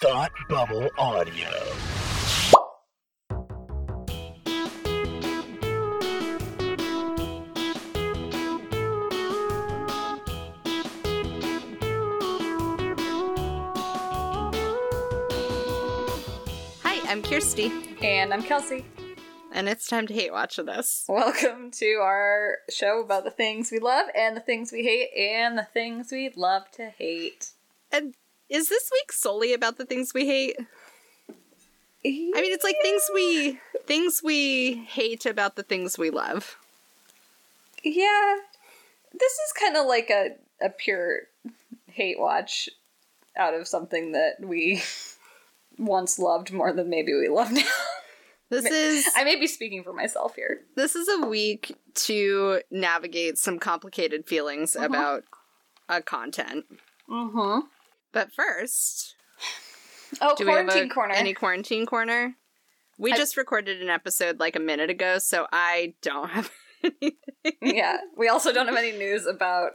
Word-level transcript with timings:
Thought 0.00 0.32
Bubble 0.48 0.90
Audio. 0.98 1.50
Hi, 16.82 17.00
I'm 17.10 17.22
Kirsty, 17.22 17.72
And 18.02 18.32
I'm 18.32 18.42
Kelsey. 18.42 18.84
and 19.52 19.68
it's 19.68 19.86
time 19.88 20.06
to 20.08 20.14
hate 20.14 20.32
watch 20.32 20.58
with 20.58 20.68
us. 20.68 21.04
Welcome 21.08 21.70
to 21.72 21.86
our 22.02 22.58
show 22.70 23.00
about 23.02 23.24
the 23.24 23.30
things 23.30 23.70
we 23.72 23.78
love 23.78 24.06
and 24.16 24.36
the 24.36 24.40
things 24.40 24.70
we 24.72 24.82
hate 24.84 25.10
and 25.16 25.56
the 25.58 25.64
things 25.64 26.10
we 26.12 26.30
love 26.36 26.70
to 26.72 26.90
hate. 26.90 27.50
And 27.90 28.14
is 28.54 28.68
this 28.68 28.88
week 28.92 29.12
solely 29.12 29.52
about 29.52 29.78
the 29.78 29.84
things 29.84 30.14
we 30.14 30.26
hate? 30.26 30.56
I 32.06 32.40
mean, 32.40 32.52
it's 32.52 32.64
like 32.64 32.76
things 32.82 33.02
we 33.12 33.58
things 33.86 34.20
we 34.22 34.84
hate 34.88 35.26
about 35.26 35.56
the 35.56 35.62
things 35.62 35.98
we 35.98 36.10
love. 36.10 36.56
Yeah. 37.82 38.36
This 39.12 39.32
is 39.32 39.52
kind 39.60 39.76
of 39.76 39.86
like 39.86 40.10
a, 40.10 40.36
a 40.64 40.70
pure 40.70 41.22
hate 41.86 42.18
watch 42.18 42.68
out 43.36 43.54
of 43.54 43.66
something 43.66 44.12
that 44.12 44.36
we 44.40 44.82
once 45.78 46.18
loved 46.18 46.52
more 46.52 46.72
than 46.72 46.90
maybe 46.90 47.12
we 47.12 47.28
love 47.28 47.50
now. 47.50 47.62
This 48.50 48.64
is 48.70 49.06
I 49.16 49.24
may 49.24 49.36
be 49.36 49.46
speaking 49.46 49.82
for 49.82 49.92
myself 49.92 50.36
here. 50.36 50.60
this 50.76 50.94
is 50.94 51.08
a 51.08 51.26
week 51.26 51.76
to 51.94 52.60
navigate 52.70 53.38
some 53.38 53.58
complicated 53.58 54.26
feelings 54.26 54.76
about 54.76 55.24
a 55.88 56.02
content. 56.02 56.66
Mm-hmm. 57.08 57.66
But 58.14 58.32
first, 58.32 59.16
Oh, 60.20 60.34
do 60.36 60.46
we 60.46 60.52
have 60.52 60.66
quarantine 60.66 60.90
a, 60.90 60.94
corner. 60.94 61.14
any 61.14 61.34
quarantine 61.34 61.84
corner? 61.86 62.36
We 62.96 63.12
I- 63.12 63.16
just 63.16 63.36
recorded 63.36 63.82
an 63.82 63.90
episode 63.90 64.38
like 64.40 64.54
a 64.56 64.60
minute 64.60 64.88
ago, 64.88 65.18
so 65.18 65.46
I 65.52 65.94
don't 66.00 66.30
have 66.30 66.50
anything. 66.84 67.16
yeah. 67.60 67.98
We 68.16 68.28
also 68.28 68.52
don't 68.52 68.68
have 68.68 68.76
any 68.76 68.92
news 68.92 69.26
about 69.26 69.72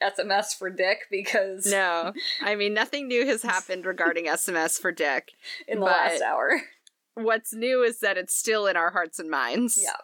SMS 0.00 0.56
for 0.56 0.70
Dick 0.70 1.00
because 1.10 1.66
No, 1.66 2.12
I 2.40 2.54
mean 2.54 2.72
nothing 2.72 3.08
new 3.08 3.26
has 3.26 3.42
happened 3.42 3.84
regarding 3.84 4.26
SMS 4.26 4.80
for 4.80 4.92
Dick. 4.92 5.32
in 5.68 5.80
the 5.80 5.84
last 5.86 6.22
hour. 6.22 6.62
What's 7.14 7.52
new 7.52 7.82
is 7.82 7.98
that 8.00 8.16
it's 8.16 8.34
still 8.34 8.66
in 8.68 8.76
our 8.76 8.92
hearts 8.92 9.18
and 9.18 9.28
minds. 9.28 9.78
Yeah. 9.82 9.96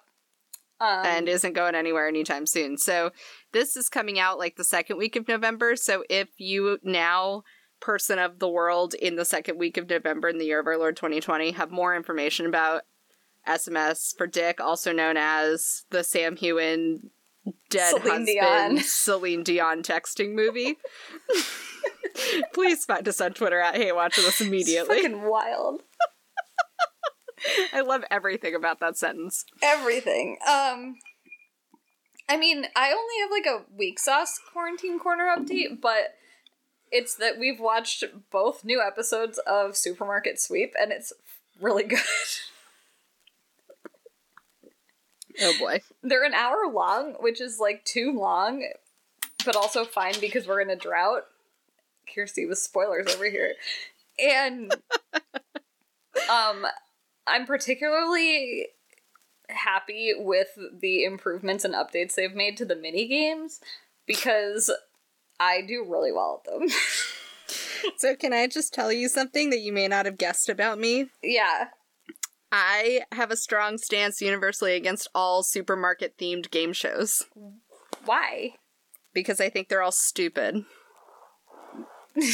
Um, 0.79 1.07
And 1.07 1.29
isn't 1.29 1.55
going 1.55 1.75
anywhere 1.75 2.07
anytime 2.09 2.45
soon. 2.47 2.77
So 2.77 3.13
this 3.53 3.77
is 3.77 3.89
coming 3.89 4.19
out 4.19 4.37
like 4.39 4.57
the 4.57 4.65
second 4.65 4.99
week 4.99 5.17
of 5.17 5.27
November. 5.29 5.77
So 5.77 6.05
if 6.11 6.29
you 6.37 6.79
now, 6.83 7.45
person 7.81 8.19
of 8.19 8.39
the 8.39 8.49
world, 8.49 8.95
in 8.95 9.17
the 9.17 9.25
second 9.25 9.59
week 9.59 9.77
of 9.77 9.89
November 9.89 10.29
in 10.29 10.39
the 10.39 10.47
year 10.47 10.61
of 10.61 10.67
our 10.67 10.79
Lord 10.79 10.97
2020, 10.97 11.53
have 11.53 11.71
more 11.71 11.95
information 11.95 12.47
about 12.47 12.83
SMS 13.47 14.17
for 14.17 14.27
Dick, 14.27 14.61
also 14.61 14.93
known 14.93 15.17
as 15.17 15.85
the 15.91 16.03
Sam 16.03 16.37
Heughan 16.37 17.11
dead 17.71 17.91
Celine 17.91 18.03
husband 18.03 18.27
Dion. 18.27 18.79
Celine 18.83 19.43
Dion 19.43 19.83
texting 19.83 20.35
movie. 20.35 20.79
Please 22.55 22.85
find 22.85 23.07
us 23.07 23.21
on 23.21 23.35
Twitter 23.35 23.61
at 23.61 23.77
Hey 23.77 23.93
Watch 23.93 24.17
This 24.17 24.27
Us 24.27 24.41
it's 24.41 24.49
immediately. 24.49 25.03
fucking 25.03 25.23
wild. 25.23 25.83
I 27.73 27.83
love 27.83 28.03
everything 28.11 28.55
about 28.55 28.81
that 28.81 28.97
sentence. 28.97 29.45
Everything. 29.63 30.39
Um 30.49 30.97
I 32.29 32.37
mean, 32.37 32.67
I 32.75 32.93
only 32.93 33.15
have 33.23 33.31
like 33.31 33.47
a 33.47 33.65
weak 33.77 34.01
sauce 34.01 34.41
quarantine 34.53 34.99
corner 34.99 35.33
update, 35.37 35.81
but 35.81 36.15
it's 36.91 37.15
that 37.17 37.39
we've 37.39 37.61
watched 37.61 38.05
both 38.31 38.65
new 38.65 38.81
episodes 38.81 39.39
of 39.47 39.77
Supermarket 39.77 40.41
Sweep 40.41 40.75
and 40.81 40.93
it's 40.93 41.13
really 41.61 41.85
good. 41.85 41.99
Oh 45.39 45.53
boy. 45.59 45.83
They're 46.03 46.25
an 46.25 46.35
hour 46.35 46.71
long, 46.73 47.15
which 47.21 47.41
is 47.43 47.59
like 47.61 47.85
too 47.85 48.11
long, 48.11 48.67
but 49.45 49.55
also 49.55 49.85
fine 49.85 50.15
because 50.21 50.47
we're 50.47 50.63
in 50.63 50.71
a 50.71 50.77
drought. 50.77 51.25
Kirsty 52.15 52.47
with 52.47 52.59
spoilers 52.59 53.15
over 53.15 53.29
here. 53.29 53.55
And 54.19 54.75
um 56.31 56.67
I'm 57.27 57.45
particularly 57.45 58.69
happy 59.49 60.13
with 60.17 60.59
the 60.81 61.05
improvements 61.05 61.65
and 61.65 61.75
updates 61.75 62.15
they've 62.15 62.35
made 62.35 62.57
to 62.57 62.65
the 62.65 62.77
mini 62.77 63.07
games 63.07 63.61
because 64.07 64.71
I 65.39 65.63
do 65.63 65.85
really 65.89 66.13
well 66.13 66.43
at 66.45 66.51
them. 66.51 66.69
So, 67.99 68.17
can 68.17 68.33
I 68.33 68.49
just 68.49 68.75
tell 68.75 68.91
you 68.91 69.09
something 69.09 69.51
that 69.51 69.61
you 69.61 69.73
may 69.73 69.87
not 69.87 70.05
have 70.07 70.19
guessed 70.19 70.49
about 70.49 70.79
me? 70.81 71.07
yeah. 71.23 71.69
I 72.51 73.03
have 73.13 73.31
a 73.31 73.37
strong 73.37 73.79
stance 73.79 74.21
universally 74.21 74.75
against 74.75 75.09
all 75.15 75.43
supermarket 75.45 76.17
themed 76.19 76.51
game 76.51 76.73
shows 76.73 77.25
Why? 78.05 78.55
because 79.15 79.41
I 79.41 79.49
think 79.49 79.69
they're 79.69 79.83
all 79.83 79.93
stupid. 79.93 80.65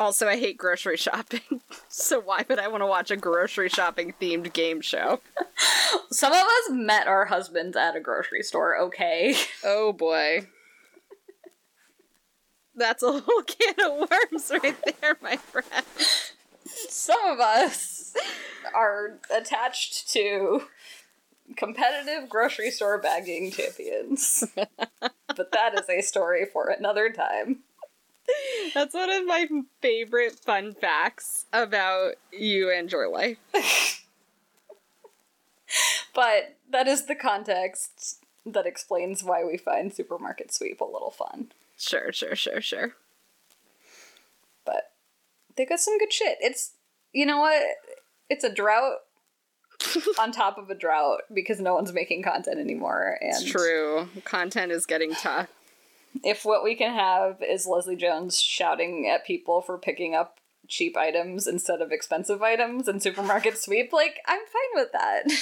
Also, 0.00 0.26
I 0.26 0.36
hate 0.36 0.56
grocery 0.58 0.96
shopping. 0.96 1.60
so, 1.88 2.18
why 2.18 2.44
would 2.48 2.58
I 2.58 2.66
want 2.66 2.82
to 2.82 2.86
watch 2.86 3.12
a 3.12 3.16
grocery 3.16 3.68
shopping 3.68 4.14
themed 4.20 4.52
game 4.52 4.80
show? 4.80 5.20
Some 6.10 6.32
of 6.32 6.38
us 6.40 6.70
met 6.70 7.06
our 7.06 7.26
husbands 7.26 7.76
at 7.76 7.94
a 7.94 8.00
grocery 8.00 8.42
store, 8.42 8.76
okay? 8.78 9.36
Oh 9.64 9.92
boy. 9.92 10.48
That's 12.74 13.02
a 13.02 13.20
whole 13.20 13.42
can 13.46 13.74
of 13.84 14.10
worms 14.10 14.50
right 14.62 14.76
there, 15.00 15.16
my 15.22 15.36
friend. 15.36 15.84
Some 16.64 17.24
of 17.26 17.40
us 17.40 18.14
are 18.74 19.18
attached 19.34 20.10
to 20.12 20.64
competitive 21.56 22.28
grocery 22.28 22.70
store 22.70 22.98
bagging 22.98 23.50
champions. 23.50 24.44
but 24.56 25.52
that 25.52 25.78
is 25.78 25.88
a 25.88 26.00
story 26.00 26.46
for 26.50 26.68
another 26.68 27.10
time. 27.10 27.60
That's 28.72 28.94
one 28.94 29.10
of 29.10 29.26
my 29.26 29.48
favorite 29.80 30.38
fun 30.38 30.74
facts 30.74 31.46
about 31.52 32.14
you 32.32 32.70
and 32.70 32.90
your 32.90 33.08
life. 33.08 33.38
But 36.14 36.56
that 36.70 36.86
is 36.88 37.06
the 37.06 37.14
context 37.14 38.24
that 38.44 38.66
explains 38.66 39.24
why 39.24 39.44
we 39.44 39.56
find 39.56 39.92
Supermarket 39.92 40.52
Sweep 40.52 40.80
a 40.80 40.84
little 40.84 41.10
fun. 41.10 41.52
Sure, 41.78 42.12
sure, 42.12 42.34
sure, 42.36 42.60
sure. 42.60 42.92
But 44.64 44.84
they 45.56 45.64
got 45.66 45.80
some 45.80 45.98
good 45.98 46.12
shit. 46.12 46.38
It's, 46.40 46.72
you 47.12 47.26
know 47.26 47.40
what? 47.40 47.62
It's 48.28 48.44
a 48.44 48.52
drought 48.52 48.98
on 50.20 50.32
top 50.32 50.58
of 50.58 50.70
a 50.70 50.74
drought 50.74 51.22
because 51.32 51.60
no 51.60 51.74
one's 51.74 51.92
making 51.92 52.22
content 52.22 52.58
anymore. 52.58 53.18
And 53.20 53.32
It's 53.32 53.44
true. 53.50 54.08
Content 54.24 54.72
is 54.72 54.86
getting 54.86 55.14
tough. 55.14 55.48
if 56.22 56.44
what 56.44 56.62
we 56.62 56.74
can 56.76 56.94
have 56.94 57.42
is 57.42 57.66
Leslie 57.66 57.96
Jones 57.96 58.40
shouting 58.40 59.08
at 59.12 59.26
people 59.26 59.60
for 59.60 59.78
picking 59.78 60.14
up 60.14 60.38
cheap 60.68 60.96
items 60.96 61.46
instead 61.46 61.82
of 61.82 61.90
expensive 61.90 62.40
items 62.42 62.86
in 62.86 63.00
supermarket 63.00 63.58
sweep, 63.58 63.92
like 63.92 64.20
I'm 64.26 64.38
fine 64.38 64.82
with 64.82 64.92
that. 64.92 65.22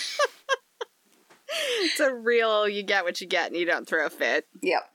It's 1.81 1.99
a 1.99 2.15
real 2.15 2.69
you 2.69 2.85
get 2.85 3.03
what 3.03 3.21
you 3.21 3.27
get 3.27 3.49
and 3.51 3.59
you 3.59 3.67
don't 3.67 3.85
throw 3.89 4.07
a 4.07 4.11
fit 4.11 4.47
yep. 4.63 4.89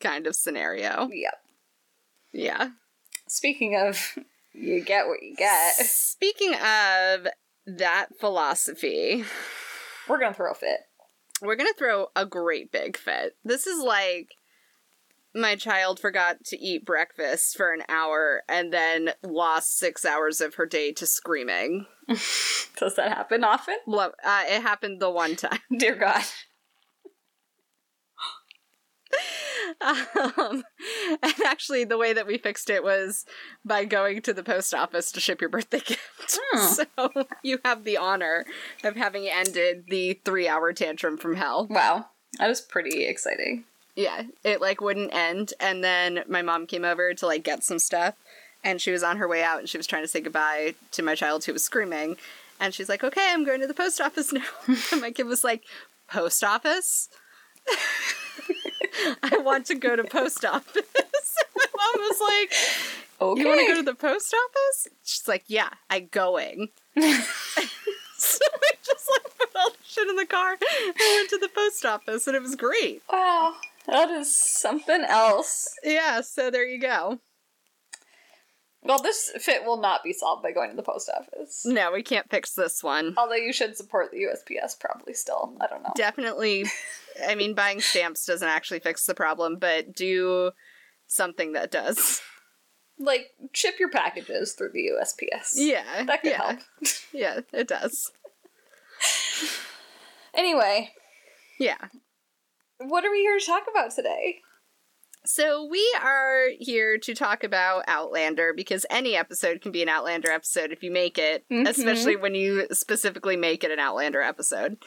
Kind 0.00 0.26
of 0.26 0.34
scenario. 0.34 1.08
Yep. 1.12 1.34
Yeah. 2.32 2.68
Speaking 3.28 3.76
of 3.76 4.18
you 4.52 4.80
get 4.82 5.06
what 5.06 5.22
you 5.22 5.34
get, 5.36 5.74
Speaking 5.74 6.54
of 6.54 7.26
that 7.66 8.06
philosophy, 8.18 9.24
we're 10.08 10.18
gonna 10.18 10.34
throw 10.34 10.50
a 10.50 10.54
fit. 10.54 10.80
we're 11.42 11.56
going 11.56 11.70
to 11.72 11.78
throw 11.78 12.08
a 12.16 12.26
great 12.26 12.70
big 12.72 12.96
fit. 12.96 13.36
This 13.44 13.66
is 13.66 13.82
like 13.82 14.32
my 15.34 15.54
child 15.56 16.00
forgot 16.00 16.44
to 16.46 16.58
eat 16.58 16.84
breakfast 16.84 17.56
for 17.56 17.72
an 17.72 17.82
hour 17.88 18.42
and 18.48 18.72
then 18.72 19.12
lost 19.22 19.78
six 19.78 20.04
hours 20.04 20.40
of 20.40 20.56
her 20.56 20.66
day 20.66 20.90
to 20.92 21.06
screaming. 21.06 21.86
Does 22.08 22.96
that 22.96 23.08
happen 23.12 23.44
often? 23.44 23.76
Lo- 23.86 24.10
uh, 24.24 24.42
it 24.48 24.60
happened 24.62 25.00
the 25.00 25.08
one 25.10 25.36
time. 25.36 25.60
Dear 25.78 25.94
God. 25.94 26.22
Um, 29.80 30.64
and 31.22 31.34
actually, 31.44 31.84
the 31.84 31.98
way 31.98 32.12
that 32.12 32.26
we 32.26 32.38
fixed 32.38 32.70
it 32.70 32.82
was 32.82 33.24
by 33.64 33.84
going 33.84 34.22
to 34.22 34.32
the 34.32 34.42
post 34.42 34.74
office 34.74 35.12
to 35.12 35.20
ship 35.20 35.40
your 35.40 35.50
birthday 35.50 35.80
gift. 35.84 36.38
Hmm. 36.52 36.58
So 36.58 37.24
you 37.42 37.58
have 37.64 37.84
the 37.84 37.96
honor 37.96 38.44
of 38.84 38.96
having 38.96 39.28
ended 39.28 39.84
the 39.88 40.20
three 40.24 40.48
hour 40.48 40.72
tantrum 40.72 41.16
from 41.16 41.36
hell. 41.36 41.66
Wow. 41.68 42.06
That 42.38 42.48
was 42.48 42.60
pretty 42.60 43.04
exciting. 43.06 43.64
Yeah, 43.96 44.22
it 44.44 44.60
like 44.60 44.80
wouldn't 44.80 45.12
end. 45.12 45.52
And 45.60 45.82
then 45.82 46.24
my 46.28 46.42
mom 46.42 46.66
came 46.66 46.84
over 46.84 47.12
to 47.14 47.26
like 47.26 47.42
get 47.42 47.64
some 47.64 47.78
stuff, 47.78 48.14
and 48.62 48.80
she 48.80 48.90
was 48.90 49.02
on 49.02 49.16
her 49.16 49.28
way 49.28 49.42
out 49.42 49.58
and 49.58 49.68
she 49.68 49.76
was 49.76 49.86
trying 49.86 50.02
to 50.04 50.08
say 50.08 50.20
goodbye 50.20 50.74
to 50.92 51.02
my 51.02 51.14
child 51.14 51.44
who 51.44 51.52
was 51.52 51.64
screaming. 51.64 52.16
And 52.58 52.74
she's 52.74 52.88
like, 52.88 53.02
okay, 53.02 53.30
I'm 53.30 53.44
going 53.44 53.60
to 53.60 53.66
the 53.66 53.74
post 53.74 54.00
office 54.00 54.32
now. 54.32 54.44
and 54.92 55.00
my 55.00 55.10
kid 55.10 55.26
was 55.26 55.42
like, 55.42 55.64
post 56.08 56.44
office? 56.44 57.08
I 59.22 59.38
want 59.38 59.66
to 59.66 59.74
go 59.74 59.96
to 59.96 60.04
post 60.04 60.44
office. 60.44 60.82
my 61.56 61.64
mom 61.76 62.00
was 62.00 62.20
like, 62.20 62.52
Okay. 63.20 63.40
You 63.40 63.48
want 63.48 63.60
to 63.60 63.66
go 63.66 63.74
to 63.76 63.82
the 63.82 63.94
post 63.94 64.34
office? 64.34 64.88
She's 65.04 65.28
like, 65.28 65.44
yeah, 65.46 65.68
I 65.90 66.00
going. 66.00 66.68
so 66.96 67.02
we 67.04 68.70
just 68.82 69.10
like 69.10 69.38
put 69.38 69.50
all 69.56 69.70
the 69.70 69.76
shit 69.84 70.08
in 70.08 70.16
the 70.16 70.24
car 70.24 70.52
and 70.52 70.94
went 70.96 71.28
to 71.30 71.38
the 71.38 71.50
post 71.54 71.84
office, 71.84 72.26
and 72.26 72.34
it 72.34 72.40
was 72.40 72.56
great. 72.56 73.02
wow, 73.12 73.54
that 73.86 74.08
is 74.10 74.34
something 74.34 75.02
else. 75.04 75.68
Yeah, 75.84 76.22
so 76.22 76.50
there 76.50 76.66
you 76.66 76.80
go. 76.80 77.18
Well, 78.82 78.98
this 79.02 79.30
fit 79.38 79.64
will 79.64 79.76
not 79.80 80.02
be 80.02 80.12
solved 80.14 80.42
by 80.42 80.52
going 80.52 80.70
to 80.70 80.76
the 80.76 80.82
post 80.82 81.10
office. 81.14 81.62
No, 81.66 81.92
we 81.92 82.02
can't 82.02 82.30
fix 82.30 82.54
this 82.54 82.82
one. 82.82 83.14
Although 83.18 83.34
you 83.34 83.52
should 83.52 83.76
support 83.76 84.10
the 84.10 84.22
USPS 84.24 84.78
probably 84.80 85.12
still. 85.12 85.54
I 85.60 85.66
don't 85.66 85.82
know. 85.82 85.92
Definitely, 85.94 86.64
I 87.28 87.34
mean, 87.34 87.54
buying 87.54 87.80
stamps 87.82 88.24
doesn't 88.24 88.48
actually 88.48 88.80
fix 88.80 89.04
the 89.04 89.14
problem, 89.14 89.58
but 89.58 89.94
do 89.94 90.52
something 91.06 91.52
that 91.52 91.70
does. 91.70 92.22
like 92.98 93.26
ship 93.52 93.74
your 93.78 93.90
packages 93.90 94.52
through 94.54 94.70
the 94.72 94.90
USPS. 94.98 95.50
Yeah, 95.54 96.04
That 96.04 96.22
could 96.22 96.30
yeah, 96.32 96.42
help. 96.46 96.58
Yeah, 97.12 97.40
it 97.52 97.68
does. 97.68 98.10
Anyway, 100.32 100.90
Yeah. 101.58 101.76
what 102.78 103.04
are 103.04 103.10
we 103.10 103.18
here 103.18 103.38
to 103.38 103.44
talk 103.44 103.64
about 103.70 103.90
today? 103.94 104.40
So 105.24 105.64
we 105.66 105.86
are 106.02 106.46
here 106.58 106.96
to 106.98 107.14
talk 107.14 107.44
about 107.44 107.84
Outlander 107.86 108.52
because 108.54 108.86
any 108.88 109.16
episode 109.16 109.60
can 109.60 109.70
be 109.70 109.82
an 109.82 109.88
Outlander 109.88 110.30
episode 110.30 110.72
if 110.72 110.82
you 110.82 110.90
make 110.90 111.18
it, 111.18 111.44
Mhm. 111.50 111.68
especially 111.68 112.16
when 112.16 112.34
you 112.34 112.66
specifically 112.72 113.36
make 113.36 113.62
it 113.62 113.70
an 113.70 113.78
Outlander 113.78 114.22
episode. 114.22 114.78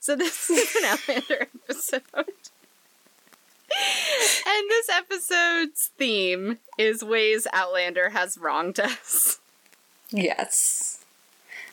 So 0.00 0.16
this 0.16 0.48
is 0.50 0.74
an 0.76 0.84
Outlander 0.84 1.46
episode. 1.68 2.02
and 4.46 4.70
this 4.70 4.88
episode's 4.90 5.90
theme 5.98 6.58
is 6.78 7.04
ways 7.04 7.46
Outlander 7.52 8.10
has 8.10 8.38
wronged 8.38 8.80
us. 8.80 9.40
Yes. 10.10 11.04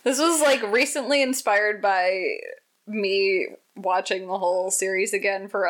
This 0.04 0.20
was 0.20 0.42
like 0.42 0.62
recently 0.64 1.22
inspired 1.22 1.82
by 1.82 2.38
me 2.86 3.48
watching 3.76 4.28
the 4.28 4.38
whole 4.38 4.72
series 4.72 5.14
again 5.14 5.48
for 5.48 5.68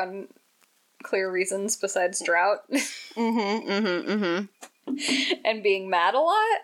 unclear 1.02 1.32
reasons 1.32 1.76
besides 1.76 2.22
drought 2.24 2.60
Mm-hmm. 3.16 3.70
Mm-hmm. 3.70 4.12
Mm-hmm. 4.12 5.34
and 5.46 5.62
being 5.64 5.90
mad 5.90 6.14
a 6.14 6.20
lot. 6.20 6.58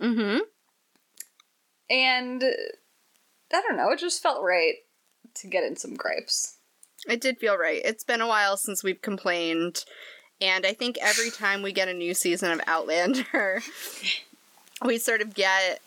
Mm-hmm. 0.00 0.38
And 1.90 2.42
I 3.52 3.60
don't 3.62 3.76
know, 3.76 3.90
it 3.90 3.98
just 3.98 4.22
felt 4.22 4.42
right 4.42 4.74
to 5.36 5.46
get 5.46 5.64
in 5.64 5.76
some 5.76 5.94
gripes. 5.94 6.56
It 7.08 7.20
did 7.20 7.38
feel 7.38 7.56
right. 7.56 7.80
It's 7.84 8.04
been 8.04 8.20
a 8.20 8.26
while 8.26 8.56
since 8.56 8.84
we've 8.84 9.00
complained, 9.02 9.84
and 10.40 10.64
I 10.66 10.72
think 10.72 10.98
every 11.00 11.30
time 11.30 11.62
we 11.62 11.72
get 11.72 11.88
a 11.88 11.94
new 11.94 12.14
season 12.14 12.52
of 12.52 12.60
Outlander, 12.66 13.62
we 14.84 14.98
sort 14.98 15.20
of 15.20 15.34
get. 15.34 15.80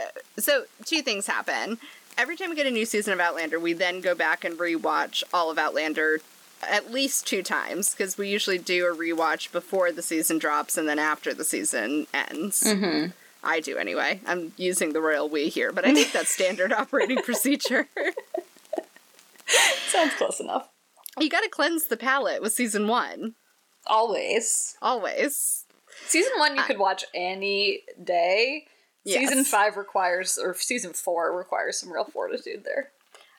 uh, 0.00 0.04
So, 0.38 0.64
two 0.84 1.02
things 1.02 1.26
happen. 1.26 1.78
Every 2.18 2.36
time 2.36 2.50
we 2.50 2.56
get 2.56 2.66
a 2.66 2.70
new 2.70 2.84
season 2.84 3.12
of 3.12 3.20
Outlander, 3.20 3.58
we 3.58 3.72
then 3.72 4.00
go 4.00 4.14
back 4.14 4.44
and 4.44 4.56
rewatch 4.58 5.22
all 5.32 5.50
of 5.50 5.58
Outlander 5.58 6.20
at 6.62 6.90
least 6.92 7.26
two 7.26 7.42
times, 7.42 7.90
because 7.92 8.16
we 8.16 8.28
usually 8.28 8.58
do 8.58 8.86
a 8.86 8.94
rewatch 8.96 9.50
before 9.52 9.92
the 9.92 10.02
season 10.02 10.38
drops 10.38 10.76
and 10.76 10.88
then 10.88 10.98
after 10.98 11.34
the 11.34 11.44
season 11.44 12.06
ends. 12.14 12.62
Mm-hmm. 12.62 13.10
I 13.44 13.60
do 13.60 13.76
anyway. 13.76 14.20
I'm 14.26 14.52
using 14.56 14.92
the 14.92 15.00
royal 15.00 15.28
we 15.28 15.48
here, 15.48 15.72
but 15.72 15.84
I 15.84 15.92
think 15.94 16.12
that's 16.12 16.30
standard 16.34 16.72
operating 16.72 17.18
procedure. 17.22 17.88
Sounds 19.88 20.14
close 20.14 20.40
enough. 20.40 20.68
you 21.18 21.28
gotta 21.28 21.48
cleanse 21.48 21.86
the 21.88 21.96
palate 21.96 22.40
with 22.40 22.52
season 22.52 22.86
one. 22.88 23.34
Always. 23.86 24.76
Always. 24.80 25.64
Season 26.06 26.32
one 26.38 26.54
you 26.56 26.62
I- 26.62 26.66
could 26.66 26.78
watch 26.78 27.04
any 27.14 27.80
day. 28.02 28.66
Season 29.04 29.42
five 29.44 29.76
requires, 29.76 30.38
or 30.38 30.54
season 30.54 30.92
four 30.92 31.36
requires 31.36 31.76
some 31.80 31.92
real 31.92 32.04
fortitude 32.04 32.62
there. 32.64 32.92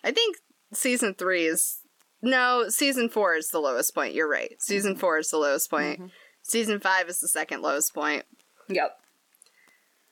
I 0.03 0.11
think 0.11 0.35
season 0.73 1.13
three 1.13 1.45
is 1.45 1.77
no, 2.23 2.69
season 2.69 3.09
four 3.09 3.35
is 3.35 3.49
the 3.49 3.59
lowest 3.59 3.93
point. 3.93 4.13
You're 4.13 4.29
right. 4.29 4.55
Season 4.59 4.95
four 4.95 5.19
is 5.19 5.29
the 5.29 5.37
lowest 5.37 5.69
point. 5.69 6.09
Season 6.41 6.79
five 6.79 7.09
is 7.09 7.19
the 7.19 7.27
second 7.27 7.61
lowest 7.61 7.93
point. 7.93 8.23
Yep. 8.69 8.97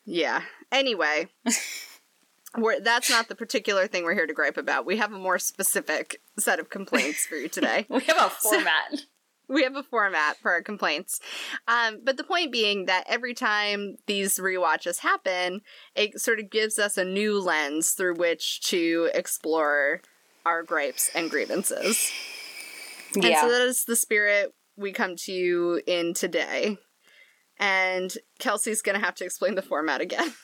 Yeah. 0.04 0.42
Anyway, 0.74 1.30
we're, 2.58 2.82
that's 2.82 3.10
not 3.10 3.30
the 3.30 3.36
particular 3.36 3.88
thing 3.88 4.04
we're 4.04 4.14
here 4.14 4.28
to 4.28 4.34
gripe 4.34 4.58
about. 4.58 4.86
We 4.86 4.98
have 4.98 5.14
a 5.14 5.18
more 5.18 5.40
specific 5.40 6.22
set 6.38 6.60
of 6.60 6.70
complaints 6.70 7.26
for 7.26 7.36
you 7.36 7.48
today. 7.50 7.86
We 7.88 8.02
have 8.02 8.18
a 8.18 8.30
format. 8.30 9.06
we 9.48 9.64
have 9.64 9.78
a 9.78 9.84
format 9.84 10.38
for 10.38 10.52
our 10.52 10.62
complaints. 10.62 11.22
Um, 11.66 12.02
but 12.04 12.18
the 12.18 12.26
point 12.26 12.52
being 12.52 12.88
that 12.88 13.06
every 13.08 13.34
time 13.34 13.96
these 14.06 14.38
rewatches 14.38 15.00
happen, 15.00 15.62
it 15.96 16.20
sort 16.20 16.40
of 16.40 16.50
gives 16.50 16.78
us 16.78 16.98
a 16.98 17.06
new 17.06 17.40
lens 17.40 17.92
through 17.92 18.16
which 18.16 18.62
to 18.64 19.10
explore 19.14 20.02
our 20.46 20.64
gripes 20.64 21.10
and 21.16 21.30
grievances. 21.30 22.12
And 23.16 23.24
so 23.24 23.50
that 23.50 23.62
is 23.62 23.86
the 23.86 23.96
spirit 23.96 24.54
we 24.78 24.92
come 24.92 25.16
to 25.18 25.32
you 25.32 25.82
in 25.86 26.14
today. 26.14 26.78
And 27.60 28.14
Kelsey's 28.40 28.82
going 28.82 29.00
to 29.00 29.06
have 29.06 29.16
to 29.16 29.26
explain 29.26 29.56
the 29.56 29.62
format 29.62 30.02
again. 30.02 30.34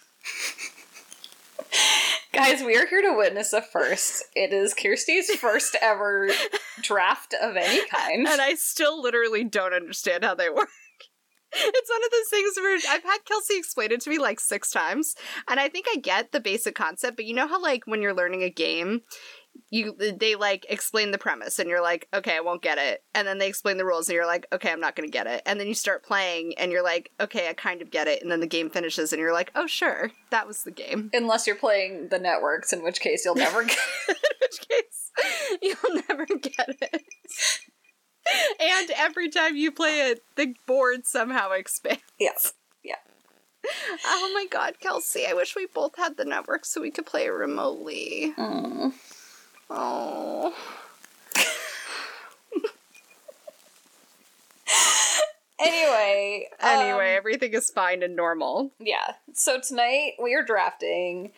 Guys, 2.33 2.61
we 2.61 2.77
are 2.77 2.85
here 2.85 3.01
to 3.01 3.17
witness 3.17 3.53
a 3.53 3.61
first. 3.61 4.23
It 4.35 4.53
is 4.53 4.73
Kirsty's 4.73 5.33
first 5.35 5.75
ever 5.81 6.29
draft 6.81 7.33
of 7.41 7.55
any 7.55 7.83
kind. 7.87 8.27
and 8.27 8.41
I 8.41 8.53
still 8.55 9.01
literally 9.01 9.43
don't 9.43 9.73
understand 9.73 10.23
how 10.23 10.35
they 10.35 10.49
work. 10.49 10.69
It's 11.51 11.89
one 11.89 12.03
of 12.03 12.11
those 12.11 12.29
things 12.29 12.57
where 12.57 12.77
I've 12.93 13.03
had 13.03 13.25
Kelsey 13.25 13.57
explain 13.57 13.91
it 13.91 14.01
to 14.01 14.09
me 14.09 14.19
like 14.19 14.39
six 14.39 14.69
times, 14.69 15.15
and 15.47 15.59
I 15.59 15.69
think 15.69 15.87
I 15.89 15.97
get 15.97 16.31
the 16.31 16.41
basic 16.41 16.75
concept, 16.75 17.15
but 17.15 17.25
you 17.25 17.33
know 17.33 17.47
how 17.47 17.61
like 17.61 17.83
when 17.85 18.01
you're 18.01 18.13
learning 18.13 18.43
a 18.43 18.49
game, 18.49 19.01
you 19.69 19.95
they 19.95 20.35
like 20.35 20.65
explain 20.69 21.11
the 21.11 21.17
premise 21.17 21.59
and 21.59 21.69
you're 21.69 21.81
like, 21.81 22.07
okay, 22.13 22.35
I 22.35 22.41
won't 22.41 22.61
get 22.61 22.77
it. 22.77 23.03
And 23.13 23.27
then 23.27 23.37
they 23.37 23.47
explain 23.47 23.77
the 23.77 23.85
rules 23.85 24.07
and 24.07 24.15
you're 24.15 24.25
like, 24.25 24.45
okay, 24.51 24.71
I'm 24.71 24.79
not 24.79 24.95
gonna 24.95 25.07
get 25.07 25.27
it. 25.27 25.41
And 25.45 25.59
then 25.59 25.67
you 25.67 25.73
start 25.73 26.03
playing 26.03 26.53
and 26.57 26.71
you're 26.71 26.83
like, 26.83 27.11
okay, 27.19 27.49
I 27.49 27.53
kind 27.53 27.81
of 27.81 27.91
get 27.91 28.07
it, 28.07 28.21
and 28.21 28.31
then 28.31 28.39
the 28.39 28.47
game 28.47 28.69
finishes 28.69 29.11
and 29.13 29.19
you're 29.19 29.33
like, 29.33 29.51
oh 29.55 29.67
sure, 29.67 30.11
that 30.31 30.47
was 30.47 30.63
the 30.63 30.71
game. 30.71 31.09
Unless 31.13 31.47
you're 31.47 31.55
playing 31.55 32.09
the 32.09 32.19
networks, 32.19 32.73
in 32.73 32.83
which 32.83 32.99
case 32.99 33.23
you'll 33.25 33.35
never 33.35 33.63
get 33.65 33.77
in 34.09 34.15
which 34.41 34.67
case 34.67 35.11
you'll 35.61 36.01
never 36.07 36.25
get 36.25 36.69
it. 36.81 37.03
and 38.59 38.91
every 38.95 39.29
time 39.29 39.55
you 39.55 39.71
play 39.71 40.11
it, 40.11 40.21
the 40.35 40.53
board 40.65 41.05
somehow 41.05 41.51
expands. 41.51 42.01
Yes. 42.19 42.53
Yeah. 42.83 42.95
Oh 44.05 44.31
my 44.33 44.45
god, 44.49 44.79
Kelsey, 44.79 45.25
I 45.27 45.33
wish 45.33 45.55
we 45.55 45.67
both 45.67 45.97
had 45.97 46.17
the 46.17 46.25
network 46.25 46.65
so 46.65 46.81
we 46.81 46.91
could 46.91 47.05
play 47.05 47.29
remotely. 47.29 48.33
Mm. 48.37 48.93
Oh. 49.69 50.53
Anyway. 55.59 56.47
Anyway, 56.61 57.09
um, 57.11 57.17
everything 57.17 57.53
is 57.53 57.71
fine 57.71 58.03
and 58.03 58.15
normal. 58.15 58.71
yeah. 58.79 59.13
So 59.33 59.59
tonight 59.59 60.13
we 60.21 60.35
are 60.35 60.43
drafting 60.43 61.31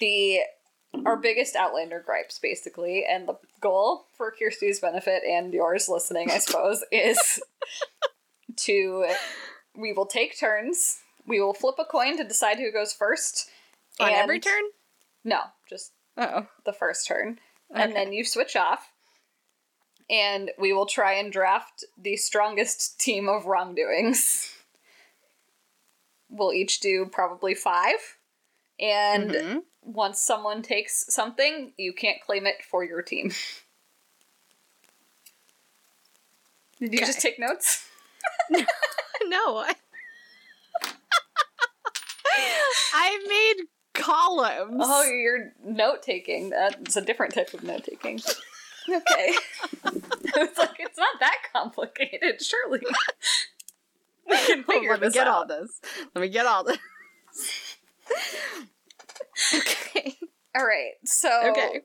the 0.00 0.40
our 1.06 1.16
biggest 1.16 1.54
Outlander 1.54 2.02
gripes, 2.04 2.38
basically, 2.40 3.04
and 3.08 3.28
the 3.28 3.38
goal 3.60 4.06
for 4.16 4.32
Kirsty's 4.32 4.80
benefit 4.80 5.22
and 5.24 5.52
yours 5.54 5.88
listening, 5.88 6.30
I 6.30 6.38
suppose, 6.38 6.82
is 6.92 7.40
to 8.56 9.06
we 9.76 9.92
will 9.92 10.06
take 10.06 10.38
turns. 10.38 10.98
We 11.26 11.40
will 11.40 11.54
flip 11.54 11.76
a 11.78 11.84
coin 11.84 12.16
to 12.16 12.24
decide 12.24 12.58
who 12.58 12.72
goes 12.72 12.92
first. 12.92 13.48
On 14.00 14.10
every 14.10 14.40
turn? 14.40 14.62
No, 15.24 15.40
just 15.68 15.92
Oh. 16.16 16.46
the 16.64 16.72
first 16.72 17.06
turn. 17.06 17.38
And 17.74 17.94
then 17.94 18.12
you 18.12 18.24
switch 18.24 18.56
off. 18.56 18.92
And 20.10 20.50
we 20.58 20.72
will 20.72 20.86
try 20.86 21.12
and 21.14 21.32
draft 21.32 21.84
the 21.96 22.16
strongest 22.16 22.98
team 23.00 23.28
of 23.28 23.46
wrongdoings. 23.46 24.52
We'll 26.28 26.52
each 26.52 26.80
do 26.80 27.06
probably 27.06 27.54
five. 27.54 28.16
And 28.80 29.30
Mhm. 29.30 29.62
once 29.82 30.20
someone 30.20 30.62
takes 30.62 31.12
something, 31.14 31.72
you 31.76 31.92
can't 31.92 32.20
claim 32.20 32.46
it 32.46 32.64
for 32.64 32.82
your 32.84 33.02
team. 33.02 33.32
Did 36.80 36.92
you 36.92 36.98
Okay. 36.98 37.06
just 37.06 37.20
take 37.20 37.38
notes? 37.38 37.86
No. 39.24 39.64
I 42.94 43.18
made 43.28 43.66
columns. 44.00 44.82
Oh, 44.84 45.04
you're 45.04 45.52
note 45.64 46.02
taking. 46.02 46.50
That's 46.50 46.96
a 46.96 47.00
different 47.02 47.34
type 47.34 47.54
of 47.54 47.62
note 47.62 47.84
taking. 47.84 48.20
Okay. 48.88 49.00
it's 49.84 50.58
like 50.58 50.76
it's 50.78 50.98
not 50.98 51.20
that 51.20 51.36
complicated, 51.52 52.42
surely. 52.42 52.80
We 54.28 54.36
can 54.46 54.64
figure 54.64 54.90
let 54.90 55.00
me 55.00 55.10
get 55.10 55.26
all 55.28 55.46
this. 55.46 55.80
Let 56.14 56.22
me 56.22 56.28
get 56.28 56.46
all 56.46 56.64
this. 56.64 56.78
okay. 59.54 60.16
All 60.56 60.64
right. 60.64 60.92
So, 61.04 61.28
Okay. 61.50 61.80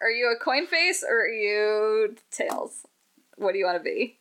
are 0.00 0.10
you 0.10 0.34
a 0.34 0.42
coin 0.42 0.66
face 0.66 1.04
or 1.06 1.22
are 1.22 1.28
you 1.28 2.16
tails? 2.30 2.86
What 3.36 3.52
do 3.52 3.58
you 3.58 3.64
want 3.66 3.78
to 3.78 3.84
be? 3.84 4.18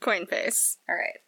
Coin 0.00 0.26
face. 0.26 0.78
All 0.88 0.94
right. 0.94 1.18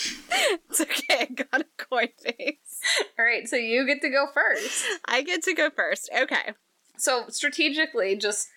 It's 0.70 0.80
okay, 0.80 1.02
I 1.20 1.24
got 1.26 1.62
a 1.62 1.66
coin 1.76 2.08
face. 2.18 2.80
All 3.18 3.24
right, 3.24 3.48
so 3.48 3.56
you 3.56 3.86
get 3.86 4.00
to 4.02 4.10
go 4.10 4.26
first. 4.32 4.84
I 5.06 5.22
get 5.22 5.42
to 5.44 5.54
go 5.54 5.70
first. 5.70 6.10
Okay. 6.16 6.52
So 6.96 7.24
strategically, 7.28 8.16
just 8.16 8.48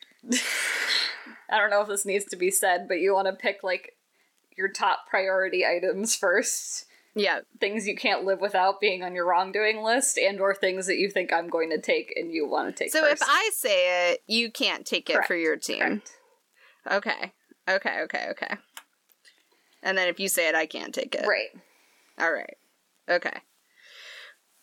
I 1.50 1.57
don't 1.57 1.69
know 1.69 1.81
if 1.81 1.88
this 1.88 2.05
needs 2.05 2.25
to 2.25 2.36
be 2.36 2.51
said, 2.51 2.88
but 2.88 2.95
you 2.95 3.13
want 3.13 3.27
to 3.27 3.33
pick 3.33 3.63
like 3.63 3.95
your 4.57 4.67
top 4.67 5.07
priority 5.10 5.65
items 5.65 6.15
first. 6.15 6.86
Yeah. 7.15 7.39
Things 7.60 7.88
you 7.88 7.95
can't 7.95 8.24
live 8.24 8.39
without 8.39 8.79
being 8.79 9.03
on 9.03 9.15
your 9.15 9.25
wrongdoing 9.25 9.83
list, 9.83 10.17
and 10.17 10.39
or 10.39 10.53
things 10.53 10.88
that 10.88 10.98
you 10.98 11.10
think 11.10 11.33
I'm 11.33 11.50
going 11.50 11.69
to 11.71 11.79
take 11.79 12.13
and 12.15 12.31
you 12.31 12.48
want 12.48 12.75
to 12.75 12.83
take. 12.83 12.91
So 12.91 13.01
first. 13.01 13.21
if 13.21 13.27
I 13.27 13.50
say 13.53 14.12
it, 14.12 14.24
you 14.27 14.51
can't 14.51 14.86
take 14.86 15.10
it 15.10 15.25
for 15.25 15.36
your 15.36 15.57
team. 15.57 15.79
Correct. 15.79 16.12
Okay. 16.91 17.33
Okay, 17.69 18.01
okay, 18.01 18.27
okay. 18.31 18.57
And 19.83 19.97
then 19.97 20.07
if 20.07 20.19
you 20.19 20.27
say 20.27 20.47
it, 20.47 20.55
I 20.55 20.65
can't 20.65 20.93
take 20.93 21.15
it. 21.15 21.25
right, 21.27 21.50
All 22.19 22.31
right. 22.31 22.57
Okay. 23.09 23.38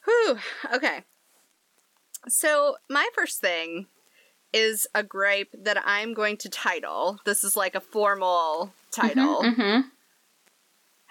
Whew. 0.04 0.38
Okay. 0.74 1.04
So, 2.28 2.76
my 2.90 3.08
first 3.14 3.40
thing 3.40 3.86
is 4.52 4.86
a 4.94 5.02
gripe 5.02 5.54
that 5.62 5.80
I'm 5.84 6.14
going 6.14 6.36
to 6.38 6.48
title. 6.48 7.18
This 7.24 7.44
is 7.44 7.56
like 7.56 7.74
a 7.74 7.80
formal 7.80 8.72
title. 8.90 9.42
mm-hmm. 9.42 9.80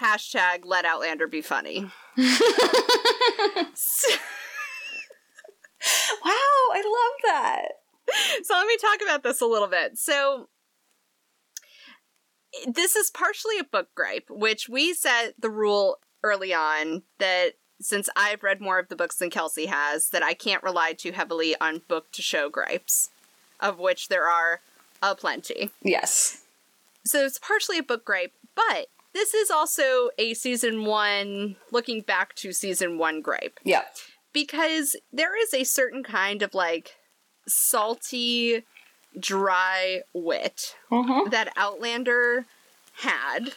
Hashtag 0.03 0.59
let 0.63 0.85
Outlander 0.85 1.27
be 1.27 1.41
funny. 1.41 1.89
so, 2.17 2.23
Wow, 6.23 6.73
I 6.73 6.81
love 6.83 7.33
that. 7.33 7.61
so 8.43 8.53
let 8.55 8.67
me 8.67 8.77
talk 8.77 8.99
about 9.03 9.23
this 9.23 9.41
a 9.41 9.45
little 9.45 9.67
bit. 9.67 9.97
So, 9.97 10.49
this 12.65 12.95
is 12.95 13.09
partially 13.11 13.59
a 13.59 13.63
book 13.63 13.89
gripe, 13.95 14.29
which 14.29 14.67
we 14.69 14.93
set 14.93 15.33
the 15.39 15.49
rule 15.49 15.97
early 16.23 16.53
on 16.53 17.03
that 17.19 17.53
since 17.79 18.09
I've 18.15 18.41
read 18.43 18.59
more 18.59 18.79
of 18.79 18.89
the 18.89 18.95
books 18.95 19.17
than 19.17 19.29
Kelsey 19.29 19.67
has, 19.67 20.09
that 20.09 20.23
I 20.23 20.33
can't 20.33 20.63
rely 20.63 20.93
too 20.93 21.11
heavily 21.11 21.55
on 21.61 21.81
book 21.87 22.11
to 22.13 22.21
show 22.21 22.49
gripes, 22.49 23.09
of 23.59 23.77
which 23.77 24.07
there 24.07 24.27
are 24.27 24.61
a 25.03 25.13
plenty. 25.15 25.69
Yes. 25.83 26.43
So 27.05 27.23
it's 27.23 27.37
partially 27.37 27.77
a 27.77 27.83
book 27.83 28.03
gripe, 28.03 28.33
but 28.55 28.87
this 29.13 29.33
is 29.35 29.51
also 29.51 30.09
a 30.17 30.33
season 30.33 30.85
one, 30.85 31.55
looking 31.71 32.01
back 32.01 32.33
to 32.35 32.51
season 32.51 32.97
one 32.97 33.21
gripe 33.21 33.59
Yeah. 33.63 33.83
because 34.33 34.95
there 35.13 35.39
is 35.41 35.53
a 35.53 35.63
certain 35.63 36.03
kind 36.03 36.41
of 36.41 36.53
like 36.55 36.95
salty, 37.47 38.63
dry 39.19 40.01
wit 40.13 40.75
Mm-hmm. 40.91 41.29
that 41.29 41.51
Outlander 41.55 42.45
had, 43.01 43.53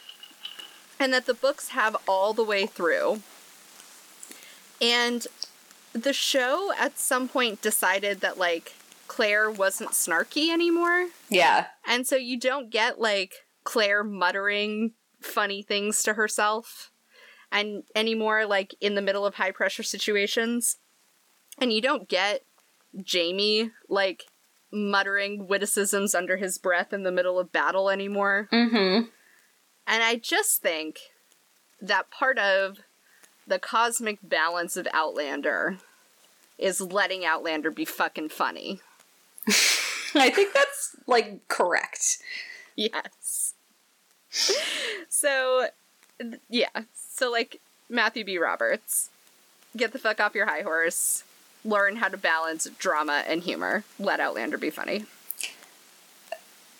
and 0.99 1.13
that 1.13 1.25
the 1.25 1.33
books 1.33 1.69
have 1.69 1.95
all 2.07 2.33
the 2.33 2.43
way 2.43 2.65
through. 2.65 3.21
And 4.81 5.27
the 5.93 6.13
show 6.13 6.71
at 6.77 6.97
some 6.97 7.27
point 7.27 7.61
decided 7.61 8.21
that 8.21 8.37
like 8.37 8.73
Claire 9.07 9.49
wasn't 9.51 9.91
snarky 9.91 10.49
anymore. 10.49 11.09
Yeah. 11.29 11.67
And 11.85 12.07
so 12.07 12.15
you 12.15 12.39
don't 12.39 12.69
get 12.69 12.99
like 12.99 13.33
Claire 13.63 14.03
muttering 14.03 14.93
funny 15.21 15.61
things 15.61 16.01
to 16.03 16.13
herself 16.13 16.91
and 17.51 17.83
anymore 17.93 18.45
like 18.45 18.73
in 18.81 18.95
the 18.95 19.01
middle 19.01 19.25
of 19.25 19.35
high 19.35 19.51
pressure 19.51 19.83
situations. 19.83 20.77
And 21.59 21.71
you 21.71 21.81
don't 21.81 22.07
get 22.07 22.43
Jamie 23.03 23.71
like 23.89 24.25
muttering 24.71 25.47
witticisms 25.47 26.15
under 26.15 26.37
his 26.37 26.57
breath 26.57 26.93
in 26.93 27.03
the 27.03 27.11
middle 27.11 27.39
of 27.39 27.51
battle 27.51 27.89
anymore. 27.89 28.47
Mm-hmm. 28.51 29.07
And 29.87 30.03
I 30.03 30.15
just 30.15 30.61
think 30.61 30.99
that 31.81 32.11
part 32.11 32.37
of 32.37 32.79
the 33.47 33.59
cosmic 33.59 34.19
balance 34.23 34.77
of 34.77 34.87
Outlander 34.93 35.77
is 36.57 36.79
letting 36.79 37.25
Outlander 37.25 37.71
be 37.71 37.85
fucking 37.85 38.29
funny. 38.29 38.79
I 40.15 40.29
think 40.29 40.53
that's 40.53 40.95
like 41.07 41.47
correct. 41.47 42.19
Yes. 42.75 43.55
so, 45.09 45.67
yeah. 46.49 46.83
So, 46.93 47.31
like, 47.31 47.59
Matthew 47.89 48.23
B. 48.23 48.37
Roberts, 48.37 49.09
get 49.75 49.91
the 49.91 49.99
fuck 49.99 50.19
off 50.19 50.35
your 50.35 50.45
high 50.45 50.61
horse. 50.61 51.23
Learn 51.63 51.97
how 51.97 52.07
to 52.07 52.17
balance 52.17 52.67
drama 52.79 53.23
and 53.27 53.43
humor. 53.43 53.83
Let 53.99 54.19
Outlander 54.19 54.57
be 54.57 54.69
funny. 54.69 55.05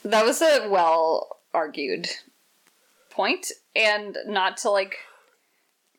That 0.04 0.26
was 0.26 0.42
a 0.42 0.68
well 0.68 1.38
argued 1.54 2.08
point, 3.10 3.52
and 3.76 4.18
not 4.26 4.58
to 4.58 4.72
like 4.72 4.98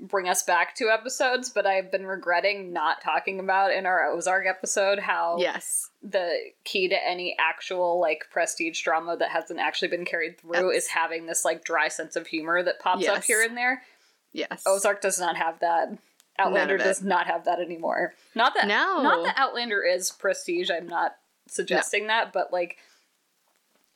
bring 0.00 0.28
us 0.28 0.42
back 0.42 0.74
to 0.74 0.88
episodes, 0.90 1.48
but 1.48 1.64
I've 1.64 1.92
been 1.92 2.06
regretting 2.06 2.72
not 2.72 3.00
talking 3.00 3.38
about 3.38 3.70
in 3.72 3.86
our 3.86 4.10
Ozark 4.10 4.46
episode 4.46 4.98
how 4.98 5.36
Yes. 5.38 5.90
the 6.02 6.36
key 6.64 6.88
to 6.88 7.06
any 7.08 7.36
actual 7.38 8.00
like 8.00 8.24
prestige 8.32 8.82
drama 8.82 9.16
that 9.16 9.28
hasn't 9.30 9.60
actually 9.60 9.88
been 9.88 10.04
carried 10.04 10.40
through 10.40 10.72
Yes. 10.72 10.84
is 10.84 10.88
having 10.88 11.26
this 11.26 11.44
like 11.44 11.64
dry 11.64 11.86
sense 11.86 12.16
of 12.16 12.26
humor 12.26 12.64
that 12.64 12.80
pops 12.80 13.06
up 13.06 13.22
here 13.22 13.42
and 13.42 13.56
there. 13.56 13.84
Yes. 14.32 14.64
Ozark 14.66 15.00
does 15.02 15.20
not 15.20 15.36
have 15.36 15.60
that. 15.60 15.96
Outlander 16.38 16.78
does 16.78 17.02
not 17.02 17.26
have 17.26 17.44
that 17.44 17.60
anymore. 17.60 18.14
Not 18.34 18.54
that 18.54 18.66
No. 18.66 19.02
not 19.02 19.24
that 19.24 19.38
Outlander 19.38 19.82
is 19.82 20.10
prestige. 20.10 20.70
I'm 20.70 20.88
not 20.88 21.16
suggesting 21.46 22.06
that, 22.06 22.32
but 22.32 22.52
like 22.52 22.78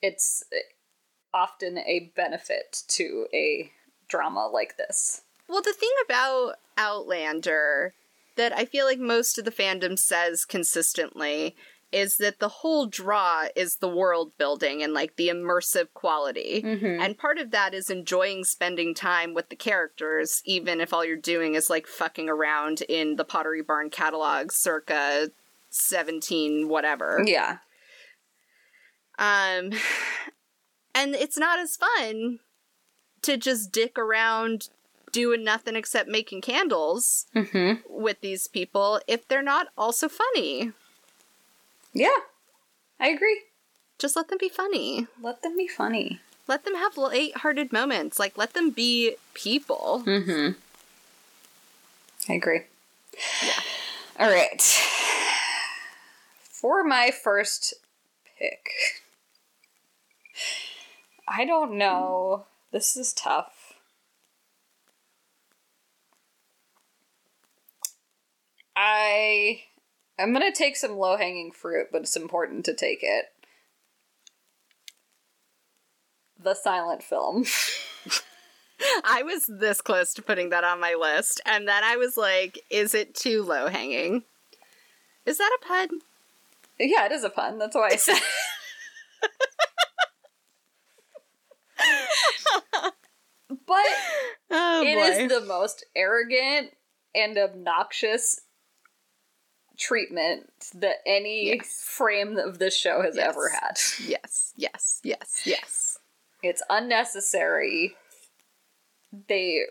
it's 0.02 0.44
often 1.32 1.78
a 1.78 2.12
benefit 2.14 2.82
to 2.88 3.26
a 3.32 3.72
drama 4.08 4.46
like 4.46 4.76
this. 4.76 5.22
Well, 5.48 5.62
the 5.62 5.72
thing 5.72 5.92
about 6.04 6.56
Outlander 6.76 7.94
that 8.36 8.52
I 8.52 8.64
feel 8.64 8.84
like 8.84 8.98
most 8.98 9.38
of 9.38 9.44
the 9.44 9.50
fandom 9.50 9.98
says 9.98 10.44
consistently 10.44 11.56
is 11.96 12.18
that 12.18 12.40
the 12.40 12.48
whole 12.48 12.84
draw 12.84 13.46
is 13.56 13.76
the 13.76 13.88
world 13.88 14.32
building 14.36 14.82
and 14.82 14.92
like 14.92 15.16
the 15.16 15.28
immersive 15.28 15.88
quality. 15.94 16.60
Mm-hmm. 16.62 17.00
And 17.00 17.16
part 17.16 17.38
of 17.38 17.52
that 17.52 17.72
is 17.72 17.88
enjoying 17.88 18.44
spending 18.44 18.94
time 18.94 19.32
with 19.32 19.48
the 19.48 19.56
characters, 19.56 20.42
even 20.44 20.82
if 20.82 20.92
all 20.92 21.06
you're 21.06 21.16
doing 21.16 21.54
is 21.54 21.70
like 21.70 21.86
fucking 21.86 22.28
around 22.28 22.82
in 22.82 23.16
the 23.16 23.24
Pottery 23.24 23.62
Barn 23.62 23.88
catalog 23.88 24.52
circa 24.52 25.30
17 25.70 26.68
whatever. 26.68 27.22
Yeah. 27.24 27.58
Um 29.18 29.72
and 30.94 31.14
it's 31.14 31.38
not 31.38 31.58
as 31.58 31.76
fun 31.78 32.40
to 33.22 33.38
just 33.38 33.72
dick 33.72 33.98
around 33.98 34.68
doing 35.12 35.42
nothing 35.44 35.76
except 35.76 36.10
making 36.10 36.42
candles 36.42 37.24
Mm-hmm. 37.34 37.80
with 37.88 38.20
these 38.20 38.48
people 38.48 39.00
if 39.08 39.26
they're 39.26 39.42
not 39.42 39.68
also 39.78 40.10
funny. 40.10 40.72
Yeah. 41.96 42.10
I 43.00 43.08
agree. 43.08 43.40
Just 43.98 44.16
let 44.16 44.28
them 44.28 44.36
be 44.38 44.50
funny. 44.50 45.06
Let 45.22 45.42
them 45.42 45.56
be 45.56 45.66
funny. 45.66 46.20
Let 46.46 46.64
them 46.64 46.74
have 46.74 46.98
light-hearted 46.98 47.72
moments. 47.72 48.18
Like 48.18 48.36
let 48.36 48.52
them 48.52 48.70
be 48.70 49.16
people. 49.32 50.02
Mm-hmm. 50.06 50.60
I 52.30 52.34
agree. 52.34 52.60
Yeah. 53.42 53.60
All 54.18 54.30
right. 54.30 54.60
For 56.42 56.84
my 56.84 57.10
first 57.10 57.74
pick, 58.38 58.68
I 61.26 61.44
don't 61.46 61.78
know. 61.78 62.44
This 62.72 62.96
is 62.96 63.12
tough. 63.14 63.72
I 68.74 69.62
I'm 70.18 70.32
gonna 70.32 70.52
take 70.52 70.76
some 70.76 70.96
low 70.96 71.16
hanging 71.16 71.52
fruit, 71.52 71.88
but 71.92 72.02
it's 72.02 72.16
important 72.16 72.64
to 72.66 72.74
take 72.74 73.00
it. 73.02 73.26
The 76.42 76.54
silent 76.54 77.02
film. 77.02 77.44
I 79.04 79.22
was 79.22 79.46
this 79.46 79.80
close 79.80 80.12
to 80.14 80.22
putting 80.22 80.50
that 80.50 80.64
on 80.64 80.80
my 80.80 80.94
list, 80.94 81.40
and 81.46 81.66
then 81.66 81.82
I 81.84 81.96
was 81.96 82.16
like, 82.16 82.60
is 82.70 82.94
it 82.94 83.14
too 83.14 83.42
low 83.42 83.68
hanging? 83.68 84.24
Is 85.24 85.38
that 85.38 85.56
a 85.62 85.66
pun? 85.66 85.88
yeah, 86.78 87.06
it 87.06 87.12
is 87.12 87.24
a 87.24 87.30
pun. 87.30 87.58
That's 87.58 87.74
why 87.74 87.88
I 87.92 87.96
said. 87.96 88.20
but 93.66 93.84
Oh 94.50 94.82
It 94.84 94.94
boy. 94.94 95.22
is 95.24 95.28
the 95.40 95.46
most 95.46 95.84
arrogant 95.94 96.72
and 97.14 97.36
obnoxious 97.38 98.40
treatment 99.76 100.50
that 100.74 100.96
any 101.06 101.46
Yes. 101.56 101.82
frame 101.84 102.36
of 102.38 102.58
this 102.58 102.76
show 102.76 103.02
has 103.02 103.16
Yes. 103.16 103.28
ever 103.28 103.48
had. 103.48 103.78
yes, 104.06 104.52
yes, 104.56 105.00
yes, 105.02 105.42
yes. 105.44 105.98
It's 106.42 106.62
unnecessary. 106.70 107.96
They 109.28 109.62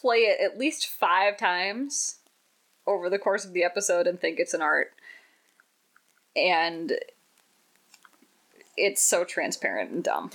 play 0.00 0.18
it 0.18 0.40
at 0.40 0.58
least 0.58 0.86
five 0.86 1.36
times 1.36 2.16
over 2.86 3.08
the 3.08 3.18
course 3.18 3.44
of 3.44 3.52
the 3.52 3.64
episode 3.64 4.06
and 4.06 4.20
think 4.20 4.38
it's 4.38 4.54
an 4.54 4.62
art. 4.62 4.92
And 6.36 6.98
it's 8.76 9.02
so 9.02 9.24
transparent 9.24 9.90
and 9.92 10.02
dumb. 10.02 10.30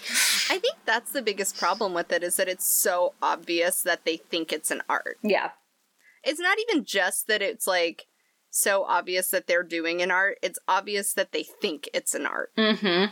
I 0.50 0.60
think 0.60 0.78
that's 0.86 1.12
the 1.12 1.22
biggest 1.22 1.58
problem 1.58 1.94
with 1.94 2.12
it 2.12 2.24
is 2.24 2.38
that 2.38 2.48
it's 2.48 2.66
so 2.66 3.14
obvious 3.22 3.82
that 3.84 4.06
they 4.06 4.18
think 4.18 4.52
it's 4.54 4.72
an 4.72 4.82
art. 4.90 5.18
Yeah. 5.22 5.52
It's 6.24 6.40
not 6.40 6.58
even 6.70 6.86
just 6.86 7.28
that 7.28 7.42
it's 7.42 7.68
like 7.68 8.08
so 8.50 8.84
obvious 8.84 9.30
that 9.30 9.48
they're 9.48 9.64
doing 9.64 10.02
an 10.02 10.12
art, 10.12 10.38
it's 10.42 10.60
obvious 10.68 11.14
that 11.14 11.32
they 11.32 11.44
think 11.44 11.90
it's 11.94 12.14
an 12.16 12.26
art. 12.26 12.52
Mm-hmm. 12.58 13.12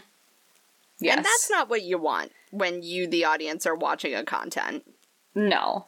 Yes. 1.00 1.15
And 1.17 1.25
that's 1.25 1.50
not 1.51 1.70
what 1.70 1.84
you 1.84 1.98
want 2.00 2.32
when 2.51 2.82
you, 2.82 3.08
the 3.08 3.25
audience, 3.25 3.65
are 3.65 3.75
watching 3.75 4.15
a 4.15 4.24
content. 4.24 4.84
no. 5.36 5.88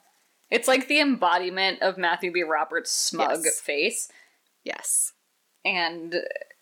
It's 0.51 0.67
like 0.67 0.87
the 0.87 0.99
embodiment 0.99 1.83
of 1.83 1.95
Matthew 1.99 2.31
B. 2.31 2.41
Roberts' 2.41 2.91
smug 2.91 3.41
Yes. 3.43 3.59
face, 3.61 4.11
Yes. 4.63 5.13
and 5.63 6.15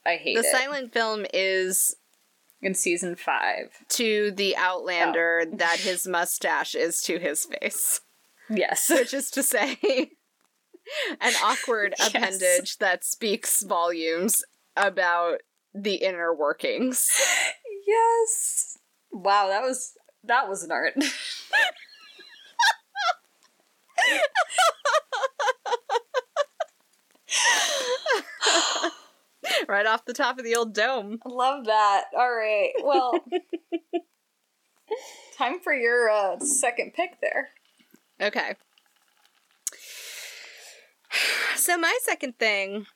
I 0.05 0.17
hate 0.17 0.35
The 0.35 0.41
it. 0.45 0.51
silent 0.51 0.91
film 0.91 1.25
is 1.33 1.95
in 2.61 2.73
season 2.73 3.15
five. 3.15 3.69
to 3.89 4.31
the 4.31 4.57
Outlander 4.57 5.43
Oh. 5.47 5.55
that 5.55 5.79
his 5.79 6.05
mustache 6.05 6.75
is 6.75 7.01
to 7.03 7.17
his 7.17 7.45
face. 7.45 8.01
Yes. 8.49 8.89
Which 8.89 9.13
is 9.13 9.31
to 9.31 9.41
say, 9.41 9.77
an 11.21 11.33
awkward 11.43 11.95
Yes. 11.99 12.09
appendage 12.09 12.77
that 12.77 13.03
speaks 13.03 13.63
volumes 13.63 14.43
about 14.75 15.39
the 15.73 15.95
inner 15.95 16.33
workings. 16.33 17.09
yes. 17.85 18.77
Wow, 19.11 19.47
that 19.47 19.61
was 19.61 19.93
that 20.23 20.47
was 20.49 20.63
an 20.63 20.71
art. 20.71 20.93
right 29.67 29.85
off 29.85 30.05
the 30.05 30.13
top 30.13 30.37
of 30.37 30.43
the 30.45 30.55
old 30.55 30.73
dome. 30.73 31.19
Love 31.25 31.65
that. 31.65 32.05
All 32.17 32.29
right. 32.31 32.71
Well, 32.83 33.13
time 35.37 35.59
for 35.59 35.73
your 35.73 36.09
uh, 36.09 36.39
second 36.39 36.93
pick 36.93 37.19
there. 37.21 37.49
Okay. 38.21 38.55
So 41.55 41.77
my 41.77 41.97
second 42.01 42.37
thing 42.37 42.87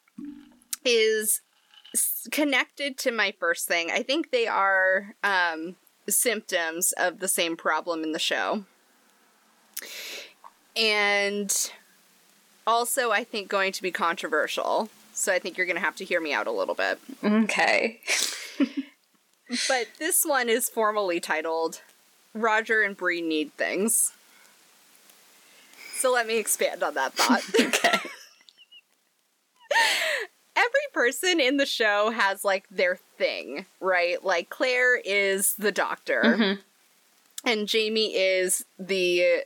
is 0.86 1.42
connected 2.32 2.98
to 3.00 3.12
my 3.12 3.34
first 3.40 3.68
thing. 3.68 3.92
I 3.92 4.04
think 4.04 4.32
they 4.32 4.48
are 4.48 5.16
um, 5.24 5.76
symptoms 6.10 6.94
of 6.94 7.20
the 7.20 7.28
same 7.28 7.58
problem 7.58 8.04
in 8.04 8.12
the 8.12 8.20
show. 8.20 8.66
And 10.76 11.72
also, 12.66 13.12
I 13.12 13.24
think 13.24 13.50
going 13.50 13.72
to 13.74 13.82
be 13.82 13.92
controversial. 13.92 14.90
So 15.14 15.34
I 15.34 15.40
think 15.40 15.58
you're 15.58 15.66
going 15.66 15.76
to 15.76 15.84
have 15.84 15.98
to 15.98 16.06
hear 16.06 16.22
me 16.22 16.34
out 16.34 16.48
a 16.48 16.52
little 16.52 16.76
bit. 16.76 17.00
Okay. 17.24 18.00
But 19.68 19.88
this 20.00 20.24
one 20.24 20.48
is 20.48 20.70
formally 20.70 21.20
titled 21.20 21.82
Roger 22.34 22.82
and 22.82 22.96
Bree 22.96 23.22
Need 23.22 23.54
Things. 23.54 24.14
So 26.02 26.12
let 26.12 26.26
me 26.26 26.38
expand 26.40 26.82
on 26.84 26.96
that 26.96 27.14
thought. 27.14 27.42
Okay. 27.60 28.00
Every 30.56 30.88
person 30.94 31.40
in 31.40 31.58
the 31.58 31.66
show 31.66 32.10
has 32.12 32.44
like 32.44 32.66
their 32.70 32.98
thing, 33.18 33.66
right? 33.80 34.24
Like 34.24 34.50
Claire 34.50 34.96
is 34.98 35.54
the 35.56 35.72
doctor, 35.72 36.22
Mhm. 36.24 36.60
and 37.46 37.68
Jamie 37.68 38.16
is 38.16 38.66
the 38.78 39.44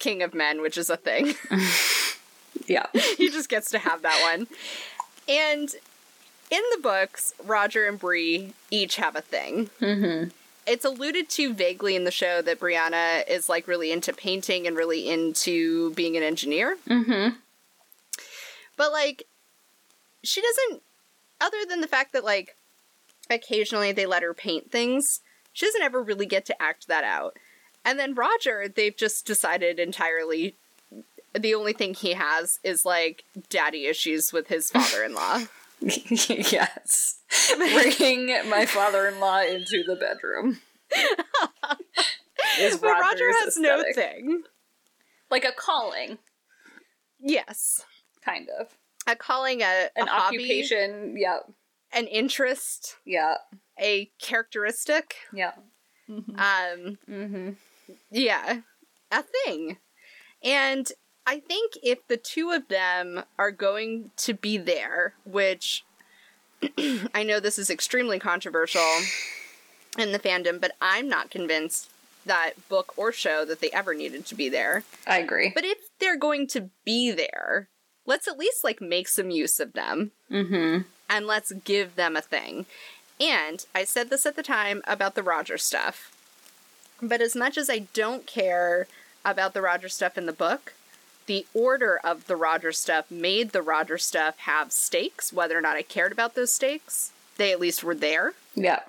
king 0.00 0.22
of 0.22 0.34
men, 0.34 0.60
which 0.60 0.76
is 0.76 0.90
a 0.90 0.96
thing. 0.96 1.34
Yeah. 2.66 2.86
he 3.16 3.28
just 3.30 3.48
gets 3.48 3.70
to 3.70 3.78
have 3.78 4.02
that 4.02 4.20
one. 4.22 4.46
And 5.28 5.68
in 6.50 6.62
the 6.72 6.78
books, 6.82 7.32
Roger 7.44 7.86
and 7.88 7.98
Bree 7.98 8.52
each 8.70 8.96
have 8.96 9.16
a 9.16 9.20
thing. 9.22 9.70
Mm-hmm. 9.80 10.28
It's 10.66 10.84
alluded 10.84 11.28
to 11.30 11.54
vaguely 11.54 11.96
in 11.96 12.04
the 12.04 12.10
show 12.10 12.42
that 12.42 12.60
Brianna 12.60 13.28
is 13.28 13.48
like 13.48 13.66
really 13.66 13.90
into 13.92 14.12
painting 14.12 14.66
and 14.66 14.76
really 14.76 15.08
into 15.08 15.92
being 15.94 16.16
an 16.16 16.22
engineer. 16.22 16.76
Mm-hmm. 16.88 17.36
But 18.76 18.92
like 18.92 19.24
she 20.22 20.40
doesn't 20.40 20.82
other 21.40 21.58
than 21.68 21.80
the 21.80 21.88
fact 21.88 22.12
that 22.12 22.24
like 22.24 22.56
occasionally 23.30 23.92
they 23.92 24.06
let 24.06 24.22
her 24.22 24.34
paint 24.34 24.70
things, 24.70 25.20
she 25.52 25.66
doesn't 25.66 25.82
ever 25.82 26.02
really 26.02 26.26
get 26.26 26.44
to 26.46 26.62
act 26.62 26.88
that 26.88 27.04
out. 27.04 27.36
And 27.84 27.98
then 27.98 28.14
Roger, 28.14 28.68
they've 28.68 28.96
just 28.96 29.26
decided 29.26 29.78
entirely 29.80 30.54
the 31.34 31.54
only 31.54 31.72
thing 31.72 31.94
he 31.94 32.12
has 32.12 32.60
is 32.62 32.84
like 32.84 33.24
daddy 33.48 33.86
issues 33.86 34.32
with 34.32 34.48
his 34.48 34.70
father-in-law. 34.70 35.44
yes. 36.52 37.18
Bringing 37.56 38.48
my 38.48 38.66
father-in-law 38.66 39.42
into 39.42 39.82
the 39.86 39.96
bedroom. 39.96 40.60
is 42.58 42.76
but 42.78 42.88
Roger 43.00 43.30
has 43.44 43.56
no 43.56 43.82
thing. 43.94 44.42
Like 45.30 45.44
a 45.44 45.52
calling, 45.52 46.18
Yes. 47.18 47.84
kind 48.24 48.48
of. 48.60 48.68
A 49.06 49.16
calling 49.16 49.62
a, 49.62 49.88
An 49.96 50.06
a 50.06 50.10
hobby, 50.10 50.36
occupation. 50.38 51.16
Yep. 51.16 51.50
an 51.92 52.06
interest, 52.06 52.96
Yeah. 53.04 53.36
a 53.80 54.10
characteristic. 54.20 55.16
Yeah. 55.32 55.52
Um, 56.08 56.98
Mm-hmm. 57.08 57.50
yeah, 58.10 58.60
a 59.10 59.22
thing. 59.22 59.78
And 60.42 60.90
I 61.26 61.40
think 61.40 61.74
if 61.82 62.06
the 62.08 62.16
two 62.16 62.50
of 62.50 62.68
them 62.68 63.22
are 63.38 63.50
going 63.50 64.10
to 64.18 64.34
be 64.34 64.58
there, 64.58 65.14
which 65.24 65.84
I 67.14 67.22
know 67.22 67.40
this 67.40 67.58
is 67.58 67.70
extremely 67.70 68.18
controversial 68.18 68.86
in 69.98 70.12
the 70.12 70.18
fandom, 70.18 70.60
but 70.60 70.72
I'm 70.80 71.08
not 71.08 71.30
convinced 71.30 71.90
that 72.24 72.52
book 72.68 72.92
or 72.96 73.12
show 73.12 73.44
that 73.44 73.60
they 73.60 73.70
ever 73.70 73.94
needed 73.94 74.26
to 74.26 74.34
be 74.34 74.48
there. 74.48 74.84
I 75.06 75.18
agree. 75.18 75.50
But 75.54 75.64
if 75.64 75.78
they're 75.98 76.18
going 76.18 76.46
to 76.48 76.70
be 76.84 77.10
there, 77.10 77.68
let's 78.06 78.28
at 78.28 78.38
least 78.38 78.64
like 78.64 78.80
make 78.80 79.08
some 79.08 79.30
use 79.30 79.58
of 79.60 79.72
them 79.72 80.12
Mm-hmm. 80.30 80.82
and 81.10 81.26
let's 81.26 81.52
give 81.52 81.96
them 81.96 82.16
a 82.16 82.20
thing. 82.22 82.66
And 83.20 83.64
I 83.74 83.84
said 83.84 84.08
this 84.10 84.24
at 84.26 84.34
the 84.36 84.42
time 84.42 84.82
about 84.86 85.14
the 85.14 85.22
Roger 85.22 85.58
stuff. 85.58 86.10
But 87.00 87.20
as 87.20 87.34
much 87.36 87.58
as 87.58 87.68
I 87.68 87.80
don't 87.92 88.26
care 88.26 88.86
about 89.24 89.52
the 89.54 89.62
Roger 89.62 89.88
stuff 89.88 90.16
in 90.16 90.26
the 90.26 90.32
book, 90.32 90.74
the 91.26 91.46
order 91.54 92.00
of 92.02 92.26
the 92.26 92.36
Roger 92.36 92.72
stuff 92.72 93.10
made 93.10 93.50
the 93.50 93.62
Roger 93.62 93.98
stuff 93.98 94.38
have 94.38 94.72
stakes, 94.72 95.32
whether 95.32 95.56
or 95.56 95.60
not 95.60 95.76
I 95.76 95.82
cared 95.82 96.12
about 96.12 96.34
those 96.34 96.52
stakes. 96.52 97.12
They 97.36 97.52
at 97.52 97.60
least 97.60 97.82
were 97.84 97.94
there. 97.94 98.34
Yeah. 98.54 98.80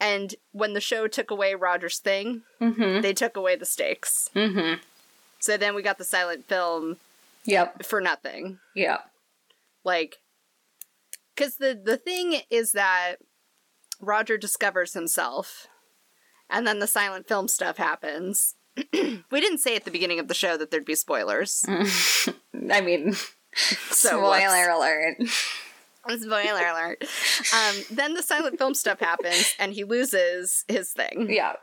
And 0.00 0.34
when 0.52 0.74
the 0.74 0.80
show 0.80 1.06
took 1.08 1.30
away 1.30 1.54
Roger's 1.54 1.98
thing, 1.98 2.42
Mm-hmm. 2.60 3.00
they 3.02 3.12
took 3.12 3.36
away 3.36 3.56
the 3.56 3.64
stakes. 3.66 4.30
Mm-hmm. 4.34 4.80
So 5.38 5.56
then 5.56 5.74
we 5.74 5.82
got 5.82 5.98
the 5.98 6.04
silent 6.04 6.46
film 6.48 6.96
Yep. 7.44 7.84
for 7.84 8.00
nothing. 8.00 8.58
Yeah. 8.74 8.98
like 9.84 10.18
because 11.34 11.58
the 11.58 11.80
the 11.80 11.96
thing 11.98 12.40
is 12.50 12.72
that 12.72 13.16
roger 14.00 14.36
discovers 14.36 14.94
himself 14.94 15.66
and 16.50 16.66
then 16.66 16.80
the 16.80 16.86
silent 16.88 17.28
film 17.28 17.46
stuff 17.46 17.76
happens 17.76 18.55
we 18.92 19.40
didn't 19.40 19.58
say 19.58 19.76
at 19.76 19.84
the 19.84 19.90
beginning 19.90 20.18
of 20.18 20.28
the 20.28 20.34
show 20.34 20.56
that 20.56 20.70
there'd 20.70 20.84
be 20.84 20.94
spoilers 20.94 21.64
I 21.68 22.80
mean, 22.80 23.14
So 23.90 24.08
spoiler 24.18 24.68
alert. 24.68 25.16
spoiler 26.18 26.66
alert 26.66 27.02
um, 27.54 27.76
then 27.90 28.14
the 28.14 28.22
silent 28.22 28.58
film 28.58 28.74
stuff 28.74 29.00
happens 29.00 29.54
and 29.58 29.72
he 29.72 29.84
loses 29.84 30.64
his 30.68 30.92
thing 30.92 31.28
Yeah. 31.30 31.54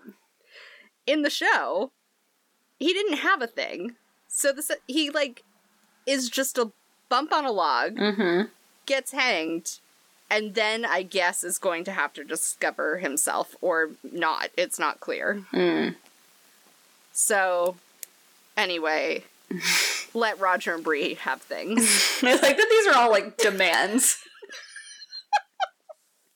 in 1.05 1.21
the 1.21 1.29
show 1.29 1.91
he 2.79 2.93
didn't 2.93 3.17
have 3.19 3.41
a 3.41 3.47
thing 3.47 3.95
so 4.27 4.51
this 4.51 4.71
he 4.87 5.09
like 5.09 5.43
is 6.07 6.29
just 6.29 6.57
a 6.57 6.71
bump 7.09 7.31
on 7.31 7.45
a 7.45 7.51
log 7.51 7.95
Mm-hmm. 7.95 8.47
gets 8.87 9.11
hanged 9.11 9.79
and 10.31 10.55
then 10.55 10.83
I 10.83 11.03
guess 11.03 11.43
is 11.43 11.59
going 11.59 11.83
to 11.83 11.91
have 11.91 12.11
to 12.13 12.23
discover 12.23 12.97
himself 12.97 13.55
or 13.61 13.91
not. 14.11 14.49
It's 14.57 14.79
not 14.79 14.99
clear. 14.99 15.43
Mm. 15.53 15.95
So 17.13 17.77
anyway, 18.57 19.23
let 20.13 20.39
Roger 20.39 20.75
and 20.75 20.83
Bree 20.83 21.13
have 21.15 21.41
things. 21.41 22.19
I 22.23 22.33
like 22.33 22.57
that 22.57 22.67
these 22.69 22.87
are 22.87 22.95
all 22.99 23.11
like 23.11 23.37
demands. 23.37 24.17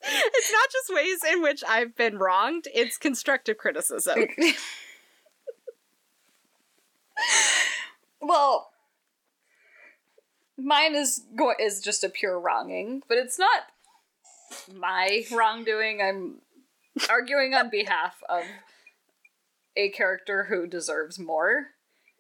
it's 0.04 0.52
not 0.52 0.70
just 0.72 0.94
ways 0.94 1.18
in 1.34 1.42
which 1.42 1.64
I've 1.68 1.96
been 1.96 2.18
wronged, 2.18 2.68
it's 2.74 2.98
constructive 2.98 3.58
criticism. 3.58 4.20
well, 8.22 8.70
mine 10.58 10.96
is 10.96 11.24
go- 11.36 11.56
is 11.60 11.82
just 11.82 12.04
a 12.04 12.10
pure 12.10 12.40
wronging, 12.40 13.02
but 13.10 13.18
it's 13.18 13.40
not 13.40 13.64
my 14.74 15.26
wrongdoing. 15.32 16.02
I'm 16.02 16.36
arguing 17.10 17.54
on 17.56 17.70
behalf 17.70 18.24
of 18.30 18.44
a 19.78 19.90
character 19.90 20.46
who 20.50 20.68
deserves 20.68 21.18
more, 21.20 21.68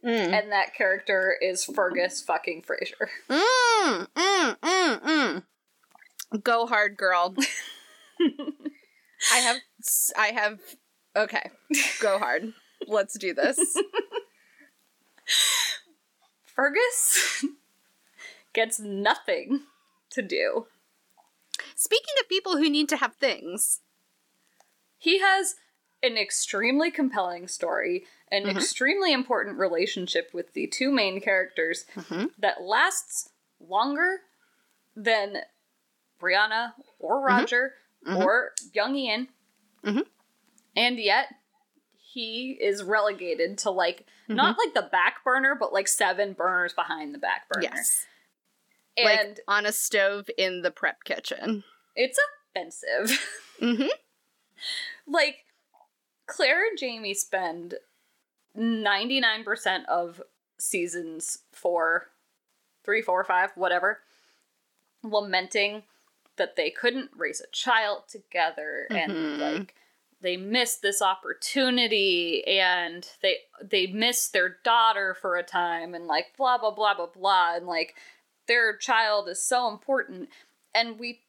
Mm. 0.05 0.31
and 0.31 0.51
that 0.51 0.75
character 0.75 1.35
is 1.41 1.65
Fergus 1.65 2.21
fucking 2.21 2.61
Fraser. 2.61 3.09
Mm, 3.29 4.07
mm, 4.15 4.57
mm, 4.59 5.01
mm. 5.01 5.43
Go 6.43 6.67
hard, 6.67 6.97
girl. 6.97 7.33
I 8.19 9.37
have 9.37 9.57
I 10.17 10.27
have 10.27 10.59
okay. 11.15 11.49
Go 12.01 12.19
hard. 12.19 12.53
Let's 12.87 13.17
do 13.17 13.33
this. 13.33 13.57
Fergus 16.45 17.45
gets 18.53 18.79
nothing 18.79 19.61
to 20.11 20.21
do. 20.21 20.67
Speaking 21.75 22.13
of 22.19 22.29
people 22.29 22.57
who 22.57 22.69
need 22.69 22.89
to 22.89 22.97
have 22.97 23.15
things, 23.15 23.81
He 24.97 25.19
has 25.19 25.55
an 26.03 26.17
extremely 26.17 26.91
compelling 26.91 27.47
story, 27.47 28.05
an 28.31 28.43
Mhm. 28.43 28.55
extremely 28.55 29.11
important 29.13 29.57
relationship 29.57 30.33
with 30.33 30.53
the 30.53 30.67
two 30.67 30.91
main 30.91 31.19
characters 31.19 31.85
Mhm. 31.95 32.33
that 32.37 32.61
lasts 32.61 33.31
longer 33.59 34.21
than 34.95 35.43
Brianna 36.19 36.73
or 36.99 37.19
Roger 37.21 37.75
Mhm. 38.05 38.23
or 38.23 38.53
young 38.73 38.95
Ian. 38.95 39.29
Mhm. 39.83 40.07
And 40.75 40.99
yet 40.99 41.33
he 41.95 42.51
is 42.61 42.83
relegated 42.83 43.57
to 43.59 43.71
like 43.71 44.05
not 44.27 44.57
like 44.57 44.73
the 44.73 44.81
back 44.91 45.23
burner, 45.23 45.55
but 45.55 45.71
like 45.73 45.87
seven 45.87 46.33
burners 46.33 46.73
behind 46.73 47.13
the 47.15 47.17
back 47.19 47.47
burner. 47.49 47.63
yes, 47.71 48.05
And 48.97 49.29
like 49.29 49.39
on 49.47 49.65
a 49.65 49.71
stove 49.71 50.29
in 50.37 50.61
the 50.63 50.71
prep 50.71 51.03
kitchen. 51.05 51.63
it's 51.95 52.19
offensive. 52.51 53.09
Mm-hmm. 53.59 53.87
like 55.07 55.45
Claire 56.27 56.67
and 56.67 56.77
Jamie 56.77 57.13
spend 57.13 57.75
99% 58.55 59.85
of 59.85 60.21
seasons 60.59 61.39
four, 61.51 62.07
three, 62.83 63.01
four, 63.01 63.23
five, 63.23 63.51
whatever, 63.55 63.99
lamenting 65.03 65.83
that 66.37 66.55
they 66.55 66.69
couldn't 66.69 67.11
raise 67.15 67.41
a 67.41 67.47
child 67.51 68.03
together 68.07 68.87
and 68.91 69.11
Mhm. 69.11 69.39
like 69.39 69.75
they 70.21 70.37
missed 70.37 70.81
this 70.81 71.01
opportunity 71.01 72.45
and 72.45 73.09
they 73.21 73.39
they 73.61 73.87
missed 73.87 74.33
their 74.33 74.49
daughter 74.49 75.13
for 75.15 75.35
a 75.35 75.43
time 75.43 75.95
and 75.95 76.05
like 76.07 76.35
blah 76.37 76.57
blah 76.57 76.71
blah 76.71 76.93
blah 76.93 77.07
blah 77.07 77.55
and 77.55 77.65
like 77.67 77.95
their 78.47 78.75
child 78.75 79.27
is 79.29 79.41
so 79.43 79.67
important 79.67 80.29
and 80.75 80.99
we 80.99 81.23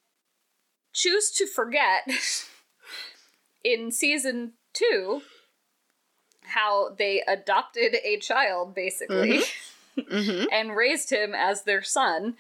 choose 0.93 1.31
to 1.31 1.47
forget 1.47 2.07
in 3.65 3.91
season 3.91 4.55
two 4.79 5.23
how 6.45 6.95
they 6.97 7.23
adopted 7.27 7.97
a 8.05 8.17
child 8.19 8.75
basically 8.75 9.41
Mm-hmm. 9.99 10.45
and 10.53 10.77
raised 10.77 11.11
him 11.11 11.35
as 11.35 11.65
their 11.65 11.83
son 11.83 12.37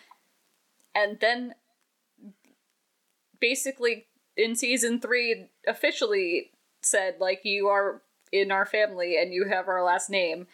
and 0.94 1.18
then 1.20 1.55
basically 3.40 4.07
in 4.37 4.55
season 4.55 5.01
three 5.01 5.48
officially 5.66 6.53
said 6.83 7.16
like 7.18 7.40
you 7.44 7.66
are 7.66 8.03
in 8.31 8.53
our 8.53 8.64
family 8.64 9.20
and 9.20 9.33
you 9.33 9.46
have 9.48 9.66
our 9.68 9.83
last 9.83 10.09
name 10.09 10.46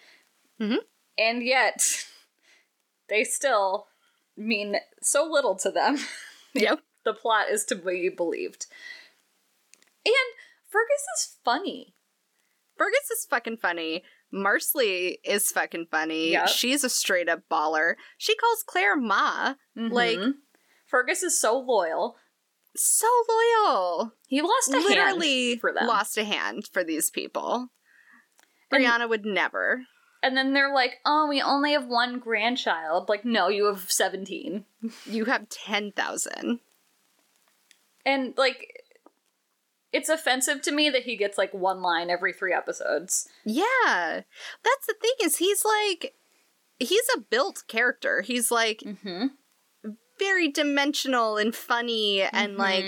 Mhm. 0.59 0.79
and 1.19 1.43
yet 1.43 2.07
they 3.11 3.23
still 3.23 3.89
mean 4.37 4.77
so 5.03 5.25
little 5.31 5.57
to 5.57 5.71
them 5.71 5.99
Yep. 6.55 6.81
the 7.05 7.13
plot 7.13 7.51
is 7.51 7.65
to 7.67 7.75
be 7.75 8.09
believed 8.09 8.67
and 10.07 10.15
fergus 10.75 11.05
is 11.17 11.37
funny 11.45 11.95
Fergus 12.77 13.09
is 13.13 13.25
fucking 13.31 13.59
funny. 13.59 14.03
Marsali 14.35 15.19
is 15.25 15.53
fucking 15.53 15.87
funny. 15.93 16.33
Yep. 16.33 16.49
She's 16.49 16.83
a 16.83 16.89
straight 16.91 17.29
up 17.29 17.43
baller. 17.49 17.95
She 18.19 18.35
calls 18.35 18.65
Claire 18.67 18.97
Ma. 18.97 19.55
Like- 19.77 20.19
Mhm. 20.19 20.33
fergus 20.89 21.23
is 21.23 21.39
so 21.39 21.57
loyal 21.57 22.17
So 22.75 23.07
loyal. 23.29 24.13
he 24.27 24.43
lost 24.43 24.71
a 24.75 24.79
Literally 24.79 25.51
hand 25.51 25.61
for 25.61 25.73
them 25.73 25.87
lost 25.87 26.19
a 26.19 26.25
hand 26.25 26.69
for 26.73 26.83
these 26.83 27.11
people. 27.11 27.69
And- 28.73 28.85
Brianna 28.85 29.09
would 29.09 29.25
never. 29.25 29.87
And 30.21 30.37
then 30.37 30.53
they're 30.53 30.75
like, 30.75 30.95
oh, 31.07 31.29
we 31.29 31.41
only 31.41 31.75
have 31.75 31.87
one 31.87 32.19
grandchild. 32.19 33.09
Like, 33.09 33.25
no, 33.25 33.47
you 33.47 33.67
have 33.67 33.93
17. 33.93 34.65
You 35.07 35.27
have 35.27 35.49
10,000. 35.49 36.59
And, 38.05 38.37
like, 38.37 38.74
it's 39.95 40.09
offensive 40.11 40.61
to 40.63 40.73
me 40.73 40.91
that 40.91 41.05
he 41.05 41.17
gets, 41.17 41.39
like, 41.39 41.55
one 41.55 41.81
line 41.81 42.11
every 42.11 42.33
three 42.35 42.53
episodes. 42.53 43.29
Yeah. 43.47 44.23
That's 44.63 44.87
the 44.87 44.95
thing 45.01 45.13
is 45.23 45.37
he's 45.39 45.65
like 45.65 46.15
he's 46.79 47.07
a 47.17 47.21
built 47.21 47.63
character. 47.69 48.21
He's 48.23 48.51
like 48.51 48.81
Mm-hmm. 48.85 49.27
very 50.19 50.49
dimensional 50.51 51.37
and 51.37 51.55
funny 51.55 52.23
and 52.23 52.57
like 52.57 52.85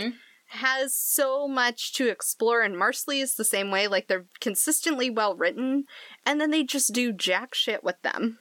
has 0.49 0.95
so 0.95 1.49
much 1.49 1.93
to 1.95 2.09
explore 2.09 2.63
and 2.63 2.77
Marsali 2.77 3.21
is 3.21 3.35
the 3.35 3.45
same 3.45 3.71
way 3.73 3.89
like 3.89 4.07
they're 4.07 4.27
consistently 4.41 5.11
well 5.11 5.35
written 5.35 5.85
and 6.25 6.41
then 6.41 6.51
they 6.53 6.63
just 6.63 6.93
do 6.93 7.13
jack 7.13 7.55
shit 7.55 7.83
with 7.83 8.01
them. 8.03 8.39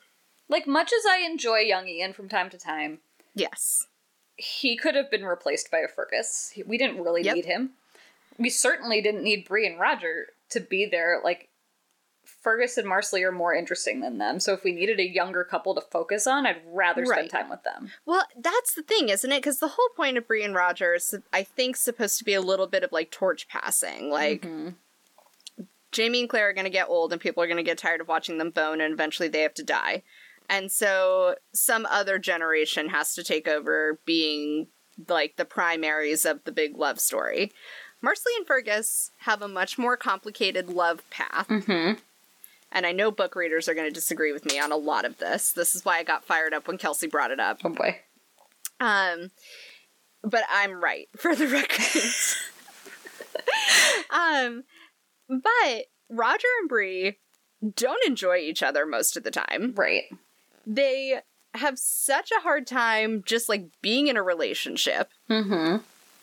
Like, 0.47 0.67
much 0.67 0.91
as 0.93 1.04
I 1.10 1.17
enjoy 1.25 1.60
young 1.60 1.88
Ian 1.88 2.13
from 2.13 2.30
time 2.30 2.51
to 2.51 2.58
time, 2.60 2.99
Yes. 3.34 3.88
he 4.36 4.78
could 4.78 4.93
have 4.93 5.10
been 5.10 5.25
replaced 5.25 5.71
by 5.71 5.80
a 5.80 5.88
Fergus. 5.88 6.54
We 6.67 6.78
didn't 6.78 7.01
really 7.01 7.23
Yep. 7.23 7.36
need 7.36 7.45
him. 7.45 7.71
We 8.37 8.49
certainly 8.49 9.01
didn't 9.01 9.23
need 9.23 9.47
Bree 9.47 9.65
and 9.67 9.79
Roger 9.79 10.27
to 10.49 10.59
be 10.59 10.85
there. 10.85 11.21
Like, 11.23 11.49
Fergus 12.25 12.77
and 12.77 12.87
Marsali 12.87 13.23
are 13.23 13.31
more 13.31 13.53
interesting 13.55 14.01
than 14.01 14.17
them. 14.17 14.39
So 14.39 14.53
if 14.53 14.63
we 14.63 14.71
needed 14.71 14.99
a 14.99 15.07
younger 15.07 15.43
couple 15.43 15.73
to 15.75 15.81
focus 15.81 16.27
on, 16.27 16.45
I'd 16.45 16.61
rather 16.65 17.03
Right. 17.03 17.17
spend 17.17 17.29
time 17.31 17.49
with 17.49 17.63
them. 17.63 17.91
Well, 18.05 18.27
that's 18.37 18.73
the 18.73 18.83
thing, 18.83 19.09
isn't 19.09 19.31
it? 19.31 19.37
Because 19.41 19.59
the 19.59 19.69
whole 19.69 19.89
point 19.95 20.17
of 20.17 20.27
Bree 20.27 20.43
and 20.43 20.53
Roger 20.53 20.93
is, 20.95 21.15
I 21.33 21.43
think, 21.43 21.75
supposed 21.75 22.17
to 22.19 22.23
be 22.23 22.33
a 22.33 22.41
little 22.41 22.67
bit 22.67 22.83
of 22.83 22.91
like 22.91 23.09
torch 23.11 23.47
passing. 23.47 24.09
Like, 24.09 24.41
Mhm. 24.41 24.75
Jamie 25.91 26.21
and 26.21 26.29
Claire 26.29 26.49
are 26.49 26.53
going 26.53 26.65
to 26.65 26.69
get 26.69 26.89
old 26.89 27.13
and 27.13 27.21
people 27.21 27.41
are 27.41 27.47
going 27.47 27.57
to 27.57 27.63
get 27.63 27.77
tired 27.77 28.01
of 28.01 28.07
watching 28.07 28.37
them 28.37 28.49
bone 28.51 28.81
and 28.81 28.93
eventually 28.93 29.29
they 29.29 29.41
have 29.41 29.53
to 29.55 29.63
die. 29.63 30.03
And 30.49 30.71
so 30.71 31.35
some 31.53 31.85
other 31.87 32.19
generation 32.19 32.89
has 32.89 33.15
to 33.15 33.23
take 33.23 33.47
over 33.47 33.99
being 34.05 34.67
like 35.07 35.35
the 35.37 35.45
primaries 35.45 36.25
of 36.25 36.43
the 36.43 36.51
big 36.51 36.77
love 36.77 36.99
story. 36.99 37.51
Marsali 38.05 38.37
and 38.37 38.45
Fergus 38.45 39.11
have 39.19 39.41
a 39.41 39.47
much 39.47 39.77
more 39.77 39.97
complicated 39.97 40.69
love 40.69 41.09
path. 41.09 41.47
Mm-hmm. 41.47 41.99
And 42.71 42.85
I 42.85 42.91
know 42.91 43.09
book 43.09 43.35
readers 43.35 43.67
are 43.67 43.73
going 43.73 43.87
to 43.87 43.93
disagree 43.93 44.31
with 44.31 44.45
me 44.45 44.59
on 44.59 44.71
a 44.71 44.77
lot 44.77 45.05
of 45.05 45.17
this. 45.17 45.51
This 45.51 45.73
is 45.75 45.83
why 45.83 45.97
I 45.97 46.03
got 46.03 46.25
fired 46.25 46.53
up 46.53 46.67
when 46.67 46.77
Kelsey 46.77 47.07
brought 47.07 47.31
it 47.31 47.39
up. 47.39 47.61
Oh 47.63 47.69
boy. 47.69 47.99
Um, 48.79 49.31
but 50.23 50.43
I'm 50.51 50.83
right 50.83 51.07
for 51.15 51.35
the 51.35 51.47
record. 51.47 52.11
um, 54.11 54.63
but 55.29 55.85
Roger 56.09 56.47
and 56.59 56.69
Bree 56.69 57.17
don't 57.75 58.05
enjoy 58.05 58.37
each 58.37 58.61
other 58.61 58.85
most 58.85 59.17
of 59.17 59.23
the 59.23 59.31
time. 59.31 59.73
Right. 59.75 60.03
They 60.67 61.21
have 61.53 61.79
such 61.79 62.31
a 62.31 62.41
hard 62.41 62.67
time 62.67 63.23
just 63.25 63.47
like 63.47 63.67
being 63.81 64.07
in 64.07 64.17
a 64.17 64.23
relationship. 64.23 65.09
Mm-hmm. 65.29 65.77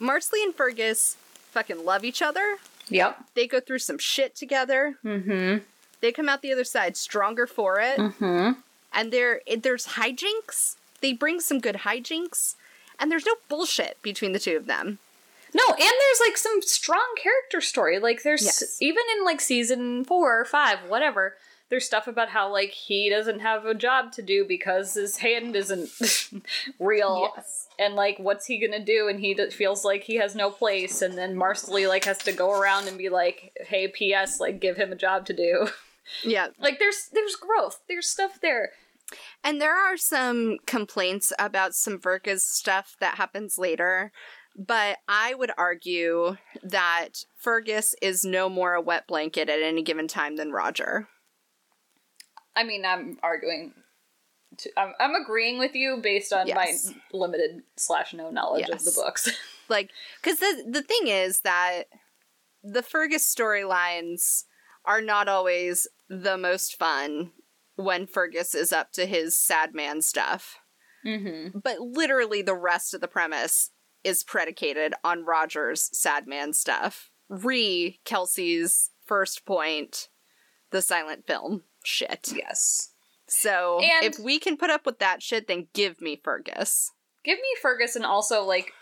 Marsali 0.05 0.45
and 0.45 0.55
Fergus 0.55 1.16
fucking 1.53 1.85
love 1.85 2.05
each 2.05 2.23
other. 2.23 2.57
Yep. 2.88 3.25
They 3.35 3.47
go 3.47 3.61
through 3.61 3.79
some 3.79 3.99
shit 3.99 4.35
together. 4.35 4.97
Mm-hmm. 5.05 5.59
They 6.01 6.12
come 6.12 6.29
out 6.29 6.43
the 6.43 6.53
other 6.53 6.65
side 6.65 6.97
stronger 6.97 7.47
for 7.47 7.79
it. 7.81 7.99
Mm-hmm. 7.99 8.61
And 8.93 9.12
there 9.12 9.41
there's 9.57 9.87
hijinks. 9.88 10.77
They 11.01 11.12
bring 11.12 11.41
some 11.41 11.61
good 11.61 11.77
hijinks. 11.77 12.57
And 12.99 13.11
there's 13.11 13.27
no 13.27 13.35
bullshit 13.49 14.01
between 14.03 14.33
the 14.33 14.38
two 14.38 14.57
of 14.57 14.67
them. 14.67 14.99
No, 15.55 15.65
and 15.69 15.79
there's 15.79 16.21
like 16.27 16.37
some 16.37 16.62
strong 16.62 17.15
character 17.23 17.61
story. 17.61 17.99
Like 17.99 18.23
there's 18.23 18.43
Yes. 18.45 18.79
even 18.81 19.03
in 19.19 19.25
like 19.25 19.41
season 19.41 20.05
four 20.05 20.41
or 20.41 20.45
five, 20.45 20.79
whatever. 20.88 21.37
There's 21.73 21.87
stuff 21.87 22.07
about 22.07 22.29
how 22.29 22.53
like 22.53 22.73
he 22.73 23.09
doesn't 23.09 23.41
have 23.41 23.65
a 23.65 23.73
job 23.75 24.13
to 24.13 24.23
do 24.23 24.45
because 24.47 24.93
his 24.93 25.17
hand 25.17 25.57
isn't 25.57 25.89
real, 26.79 27.31
Yes. 27.35 27.67
and 27.79 27.95
like 27.95 28.19
what's 28.19 28.45
he 28.45 28.59
gonna 28.59 28.85
do? 28.85 29.09
And 29.09 29.19
he 29.19 29.33
d- 29.33 29.49
feels 29.49 29.83
like 29.83 30.03
he 30.05 30.17
has 30.17 30.35
no 30.35 30.51
place. 30.51 31.01
And 31.01 31.17
then 31.17 31.35
Marsali 31.35 31.89
like 31.89 32.05
has 32.05 32.19
to 32.19 32.33
go 32.33 32.53
around 32.53 32.89
and 32.89 32.99
be 32.99 33.09
like, 33.09 33.57
"Hey, 33.67 33.89
P.S. 33.89 34.39
Like 34.39 34.61
give 34.61 34.77
him 34.77 34.93
a 34.93 34.97
job 34.97 35.25
to 35.25 35.33
do." 35.33 35.69
Yeah. 36.23 36.49
like 36.59 36.79
there's 36.79 37.09
there's 37.11 37.37
growth. 37.37 37.81
There's 37.89 38.07
stuff 38.07 38.39
there. 38.43 38.73
And 39.43 39.59
there 39.59 39.75
are 39.75 39.97
some 39.97 40.59
complaints 40.67 41.33
about 41.39 41.75
some 41.75 41.99
Verka's 41.99 42.45
stuff 42.45 42.97
that 43.01 43.15
happens 43.17 43.57
later, 43.57 44.13
but 44.57 44.99
I 45.09 45.33
would 45.33 45.53
argue 45.57 46.37
that 46.63 47.25
Fergus 47.35 47.95
is 48.03 48.27
no 48.27 48.51
more 48.51 48.75
a 48.75 48.81
wet 48.83 49.07
blanket 49.07 49.49
at 49.49 49.63
any 49.63 49.83
given 49.83 50.07
time 50.07 50.37
than 50.37 50.53
Roger. 50.53 51.09
I 52.55 52.65
mean, 52.65 52.85
I'm 52.85 53.19
arguing. 53.23 53.73
To, 54.59 54.71
I'm, 54.79 54.93
I'm 55.01 55.15
agreeing 55.15 55.59
with 55.59 55.75
you 55.75 56.01
based 56.03 56.33
on 56.33 56.47
Yes. 56.47 56.57
my 56.93 56.95
limited 57.19 57.62
slash 57.77 58.12
no 58.12 58.31
knowledge 58.31 58.69
of 58.69 58.85
the 58.85 58.93
books. 58.93 59.31
Like, 59.69 59.91
because 60.21 60.38
the 60.41 60.65
the 60.69 60.83
thing 60.83 61.07
is 61.07 61.41
that 61.43 61.85
the 62.62 62.83
Fergus 62.83 63.25
storylines 63.35 64.43
are 64.85 65.01
not 65.01 65.29
always 65.29 65.87
the 66.11 66.37
most 66.37 66.77
fun 66.79 67.31
when 67.77 68.07
Fergus 68.07 68.55
is 68.55 68.71
up 68.71 68.93
to 68.93 69.07
his 69.07 69.38
sad 69.38 69.73
man 69.75 70.03
stuff. 70.03 70.59
mm-hmm. 71.07 71.59
But 71.59 71.81
literally, 71.81 72.43
the 72.43 72.57
rest 72.57 72.93
of 72.93 73.01
the 73.01 73.09
premise 73.09 73.71
is 74.05 74.25
predicated 74.25 74.93
on 75.03 75.25
Roger's 75.25 75.88
sad 75.97 76.27
man 76.27 76.53
stuff. 76.53 77.11
re 77.31 77.99
Kelsey's 78.05 78.91
first 79.07 79.47
point, 79.47 80.09
the 80.71 80.83
silent 80.83 81.27
film 81.27 81.62
shit. 81.85 82.33
Yes. 82.35 82.90
So 83.29 83.81
And- 83.83 84.05
if 84.05 84.18
we 84.18 84.38
can 84.38 84.57
put 84.57 84.71
up 84.71 84.85
with 84.87 84.99
that 84.99 85.23
shit, 85.23 85.47
then 85.49 85.68
give 85.75 86.01
me 86.01 86.21
Fergus. 86.23 86.90
Give 87.25 87.38
me 87.38 87.49
Fergus 87.61 87.95
and 87.97 88.05
also 88.05 88.42
like 88.45 88.73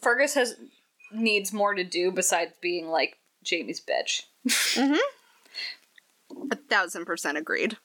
Fergus 0.00 0.34
has 0.34 0.56
needs 1.12 1.52
more 1.52 1.74
to 1.74 1.84
do 1.84 2.10
besides 2.10 2.52
being 2.60 2.88
like 2.88 3.18
Jamie's 3.44 3.80
bitch. 3.80 4.22
Mm-hmm. 4.48 4.96
A 6.52 6.56
thousand 6.56 7.04
percent 7.04 7.36
agreed. 7.38 7.76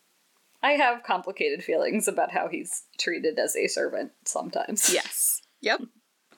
I 0.64 0.72
have 0.72 1.04
complicated 1.04 1.64
feelings 1.64 2.08
about 2.08 2.32
how 2.32 2.48
he's 2.48 2.84
treated 2.98 3.38
as 3.38 3.56
a 3.56 3.68
servant 3.68 4.12
sometimes. 4.26 4.92
Yes. 4.92 5.42
Yep. 5.62 5.82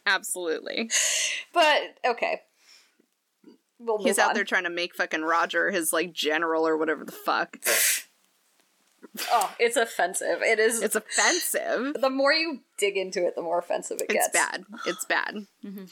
Absolutely. 0.05 0.89
But 1.53 1.81
okay. 2.05 2.41
We'll 3.79 4.03
He's 4.03 4.19
out 4.19 4.29
on. 4.29 4.35
there 4.35 4.43
trying 4.43 4.65
to 4.65 4.69
make 4.69 4.93
fucking 4.95 5.21
Roger 5.21 5.71
his 5.71 5.93
like 5.93 6.13
general 6.13 6.67
or 6.67 6.77
whatever 6.77 7.03
the 7.05 7.11
fuck. 7.11 7.57
Oh, 9.31 9.53
it's 9.57 9.75
offensive. 9.75 10.41
It 10.41 10.59
is 10.59 10.81
It's 10.83 10.95
offensive. 10.95 11.93
the 11.99 12.09
more 12.09 12.31
you 12.31 12.59
dig 12.77 12.95
into 12.95 13.25
it, 13.25 13.33
the 13.35 13.41
more 13.41 13.57
offensive 13.57 13.97
it 14.01 14.09
gets. 14.09 14.27
It's 14.27 14.33
bad. 14.33 14.65
It's 14.85 15.05
bad. 15.05 15.35
Mm-hmm. 15.65 15.85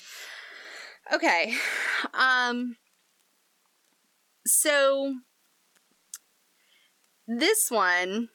Okay. 1.16 1.56
Um 2.14 2.76
so 4.46 5.16
this 7.28 7.70
one 7.70 8.30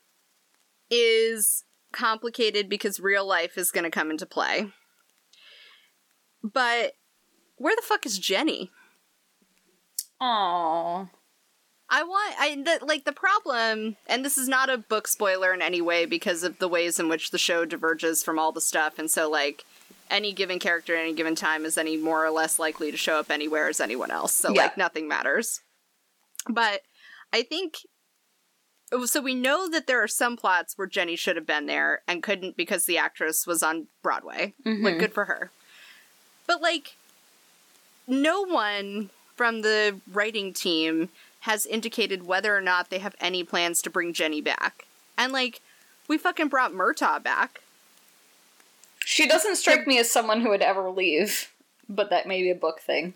is 0.91 1.65
complicated 1.93 2.69
because 2.69 2.99
real 3.01 3.27
life 3.27 3.57
is 3.57 3.71
going 3.71 3.85
to 3.85 3.91
come 3.91 4.11
into 4.11 4.27
play. 4.27 4.67
But 6.43 6.93
where 7.57 7.77
the 7.77 7.83
fuck 7.83 8.05
is 8.05 8.19
Jenny? 8.19 8.71
Aww. 10.23 11.09
I 11.91 12.03
want 12.05 12.35
I 12.39 12.55
the, 12.55 12.87
like 12.87 13.05
the 13.05 13.13
problem, 13.13 13.97
and 14.07 14.25
this 14.25 14.39
is 14.39 14.49
not 14.49 14.71
a 14.71 14.79
book 14.79 15.07
spoiler 15.07 15.53
in 15.53 15.61
any 15.61 15.83
way 15.83 16.07
because 16.07 16.43
of 16.43 16.59
the 16.59 16.69
ways 16.69 16.99
in 16.99 17.09
which 17.09 17.31
the 17.33 17.39
show 17.39 17.67
diverges 17.67 18.23
from 18.23 18.39
all 18.39 18.53
the 18.53 18.63
stuff, 18.63 18.99
and 18.99 19.11
so 19.11 19.29
like 19.29 19.65
any 20.11 20.33
given 20.33 20.59
character 20.59 20.95
at 20.95 21.03
any 21.03 21.13
given 21.13 21.35
time 21.35 21.65
is 21.65 21.77
any 21.77 21.97
more 21.97 22.25
or 22.25 22.31
less 22.31 22.59
likely 22.59 22.91
to 22.91 22.97
show 22.97 23.17
up 23.17 23.31
anywhere 23.31 23.69
as 23.69 23.81
anyone 23.81 24.11
else. 24.11 24.33
So 24.33 24.53
Yeah. 24.55 24.63
like 24.63 24.77
nothing 24.79 25.09
matters. 25.09 25.61
But 26.49 26.83
I 27.33 27.43
think 27.43 27.79
oh, 28.93 29.07
so 29.07 29.21
we 29.21 29.35
know 29.35 29.69
that 29.69 29.87
there 29.87 30.03
are 30.03 30.09
some 30.09 30.37
plots 30.37 30.77
where 30.77 30.87
Jenny 30.87 31.17
should 31.17 31.37
have 31.37 31.47
been 31.47 31.67
there 31.67 32.03
and 32.07 32.23
couldn't 32.23 32.57
because 32.57 32.85
the 32.85 32.99
actress 32.99 33.47
was 33.47 33.63
on 33.63 33.89
Broadway. 34.03 34.55
Like 34.65 34.77
mm-hmm. 34.77 34.99
good 34.99 35.13
for 35.13 35.25
her. 35.25 35.51
But 36.47 36.63
like 36.63 36.97
no 38.07 38.43
one 38.43 39.11
from 39.37 39.63
the 39.63 40.01
writing 40.11 40.53
team 40.53 41.09
has 41.41 41.67
indicated 41.67 42.27
whether 42.27 42.57
or 42.57 42.61
not 42.61 42.91
they 42.91 42.99
have 42.99 43.17
any 43.21 43.43
plans 43.43 43.83
to 43.83 43.91
bring 43.91 44.13
Jenny 44.13 44.41
back. 44.41 44.87
And 45.19 45.33
like, 45.33 45.61
we 46.09 46.19
fucking 46.19 46.49
brought 46.49 46.73
Murtagh 46.73 47.23
back. 47.23 47.61
She 49.05 49.27
doesn't 49.27 49.57
strike 49.57 49.87
me 49.87 49.99
as 49.99 50.11
someone 50.11 50.41
who 50.41 50.51
would 50.51 50.63
ever 50.63 50.89
leave, 50.89 51.53
but 51.89 52.11
that 52.11 52.27
may 52.27 52.43
be 52.43 52.51
a 52.51 52.55
book 52.55 52.81
thing. 52.81 53.15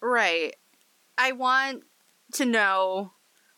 Right. 0.00 0.56
I 1.16 1.32
want 1.32 1.84
to 2.32 2.44
know 2.44 3.12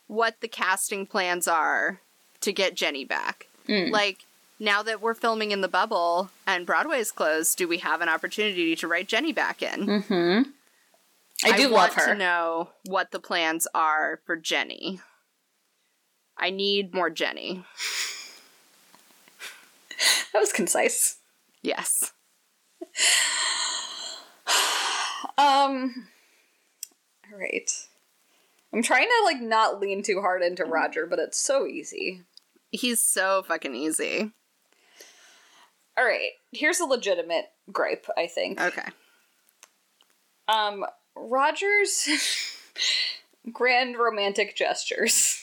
what 0.07 0.41
the 0.41 0.49
casting 0.49 1.07
plans 1.07 1.49
are 1.49 2.01
to 2.43 2.53
get 2.53 2.75
Jenny 2.75 3.07
back. 3.07 3.47
Mm. 3.67 3.91
Like, 3.91 4.27
now 4.61 4.83
that 4.83 5.01
we're 5.01 5.15
filming 5.15 5.51
in 5.51 5.63
the 5.63 5.69
bubble 5.69 6.31
and 6.47 6.67
Broadway's 6.67 7.11
closed, 7.11 7.57
do 7.57 7.67
we 7.67 7.79
have 7.79 8.03
an 8.03 8.09
opportunity 8.09 8.77
to 8.77 8.87
write 8.87 9.09
Jenny 9.09 9.33
back 9.33 9.63
in? 9.63 9.87
Mm-hmm. 9.87 10.51
I 11.45 11.57
do 11.57 11.71
want 11.71 11.95
love 11.97 12.05
her. 12.05 12.13
to 12.13 12.19
know 12.19 12.71
what 12.87 13.11
the 13.11 13.21
plans 13.21 13.67
are 13.75 14.21
for 14.27 14.37
Jenny. 14.37 15.01
I 16.39 16.51
need 16.51 16.95
more 16.95 17.11
Jenny. 17.11 17.65
That 20.33 20.41
was 20.41 20.53
concise. 20.53 21.19
Yes. 21.63 22.13
Um. 25.37 26.07
All 27.33 27.39
right. 27.39 27.69
I'm 28.73 28.83
trying 28.85 29.09
to 29.09 29.25
like 29.25 29.41
not 29.41 29.81
lean 29.81 30.03
too 30.05 30.21
hard 30.21 30.43
into 30.43 30.65
Roger, 30.65 31.07
but 31.07 31.19
it's 31.19 31.39
so 31.39 31.67
easy. 31.67 32.23
He's 32.71 33.03
so 33.03 33.43
fucking 33.43 33.75
easy. 33.75 34.31
All 35.99 36.05
right. 36.05 36.31
Here's 36.53 36.79
a 36.79 36.85
legitimate 36.85 37.47
gripe. 37.73 38.07
I 38.17 38.29
think. 38.29 38.61
Okay. 38.61 38.87
Um. 40.47 40.85
Roger's 41.17 42.09
grand 43.53 43.97
romantic 43.97 44.57
gestures 44.57 45.43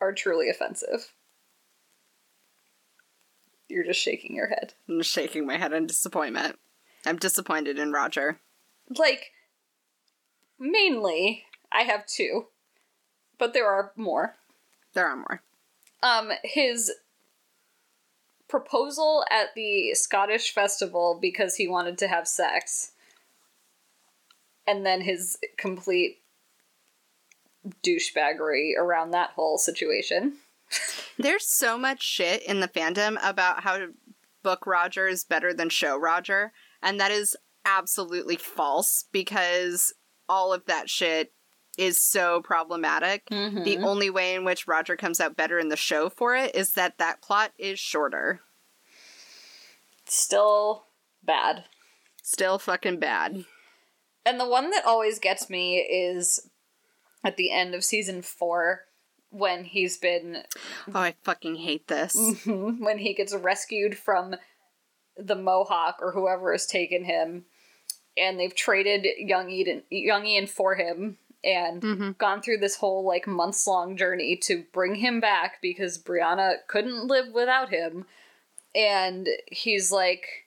are 0.00 0.12
truly 0.12 0.48
offensive. 0.48 1.12
You're 3.68 3.84
just 3.84 4.00
shaking 4.00 4.36
your 4.36 4.48
head. 4.48 4.74
I'm 4.88 5.02
shaking 5.02 5.46
my 5.46 5.56
head 5.56 5.72
in 5.72 5.86
disappointment. 5.86 6.58
I'm 7.04 7.16
disappointed 7.16 7.78
in 7.78 7.92
Roger. 7.92 8.40
Like, 8.96 9.32
mainly, 10.58 11.44
I 11.72 11.82
have 11.82 12.06
two, 12.06 12.46
but 13.38 13.52
there 13.52 13.68
are 13.68 13.92
more. 13.96 14.36
There 14.94 15.06
are 15.06 15.16
more. 15.16 15.42
Um, 16.02 16.30
his 16.44 16.92
proposal 18.48 19.24
at 19.30 19.54
the 19.54 19.94
Scottish 19.94 20.54
festival 20.54 21.18
because 21.20 21.56
he 21.56 21.66
wanted 21.66 21.98
to 21.98 22.08
have 22.08 22.28
sex, 22.28 22.92
and 24.66 24.84
then 24.84 25.00
his 25.00 25.38
complete 25.56 26.18
douchebaggery 27.84 28.76
around 28.76 29.10
that 29.10 29.30
whole 29.30 29.58
situation. 29.58 30.34
There's 31.18 31.46
so 31.46 31.78
much 31.78 32.02
shit 32.02 32.42
in 32.42 32.60
the 32.60 32.68
fandom 32.68 33.16
about 33.22 33.62
how 33.62 33.78
to 33.78 33.94
book 34.42 34.66
Roger 34.66 35.06
is 35.06 35.24
better 35.24 35.52
than 35.52 35.68
show 35.68 35.96
Roger, 35.96 36.52
and 36.82 37.00
that 37.00 37.10
is 37.10 37.36
absolutely 37.64 38.36
false 38.36 39.04
because 39.12 39.92
all 40.28 40.52
of 40.52 40.66
that 40.66 40.88
shit 40.88 41.32
is 41.76 42.00
so 42.00 42.40
problematic. 42.42 43.26
Mm-hmm. 43.30 43.64
The 43.64 43.78
only 43.78 44.10
way 44.10 44.34
in 44.34 44.44
which 44.44 44.66
Roger 44.66 44.96
comes 44.96 45.20
out 45.20 45.36
better 45.36 45.58
in 45.58 45.68
the 45.68 45.76
show 45.76 46.08
for 46.08 46.34
it 46.34 46.54
is 46.54 46.72
that 46.72 46.98
that 46.98 47.20
plot 47.20 47.52
is 47.58 47.78
shorter. 47.78 48.40
Still 50.06 50.86
bad. 51.22 51.64
Still 52.22 52.58
fucking 52.58 52.98
bad. 52.98 53.44
And 54.26 54.40
the 54.40 54.48
one 54.48 54.70
that 54.70 54.84
always 54.84 55.20
gets 55.20 55.48
me 55.48 55.76
is 55.78 56.50
at 57.24 57.36
the 57.36 57.52
end 57.52 57.74
of 57.74 57.84
season 57.84 58.22
four 58.22 58.82
when 59.30 59.64
he's 59.64 59.96
been 59.96 60.38
Oh, 60.92 60.98
I 60.98 61.14
fucking 61.22 61.56
hate 61.56 61.86
this. 61.86 62.16
when 62.46 62.98
he 62.98 63.14
gets 63.14 63.34
rescued 63.34 63.96
from 63.96 64.34
the 65.16 65.36
Mohawk 65.36 65.98
or 66.00 66.12
whoever 66.12 66.52
has 66.52 66.66
taken 66.66 67.04
him, 67.04 67.44
and 68.16 68.38
they've 68.38 68.54
traded 68.54 69.06
young 69.18 69.48
Eden, 69.48 69.82
young 69.90 70.26
Ian 70.26 70.48
for 70.48 70.74
him, 70.74 71.18
and 71.44 71.82
mm-hmm. 71.82 72.10
gone 72.18 72.42
through 72.42 72.58
this 72.58 72.76
whole 72.76 73.06
like 73.06 73.26
months 73.26 73.66
long 73.66 73.96
journey 73.96 74.36
to 74.42 74.64
bring 74.72 74.96
him 74.96 75.20
back 75.20 75.58
because 75.62 76.02
Brianna 76.02 76.56
couldn't 76.66 77.06
live 77.06 77.32
without 77.32 77.70
him, 77.70 78.06
and 78.74 79.28
he's 79.46 79.92
like. 79.92 80.45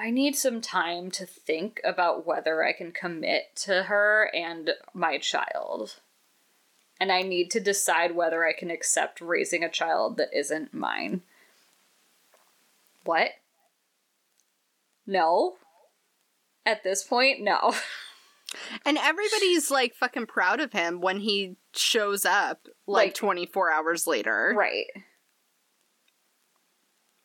I 0.00 0.10
need 0.10 0.36
some 0.36 0.60
time 0.60 1.10
to 1.12 1.26
think 1.26 1.80
about 1.84 2.24
whether 2.24 2.62
I 2.64 2.72
can 2.72 2.92
commit 2.92 3.56
to 3.62 3.84
her 3.84 4.30
and 4.32 4.70
my 4.94 5.18
child. 5.18 5.96
And 7.00 7.10
I 7.10 7.22
need 7.22 7.50
to 7.52 7.60
decide 7.60 8.14
whether 8.14 8.44
I 8.46 8.52
can 8.52 8.70
accept 8.70 9.20
raising 9.20 9.64
a 9.64 9.68
child 9.68 10.16
that 10.16 10.28
isn't 10.32 10.72
mine. 10.72 11.22
What? 13.04 13.30
No. 15.06 15.56
At 16.64 16.84
this 16.84 17.02
point, 17.02 17.40
no. 17.40 17.74
And 18.86 18.96
everybody's 18.96 19.70
like 19.70 19.94
fucking 19.94 20.24
proud 20.24 20.58
of 20.60 20.72
him 20.72 21.02
when 21.02 21.20
he 21.20 21.56
shows 21.76 22.24
up 22.24 22.66
like, 22.86 23.08
Like- 23.08 23.14
24 23.14 23.70
hours 23.70 24.06
later. 24.06 24.54
right. 24.56 24.86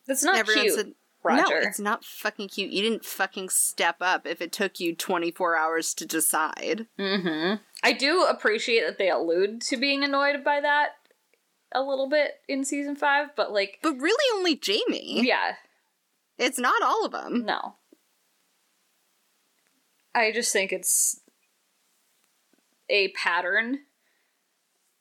That's 0.06 0.22
not 0.22 0.36
Everyone 0.36 0.64
cute, 0.66 0.76
said, 0.76 0.94
Roger. 1.24 1.62
No, 1.62 1.68
it's 1.68 1.80
not 1.80 2.04
fucking 2.04 2.50
cute. 2.50 2.72
You 2.72 2.82
didn't 2.82 3.06
fucking 3.06 3.50
step 3.50 3.98
up 4.02 4.26
if 4.28 4.42
it 4.42 4.52
took 4.52 4.80
you 4.80 4.96
24 4.96 5.56
hours 5.56 5.94
to 5.96 6.06
decide. 6.06 6.88
mm-hmm. 7.00 7.56
I 7.84 7.94
do 7.94 8.24
appreciate 8.24 8.82
that 8.86 8.98
they 8.98 9.10
allude 9.10 9.62
to 9.62 9.78
being 9.78 10.04
annoyed 10.04 10.44
by 10.44 10.62
that 10.62 10.90
a 11.74 11.82
little 11.82 12.08
bit 12.10 12.34
in 12.48 12.64
season 12.64 12.96
five, 12.96 13.30
but 13.36 13.52
like, 13.52 13.80
But 13.82 13.94
really 14.00 14.38
only 14.38 14.56
Jamie. 14.56 15.22
yeah, 15.26 15.56
It's 16.38 16.60
not 16.60 16.82
all 16.84 17.06
of 17.06 17.12
them. 17.12 17.46
no. 17.46 17.76
I 20.16 20.32
just 20.32 20.54
think 20.54 20.72
it's 20.72 21.20
a 22.90 23.08
pattern 23.10 23.80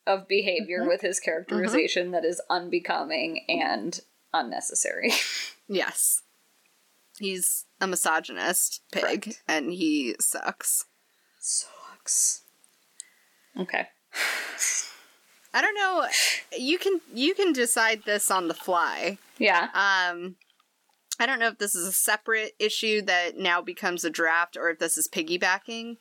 of 0.07 0.27
behavior 0.27 0.87
with 0.89 1.03
his 1.03 1.21
characterization 1.21 2.11
that 2.13 2.25
is 2.25 2.41
unbecoming 2.49 3.45
and 3.49 4.01
unnecessary. 4.33 5.13
Yes. 5.73 6.23
He's 7.19 7.65
a 7.81 7.87
misogynist 7.87 8.83
pig, 8.93 9.03
Correct. 9.03 9.43
and 9.49 9.73
he 9.73 10.15
sucks. 10.21 10.85
Sucks. 11.41 12.43
Okay. 13.59 13.87
I 15.55 15.61
don't 15.61 15.75
know. 15.75 16.07
You 16.57 16.79
can 16.79 17.01
you 17.15 17.35
can 17.35 17.53
decide 17.53 18.03
this 18.05 18.31
on 18.31 18.49
the 18.49 18.55
fly. 18.55 19.19
Yeah. 19.39 19.69
Um, 19.75 20.37
I 21.21 21.27
don't 21.27 21.39
know 21.39 21.49
if 21.49 21.59
this 21.59 21.75
is 21.75 21.87
a 21.87 21.93
separate 21.93 22.53
issue 22.59 23.03
that 23.03 23.37
now 23.39 23.61
becomes 23.61 24.05
a 24.05 24.11
draft 24.11 24.57
or 24.57 24.71
if 24.71 24.79
this 24.79 24.97
is 24.99 25.09
piggybacking. 25.09 25.97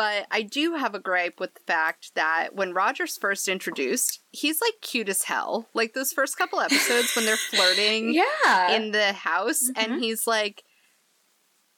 But 0.00 0.26
I 0.30 0.40
do 0.40 0.76
have 0.76 0.94
a 0.94 0.98
gripe 0.98 1.38
with 1.38 1.52
the 1.52 1.60
fact 1.66 2.12
that 2.14 2.54
when 2.54 2.72
Roger's 2.72 3.18
first 3.18 3.48
introduced, 3.48 4.20
he's 4.30 4.58
like 4.62 4.80
cute 4.80 5.10
as 5.10 5.24
hell. 5.24 5.68
Like 5.74 5.92
those 5.92 6.10
first 6.10 6.38
couple 6.38 6.58
episodes 6.68 7.14
when 7.14 7.26
they're 7.26 7.36
flirting 7.36 8.14
Yeah. 8.14 8.70
in 8.76 8.92
the 8.92 9.12
house 9.12 9.60
and 9.76 9.92
Mhm. 9.92 10.00
he's 10.00 10.26
like 10.26 10.62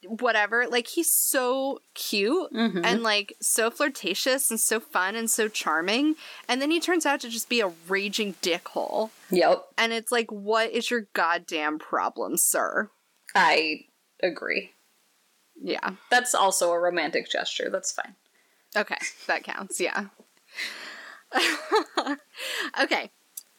whatever 0.04 0.66
like 0.68 0.86
he's 0.88 1.12
so 1.12 1.80
cute 1.94 2.52
Mhm. 2.52 2.84
and 2.84 3.02
like 3.02 3.34
so 3.40 3.70
flirtatious 3.72 4.50
and 4.50 4.58
so 4.60 4.78
fun 4.80 5.14
and 5.16 5.28
so 5.30 5.48
charming 5.48 6.14
and 6.48 6.60
then 6.62 6.70
he 6.72 6.78
turns 6.80 7.06
out 7.06 7.20
to 7.20 7.28
just 7.28 7.48
be 7.48 7.60
a 7.60 7.72
raging 7.88 8.34
dickhole 8.42 9.10
yep. 9.30 9.64
and 9.78 9.92
it's 9.92 10.10
like 10.10 10.30
what 10.32 10.70
is 10.72 10.90
your 10.90 11.02
goddamn 11.14 11.78
problem 11.78 12.36
sir 12.36 12.90
I 13.34 13.86
agree. 14.22 14.72
Yeah 15.62 15.90
That's 16.10 16.34
also 16.34 16.72
a 16.72 16.78
romantic 16.80 17.30
gesture. 17.30 17.68
That's 17.70 17.92
fine. 17.92 18.14
okay 18.76 18.98
that 19.26 19.44
counts 19.44 19.80
yeah 19.80 20.06
okay 22.82 23.10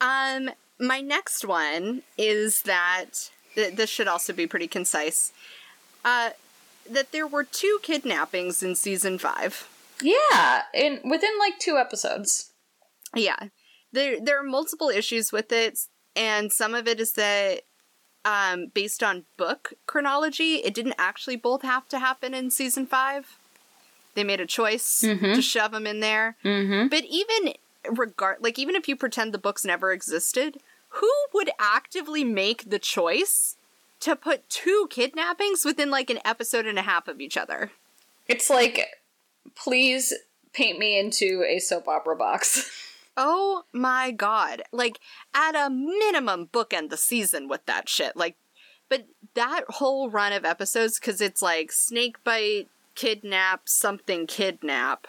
um 0.02 0.50
my 0.80 1.02
next 1.02 1.46
one 1.46 2.04
is 2.18 2.64
that 2.64 3.30
th- 3.56 3.76
this 3.76 3.90
should 3.90 4.08
also 4.08 4.34
be 4.34 4.48
pretty 4.48 4.68
concise 4.68 5.32
uh 6.06 6.32
that 6.90 7.12
there 7.12 7.26
were 7.28 7.44
two 7.46 7.80
kidnappings 7.82 8.62
in 8.62 8.76
season 8.76 9.18
five 9.18 9.68
Yeah. 10.02 10.64
In 10.74 11.00
within 11.10 11.32
like 11.40 11.58
two 11.60 11.78
episodes. 11.78 12.52
Yeah. 13.16 13.48
There 13.94 14.20
there 14.20 14.38
are 14.40 14.44
multiple 14.44 14.90
issues 14.90 15.32
with 15.32 15.52
it 15.52 15.80
and 16.16 16.52
some 16.52 16.74
of 16.76 16.88
it 16.88 17.00
is 17.00 17.14
that 17.14 17.62
um 18.26 18.68
based 18.74 19.04
on 19.04 19.26
book 19.38 19.74
chronology, 19.88 20.56
it 20.56 20.74
didn't 20.74 20.96
actually 20.98 21.36
both 21.36 21.62
have 21.62 21.88
to 21.90 22.00
happen 22.00 22.34
in 22.34 22.50
season 22.52 22.86
5. 22.86 23.38
They 24.16 24.24
made 24.24 24.40
a 24.40 24.46
choice 24.46 25.02
Mhm. 25.02 25.36
to 25.36 25.42
shove 25.42 25.72
them 25.72 25.88
in 25.88 26.00
there. 26.00 26.38
Mm-hmm. 26.44 26.88
But 26.88 27.04
even 27.06 27.54
regard 27.90 28.38
like 28.42 28.58
even 28.60 28.76
if 28.76 28.88
you 28.88 28.96
pretend 28.96 29.34
the 29.34 29.38
books 29.38 29.66
never 29.66 29.92
existed, 29.92 30.58
who 30.90 31.12
would 31.34 31.50
actively 31.60 32.24
make 32.24 32.70
the 32.70 32.80
choice 32.80 33.56
to 34.02 34.16
put 34.16 34.48
two 34.50 34.88
kidnappings 34.90 35.66
within 35.66 35.90
like 35.90 36.10
an 36.10 36.20
episode 36.24 36.66
and 36.66 36.78
a 36.78 36.84
half 36.84 37.08
of 37.08 37.20
each 37.20 37.38
other? 37.38 37.72
It's 38.28 38.50
like, 38.50 38.80
please 39.56 40.14
paint 40.54 40.78
me 40.80 40.98
into 41.00 41.44
a 41.48 41.60
soap 41.60 41.88
opera 41.88 42.16
box. 42.16 42.70
Oh 43.16 43.64
my 43.72 44.12
god. 44.12 44.64
Like, 44.72 45.00
at 45.34 45.56
a 45.56 45.70
minimum, 45.70 46.48
bookend 46.52 46.90
the 46.90 46.98
season 46.98 47.48
with 47.48 47.66
that 47.66 47.88
shit. 47.88 48.16
Like, 48.18 48.36
but 48.90 49.06
that 49.36 49.64
whole 49.70 50.10
run 50.10 50.34
of 50.34 50.46
episodes, 50.46 51.00
because 51.00 51.22
it's 51.22 51.42
like 51.42 51.72
snake 51.72 52.24
bite, 52.24 52.68
kidnap, 52.96 53.68
something 53.70 54.28
kidnap. 54.28 55.08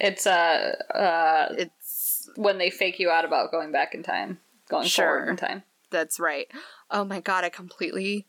it's 0.00 0.26
uh 0.26 0.74
uh 0.94 1.48
It's. 1.56 2.28
when 2.36 2.58
they 2.58 2.70
fake 2.70 2.98
you 2.98 3.10
out 3.10 3.24
about 3.24 3.50
going 3.50 3.70
back 3.72 3.94
in 3.94 4.02
time, 4.02 4.38
going 4.68 4.86
Sure. 4.86 5.18
forward 5.18 5.30
in 5.30 5.36
time. 5.36 5.62
That's 5.90 6.18
right. 6.18 6.48
Oh 6.90 7.04
my 7.04 7.20
god, 7.20 7.44
I 7.44 7.50
completely 7.50 8.26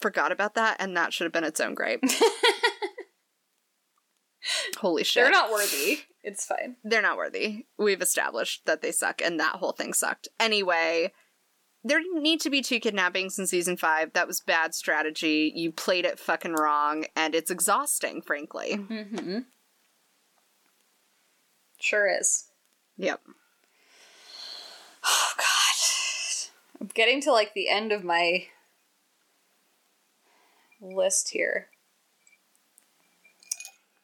forgot 0.00 0.32
about 0.32 0.54
that, 0.54 0.76
and 0.80 0.96
that 0.96 1.12
should 1.12 1.24
have 1.24 1.32
been 1.32 1.44
its 1.44 1.60
own 1.60 1.74
gripe. 1.74 2.02
Holy 4.78 5.04
shit. 5.04 5.22
They're 5.24 5.32
not 5.32 5.50
worthy. 5.50 6.00
It's 6.22 6.44
fine. 6.44 6.76
they're 6.82 7.02
not 7.02 7.16
worthy. 7.16 7.66
We've 7.78 8.02
established 8.02 8.66
that 8.66 8.82
they 8.82 8.90
suck, 8.92 9.22
and 9.22 9.38
that 9.38 9.56
whole 9.56 9.72
thing 9.72 9.92
sucked. 9.92 10.28
Anyway, 10.40 11.12
there 11.84 12.00
didn't 12.00 12.22
need 12.22 12.40
to 12.40 12.50
be 12.50 12.62
two 12.62 12.80
kidnappings 12.80 13.38
in 13.38 13.46
season 13.46 13.76
five. 13.76 14.12
That 14.12 14.26
was 14.26 14.40
bad 14.40 14.74
strategy. 14.74 15.52
You 15.54 15.70
played 15.70 16.04
it 16.04 16.18
fucking 16.18 16.54
wrong, 16.54 17.04
and 17.14 17.34
it's 17.34 17.50
exhausting, 17.50 18.22
frankly. 18.22 18.76
Mm-hmm. 18.76 19.38
Sure 21.78 22.08
is. 22.08 22.46
Yep. 22.96 23.20
Oh 25.04 25.32
god. 25.36 25.44
I'm 26.80 26.88
getting 26.88 27.20
to 27.22 27.32
like 27.32 27.54
the 27.54 27.68
end 27.68 27.92
of 27.92 28.02
my 28.02 28.46
list 30.80 31.30
here. 31.30 31.68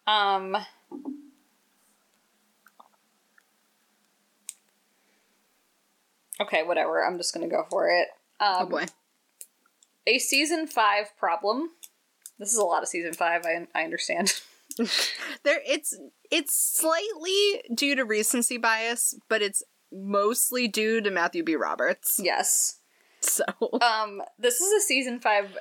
Um 0.07 0.57
Okay, 6.41 6.63
whatever. 6.63 7.05
I'm 7.05 7.19
just 7.19 7.35
going 7.35 7.49
to 7.49 7.55
go 7.55 7.65
for 7.71 7.89
it. 7.91 8.09
Um 8.41 8.57
oh 8.61 8.67
boy. 8.67 8.85
a 10.07 10.19
season 10.19 10.67
5 10.67 11.17
problem. 11.17 11.71
This 12.39 12.51
is 12.53 12.59
a 12.59 12.65
lot 12.65 12.83
of 12.83 12.89
season 12.89 13.13
5, 13.13 13.43
I 13.47 13.67
I 13.75 13.85
understand. 13.85 14.33
There, 15.45 15.61
it's 15.67 15.95
it's 16.31 16.55
slightly 16.79 17.63
due 17.75 17.95
to 17.95 18.05
recency 18.07 18.57
bias, 18.57 19.15
but 19.29 19.43
it's 19.43 19.63
mostly 19.93 20.67
due 20.67 21.03
to 21.03 21.11
Matthew 21.11 21.45
B. 21.45 21.57
Roberts. 21.57 22.19
yes. 22.23 22.79
So 23.21 23.45
Um, 23.83 24.23
this 24.39 24.61
is 24.63 24.73
a 24.73 24.81
season 24.87 25.21
five 25.21 25.59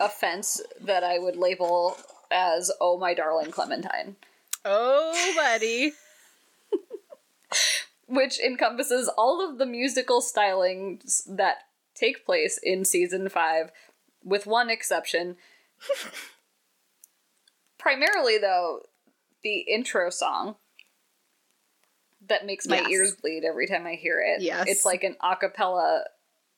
offense 0.00 0.60
that 0.80 1.04
I 1.04 1.20
would 1.20 1.36
label 1.36 1.96
as 2.32 2.70
"Oh 2.80 2.98
my 2.98 3.14
darling 3.14 3.50
Clementine," 3.50 4.16
Oh 4.64 5.32
buddy. 5.36 5.92
which 8.06 8.38
encompasses 8.40 9.08
all 9.16 9.46
of 9.46 9.58
the 9.58 9.66
musical 9.66 10.20
stylings 10.20 11.22
that 11.26 11.58
take 11.94 12.26
place 12.26 12.58
in 12.62 12.84
season 12.84 13.28
five, 13.28 13.70
with 14.24 14.46
one 14.46 14.70
exception. 14.70 15.36
Primarily, 17.78 18.38
though, 18.38 18.80
the 19.42 19.58
intro 19.60 20.10
song 20.10 20.56
that 22.28 22.46
makes 22.46 22.68
my 22.68 22.76
Yes. 22.78 22.90
ears 22.90 23.14
bleed 23.16 23.44
every 23.44 23.66
time 23.66 23.86
I 23.86 23.94
hear 23.94 24.20
it. 24.20 24.42
Yes. 24.42 24.68
It's 24.68 24.84
like 24.84 25.02
an 25.02 25.16
a 25.20 25.34
cappella 25.36 26.04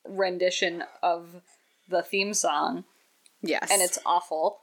rendition 0.06 0.84
of 1.02 1.42
the 1.88 2.02
theme 2.02 2.34
song, 2.34 2.84
Yes. 3.40 3.70
and 3.70 3.80
it's 3.80 3.98
awful. 4.04 4.60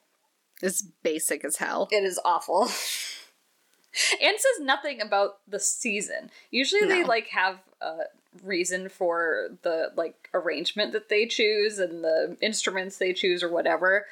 It's 0.62 0.82
basic 0.82 1.43
as 1.43 1.58
hell. 1.58 1.88
It 1.91 2.04
is 2.04 2.19
awful. 2.24 2.63
and 4.21 4.38
says 4.39 4.62
nothing 4.62 5.02
about 5.02 5.39
the 5.47 5.60
season. 5.60 6.30
Usually 6.50 6.88
they 6.88 7.04
like 7.04 7.28
have 7.28 7.60
a 7.82 8.04
reason 8.43 8.89
for 8.89 9.50
the 9.63 9.91
like 9.95 10.30
arrangement 10.34 10.93
that 10.93 11.10
they 11.10 11.26
choose 11.26 11.80
and 11.80 12.04
the 12.04 12.38
instruments 12.41 12.97
they 12.97 13.13
choose 13.13 13.43
or 13.43 13.50
whatever. 13.50 14.06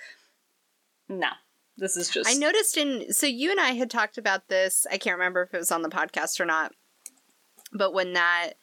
No. 1.08 1.30
This 1.78 1.96
is 1.96 2.10
just 2.10 2.30
I 2.30 2.34
noticed 2.34 2.76
in 2.76 3.14
so 3.14 3.26
you 3.26 3.52
and 3.52 3.60
I 3.60 3.72
had 3.72 3.90
talked 3.90 4.18
about 4.18 4.50
this. 4.50 4.86
I 4.92 4.98
can't 4.98 5.18
remember 5.18 5.44
if 5.44 5.54
it 5.54 5.58
was 5.58 5.72
on 5.72 5.82
the 5.82 5.90
podcast 5.90 6.40
or 6.40 6.46
not. 6.46 6.74
But 7.72 7.94
when 7.94 8.14
that 8.14 8.54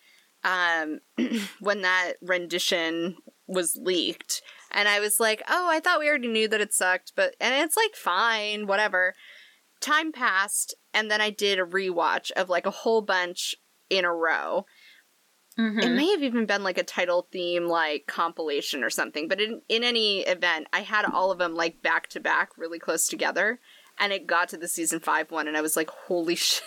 um 0.45 1.01
when 1.61 1.81
that 1.83 2.15
rendition 2.21 3.17
was 3.47 3.77
leaked 3.77 4.43
and 4.71 4.89
I 4.89 5.01
was 5.01 5.19
like, 5.21 5.43
"Oh, 5.49 5.69
I 5.71 5.81
thought 5.81 6.01
we 6.01 6.09
already 6.09 6.29
knew 6.29 6.49
that 6.49 6.61
it 6.61 6.73
sucked, 6.75 7.13
but 7.17 7.35
and 7.41 7.55
it's 7.55 7.77
like 7.77 7.95
fine, 7.95 8.67
whatever." 8.67 9.15
Time 9.81 10.11
passed 10.13 10.75
and 10.95 11.11
then 11.11 11.21
I 11.21 11.29
did 11.31 11.59
a 11.59 11.65
rewatch 11.65 12.31
of 12.33 12.49
like 12.49 12.65
a 12.67 12.71
whole 12.71 13.03
bunch 13.03 13.55
in 13.91 14.05
a 14.07 14.13
row. 14.13 14.65
Mhm. 15.59 15.83
It 15.83 15.91
may 15.91 16.11
have 16.11 16.23
even 16.23 16.45
been 16.47 16.63
like 16.63 16.79
a 16.79 16.83
title 16.83 17.29
theme 17.33 17.67
like 17.67 18.07
compilation 18.07 18.83
or 18.85 18.91
something, 18.91 19.29
but 19.29 19.41
in 19.41 19.63
in 19.69 19.85
any 19.85 20.21
event, 20.21 20.67
I 20.73 20.81
had 20.81 21.05
all 21.05 21.31
of 21.31 21.39
them 21.39 21.55
like 21.55 21.83
back 21.83 22.09
to 22.09 22.21
back 22.21 22.51
really 22.57 22.79
close 22.79 23.07
together 23.07 23.61
and 23.99 24.13
it 24.13 24.27
got 24.27 24.49
to 24.51 24.57
the 24.59 24.69
season 24.69 25.01
5 25.01 25.31
one 25.31 25.47
and 25.49 25.57
I 25.57 25.61
was 25.63 25.77
like, 25.77 25.91
"Holy 25.91 26.35
shit." 26.37 26.63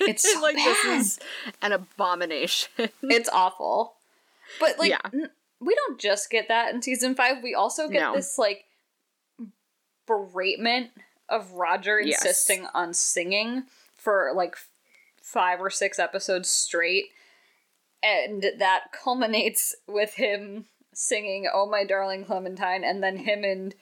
It's 0.00 0.30
so 0.32 0.40
like 0.40 0.56
bad. 0.56 0.66
this 0.66 0.84
is 0.84 1.18
an 1.60 1.72
abomination. 1.72 2.88
it's 3.02 3.28
awful. 3.30 3.94
But 4.60 4.78
like 4.78 4.90
Yeah. 4.90 4.98
n- 5.12 5.30
we 5.64 5.74
don't 5.74 5.98
just 6.00 6.30
get 6.30 6.48
that 6.48 6.74
in 6.74 6.82
season 6.82 7.14
5. 7.14 7.42
We 7.42 7.54
also 7.54 7.88
get 7.88 8.00
No. 8.00 8.14
this 8.14 8.36
like 8.38 8.64
beratement 10.06 10.90
of 11.28 11.52
Roger 11.52 12.00
Yes. 12.00 12.22
insisting 12.24 12.66
on 12.74 12.92
singing 12.94 13.64
for 13.96 14.32
like 14.34 14.56
5 15.22 15.60
or 15.60 15.70
6 15.70 15.98
episodes 15.98 16.50
straight. 16.50 17.06
and 18.04 18.42
that 18.58 18.86
culminates 18.90 19.76
with 19.86 20.14
him 20.14 20.66
singing 20.92 21.48
"Oh 21.52 21.66
My 21.66 21.84
Darling 21.84 22.24
Clementine," 22.24 22.82
and 22.82 23.00
then 23.00 23.16
him 23.18 23.44
and 23.44 23.76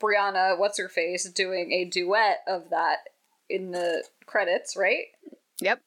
Brianna, 0.00 0.58
what's 0.58 0.78
her 0.78 0.88
face, 0.88 1.28
doing 1.28 1.70
a 1.72 1.84
duet 1.84 2.38
of 2.46 2.70
that 2.70 3.00
in 3.50 3.70
the 3.72 4.02
credits, 4.24 4.76
right? 4.78 5.08
yep. 5.60 5.82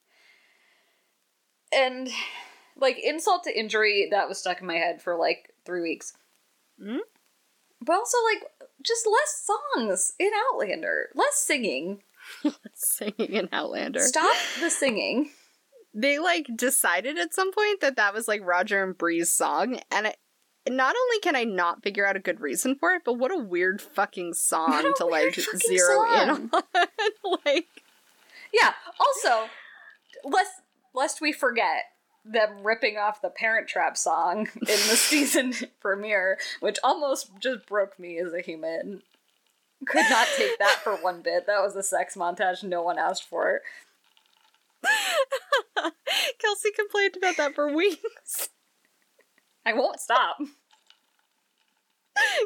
And 1.72 2.10
like 2.76 2.98
insult 2.98 3.44
to 3.44 3.58
injury, 3.58 4.08
that 4.10 4.28
was 4.28 4.38
stuck 4.38 4.60
in 4.60 4.66
my 4.66 4.76
head 4.76 5.02
for 5.02 5.16
like 5.16 5.54
three 5.64 5.80
weeks. 5.80 6.14
Hmm? 6.82 6.98
But 7.80 7.94
also, 7.94 8.16
like, 8.32 8.44
just 8.82 9.06
less 9.06 9.44
songs 9.74 10.12
in 10.18 10.30
Outlander, 10.52 11.10
less 11.14 11.36
singing. 11.36 12.02
Less 12.44 12.54
singing 12.74 13.32
in 13.32 13.48
Outlander. 13.52 14.00
Stop 14.00 14.36
the 14.60 14.70
singing. 14.70 15.30
They 15.94 16.18
like 16.18 16.46
decided 16.56 17.18
at 17.18 17.34
some 17.34 17.52
point 17.52 17.80
that 17.80 17.96
that 17.96 18.14
was 18.14 18.28
like 18.28 18.40
Roger 18.44 18.82
and 18.82 18.96
Bree's 18.96 19.32
song, 19.32 19.80
and 19.90 20.06
it, 20.06 20.16
not 20.68 20.94
only 20.96 21.20
can 21.20 21.36
I 21.36 21.44
not 21.44 21.82
figure 21.82 22.06
out 22.06 22.16
a 22.16 22.20
good 22.20 22.40
reason 22.40 22.76
for 22.76 22.92
it, 22.92 23.02
but 23.04 23.14
what 23.14 23.32
a 23.32 23.38
weird 23.38 23.82
fucking 23.82 24.34
song 24.34 24.94
to 24.96 25.04
like 25.04 25.34
zero 25.34 26.04
in 26.04 26.30
on. 26.30 26.50
like, 27.44 27.66
Yeah. 28.52 28.72
Also, 28.98 29.48
lest 30.24 30.52
lest 30.94 31.20
we 31.20 31.32
forget 31.32 31.84
them 32.24 32.62
ripping 32.62 32.96
off 32.98 33.20
the 33.20 33.30
Parent 33.30 33.68
Trap 33.68 33.96
song 33.96 34.48
in 34.54 34.66
the 34.66 34.74
season 34.96 35.54
premiere, 35.80 36.38
which 36.60 36.78
almost 36.82 37.30
just 37.38 37.66
broke 37.66 37.98
me 37.98 38.18
as 38.18 38.32
a 38.32 38.40
human. 38.40 39.02
Could 39.86 40.08
not 40.08 40.28
take 40.36 40.58
that 40.58 40.78
for 40.82 40.94
one 40.94 41.22
bit. 41.22 41.46
That 41.46 41.60
was 41.60 41.74
a 41.74 41.82
sex 41.82 42.14
montage 42.14 42.62
no 42.62 42.82
one 42.82 42.98
asked 42.98 43.24
for. 43.24 43.62
Kelsey 46.38 46.70
complained 46.76 47.16
about 47.16 47.36
that 47.36 47.54
for 47.54 47.72
weeks. 47.72 48.50
I 49.66 49.72
won't 49.72 50.00
stop. 50.00 50.38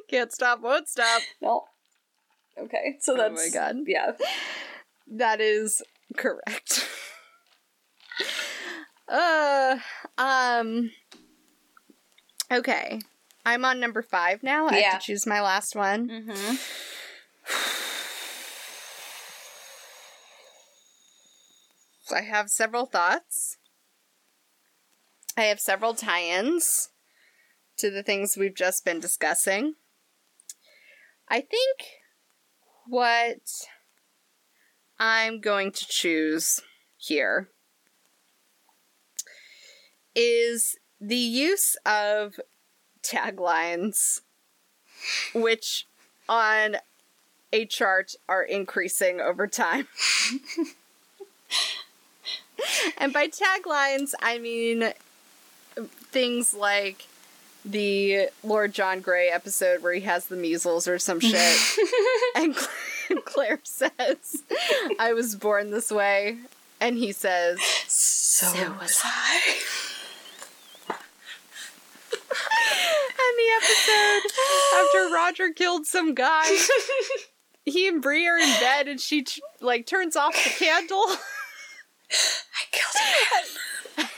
Can't 0.08 0.32
stop, 0.32 0.62
won't 0.62 0.88
stop. 0.88 1.22
No. 1.42 1.64
Okay, 2.58 2.96
so 3.00 3.16
that's. 3.16 3.32
Oh 3.32 3.34
my 3.34 3.48
God. 3.52 3.76
Yeah. 3.86 4.12
That 5.08 5.40
is 5.40 5.82
correct. 6.16 6.88
Uh, 9.08 9.76
um. 10.18 10.90
Okay, 12.50 13.00
I'm 13.44 13.64
on 13.64 13.80
number 13.80 14.02
five 14.02 14.42
now. 14.42 14.66
I 14.68 14.78
Yeah. 14.78 14.90
have 14.92 15.00
to 15.00 15.06
choose 15.06 15.26
my 15.26 15.40
last 15.40 15.74
one. 15.74 16.08
Mm-hmm. 16.08 16.56
I 22.14 22.22
have 22.22 22.50
several 22.50 22.86
thoughts. 22.86 23.58
I 25.36 25.42
have 25.42 25.60
several 25.60 25.92
tie 25.94 26.22
ins 26.24 26.88
to 27.78 27.90
the 27.90 28.02
things 28.02 28.36
we've 28.36 28.54
just 28.54 28.84
been 28.84 29.00
discussing. 29.00 29.74
I 31.28 31.40
think 31.40 31.80
what 32.86 33.40
I'm 34.98 35.40
going 35.40 35.72
to 35.72 35.86
choose 35.88 36.60
here 36.96 37.50
is 40.16 40.76
the 41.00 41.14
use 41.14 41.76
of 41.86 42.40
taglines, 43.02 44.22
which 45.34 45.86
on 46.28 46.76
a 47.52 47.64
chart 47.66 48.14
are 48.28 48.42
increasing 48.42 49.20
over 49.20 49.46
time. 49.46 49.86
and 52.98 53.12
by 53.12 53.28
taglines, 53.28 54.12
I 54.20 54.38
mean 54.38 54.92
things 56.10 56.54
like 56.54 57.06
the 57.64 58.28
Lord 58.42 58.72
John 58.72 59.00
Grey 59.00 59.28
episode 59.28 59.82
where 59.82 59.92
he 59.92 60.00
has 60.02 60.26
the 60.26 60.36
measles 60.36 60.88
or 60.88 60.98
some 60.98 61.20
shit. 61.20 61.56
and 62.36 62.56
Cla- 62.56 63.22
Claire 63.24 63.60
says, 63.64 64.42
I 64.98 65.12
was 65.12 65.36
born 65.36 65.70
this 65.70 65.92
way. 65.92 66.38
And 66.80 66.98
he 66.98 67.12
says, 67.12 67.58
So, 67.88 68.46
was 68.78 69.00
I. 69.02 69.56
and 70.90 70.98
the 73.15 73.15
episode 73.62 74.22
after 74.80 75.14
Roger 75.14 75.52
killed 75.52 75.86
some 75.86 76.14
guy, 76.14 76.44
he 77.64 77.88
and 77.88 78.02
Bree 78.02 78.26
are 78.26 78.38
in 78.38 78.60
bed 78.60 78.88
and 78.88 79.00
she 79.00 79.24
like 79.60 79.86
turns 79.86 80.16
off 80.16 80.34
the 80.34 80.50
candle. 80.50 81.04
I 82.10 82.64
killed 82.72 82.94
a 82.96 84.00
man. 84.00 84.08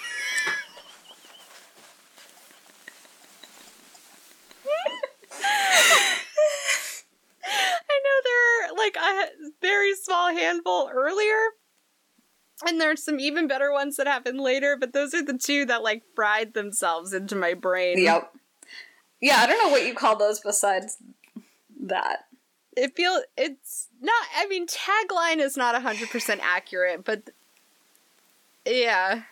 I 7.90 8.00
know 8.04 8.20
there 8.24 8.64
are 8.64 8.76
like 8.76 8.96
a 8.96 9.50
very 9.60 9.94
small 9.94 10.34
handful 10.34 10.90
earlier. 10.92 11.52
And 12.66 12.80
there's 12.80 13.04
some 13.04 13.20
even 13.20 13.46
better 13.46 13.72
ones 13.72 13.96
that 13.96 14.08
happen 14.08 14.38
later, 14.38 14.76
but 14.78 14.92
those 14.92 15.14
are 15.14 15.24
the 15.24 15.38
two 15.38 15.64
that 15.66 15.82
like 15.82 16.02
fried 16.16 16.54
themselves 16.54 17.12
into 17.12 17.36
my 17.36 17.54
brain. 17.54 17.98
Yep. 18.02 18.32
Yeah, 19.20 19.36
I 19.38 19.46
don't 19.46 19.58
know 19.62 19.70
what 19.70 19.84
you 19.86 19.94
call 19.94 20.16
those 20.16 20.40
besides 20.40 20.96
that. 21.80 22.24
It 22.76 22.94
feel 22.94 23.20
it's 23.36 23.88
not 24.00 24.24
I 24.36 24.46
mean 24.46 24.66
tagline 24.66 25.38
is 25.38 25.56
not 25.56 25.74
100% 25.80 26.38
accurate, 26.40 27.04
but 27.04 27.30
yeah. 28.66 29.22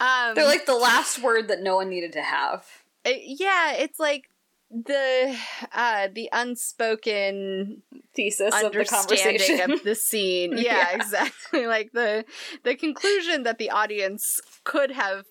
Um 0.00 0.34
They're 0.34 0.44
like 0.46 0.66
the 0.66 0.74
last 0.76 1.20
word 1.22 1.48
that 1.48 1.60
no 1.60 1.76
one 1.76 1.88
needed 1.90 2.12
to 2.14 2.22
have. 2.22 2.64
it- 3.04 3.38
yeah, 3.40 3.72
it's 3.74 3.98
like 4.00 4.30
the 4.70 5.34
uh 5.72 6.08
the 6.12 6.28
unspoken 6.32 7.82
Thesis 8.14 8.54
of 8.62 8.72
the 8.72 8.84
conversation. 8.84 9.70
of 9.72 9.82
the 9.82 9.94
scene. 10.08 10.52
Yeah, 10.56 10.60
Yeah. 10.90 10.96
exactly. 10.96 11.66
Like 11.66 11.92
the 11.92 12.24
the 12.64 12.74
conclusion 12.74 13.42
that 13.42 13.58
the 13.58 13.70
audience 13.70 14.40
could 14.64 14.90
have 14.92 15.24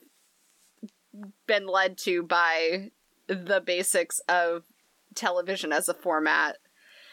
been 1.48 1.66
led 1.68 1.98
to 2.00 2.24
by 2.24 2.92
the 3.28 3.62
basics 3.62 4.20
of 4.28 4.64
television 5.16 5.74
as 5.74 5.90
a 5.90 5.94
format. 5.94 6.58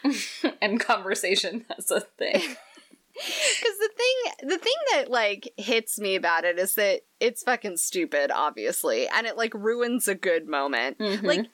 and 0.63 0.81
conversation 0.81 1.65
as 1.77 1.91
a 1.91 2.01
thing. 2.01 2.57
Because 3.15 3.79
the 3.79 3.91
thing, 3.97 4.49
the 4.49 4.59
thing 4.59 4.75
that 4.93 5.09
like 5.09 5.53
hits 5.57 6.01
me 6.01 6.17
about 6.17 6.45
it 6.45 6.59
is 6.59 6.75
that 6.75 7.03
it's 7.21 7.45
fucking 7.45 7.77
stupid, 7.77 8.33
obviously, 8.33 9.07
and 9.07 9.25
it 9.25 9.37
like 9.37 9.55
ruins 9.55 10.09
a 10.09 10.17
good 10.17 10.49
moment. 10.49 10.99
Mm-hmm. 10.99 11.25
Like, 11.25 11.47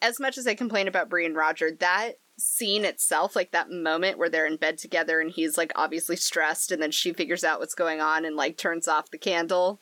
as 0.00 0.20
much 0.20 0.38
as 0.38 0.46
I 0.46 0.54
complain 0.54 0.86
about 0.86 1.08
Bree 1.08 1.26
and 1.26 1.34
Roger, 1.34 1.72
that 1.80 2.20
scene 2.38 2.84
itself, 2.84 3.34
like 3.34 3.50
that 3.50 3.68
moment 3.68 4.16
where 4.16 4.28
they're 4.28 4.46
in 4.46 4.58
bed 4.58 4.78
together 4.78 5.20
and 5.20 5.32
he's 5.32 5.58
like 5.58 5.72
obviously 5.74 6.14
stressed, 6.14 6.70
and 6.70 6.80
then 6.80 6.92
she 6.92 7.12
figures 7.12 7.42
out 7.42 7.58
what's 7.58 7.74
going 7.74 8.00
on 8.00 8.24
and 8.24 8.36
like 8.36 8.56
turns 8.56 8.86
off 8.86 9.10
the 9.10 9.18
candle. 9.18 9.80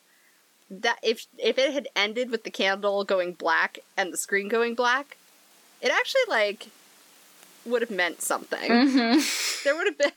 That 0.69 0.99
if 1.01 1.27
if 1.37 1.57
it 1.57 1.73
had 1.73 1.87
ended 1.95 2.29
with 2.29 2.43
the 2.43 2.51
candle 2.51 3.03
going 3.03 3.33
black 3.33 3.79
and 3.95 4.11
the 4.11 4.17
screen 4.17 4.49
going 4.49 4.75
black, 4.75 5.17
it 5.81 5.91
actually 5.91 6.21
like 6.27 6.67
would 7.65 7.81
have 7.81 7.91
meant 7.91 8.21
something 8.21 8.69
mm-hmm. 8.69 9.19
there 9.63 9.75
would 9.75 9.87
have 9.87 9.97
been 9.97 10.11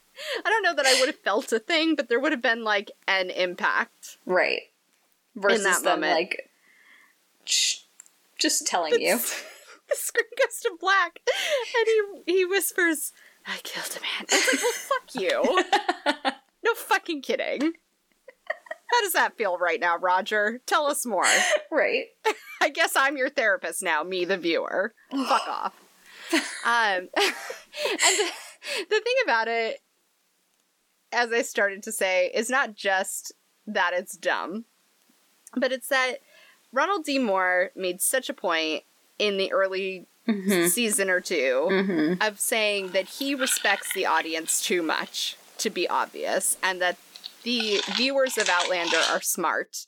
i 0.45 0.49
don't 0.49 0.63
know 0.63 0.75
that 0.75 0.87
i 0.87 0.99
would 1.01 1.09
have 1.09 1.19
felt 1.19 1.53
a 1.53 1.59
thing 1.59 1.97
but 1.97 2.09
there 2.09 2.21
would 2.21 2.33
have 2.33 2.43
been 2.43 2.63
like 2.65 2.91
an 3.09 3.31
impact 3.31 4.19
Right. 4.27 4.63
Versus 5.35 5.65
that 5.65 5.83
them 5.83 6.01
moment. 6.01 6.15
like 6.15 6.51
just 8.39 8.67
telling 8.67 9.01
you. 9.01 9.17
the 9.89 9.97
screen 9.97 10.25
goes 10.39 10.61
to 10.61 10.73
black 10.81 11.21
and 11.27 12.23
he 12.27 12.33
he 12.35 12.45
whispers 12.45 13.13
i 13.47 13.59
killed 13.63 13.97
a 13.97 14.01
man 14.01 14.27
it's 14.29 14.53
like 14.53 14.63
well 14.63 14.73
fuck 14.73 16.25
you 16.25 16.33
no 16.65 16.75
fucking 16.75 17.23
kidding 17.23 17.73
how 18.91 19.01
does 19.03 19.13
that 19.13 19.37
feel 19.37 19.57
right 19.59 19.81
now 19.81 19.97
roger 19.99 20.61
tell 20.67 20.87
us 20.87 21.05
more 21.07 21.25
right. 21.71 22.07
i 22.61 22.69
guess 22.69 22.95
i'm 22.97 23.17
your 23.17 23.29
therapist 23.31 23.83
now 23.83 24.03
me 24.03 24.25
the 24.25 24.37
viewer 24.37 24.95
fuck 25.11 25.43
off 25.49 25.75
um 26.33 26.41
and 26.73 27.09
the, 27.15 28.31
the 28.89 29.01
thing 29.01 29.15
about 29.25 29.49
it 29.49 29.81
as 31.13 31.33
i 31.33 31.43
started 31.43 31.83
to 31.83 31.93
say 31.93 32.31
is 32.35 32.49
not 32.51 32.75
just 32.75 33.33
that 33.67 33.93
it's 33.95 34.17
dumb 34.17 34.65
but 35.57 35.73
it's 35.73 35.89
that 35.89 36.15
ronald 36.73 37.05
d 37.05 37.19
moore 37.19 37.71
made 37.75 38.01
such 38.01 38.29
a 38.29 38.35
point 38.35 38.83
in 39.19 39.37
the 39.37 39.53
early 39.53 40.07
Mm-hmm. 40.29 40.67
season 40.69 41.09
or 41.11 41.21
2 41.21 41.35
Mm-hmm. 41.71 42.23
of 42.23 42.39
saying 42.39 42.89
that 42.93 43.07
he 43.09 43.35
respects 43.35 43.93
the 43.95 44.05
audience 44.07 44.61
too 44.63 44.81
much 44.83 45.37
to 45.59 45.71
be 45.71 45.89
obvious 45.89 46.57
and 46.63 46.81
that 46.81 46.97
the 47.43 47.81
viewers 47.97 48.39
of 48.39 48.49
Outlander 48.49 49.01
are 49.11 49.21
smart 49.21 49.87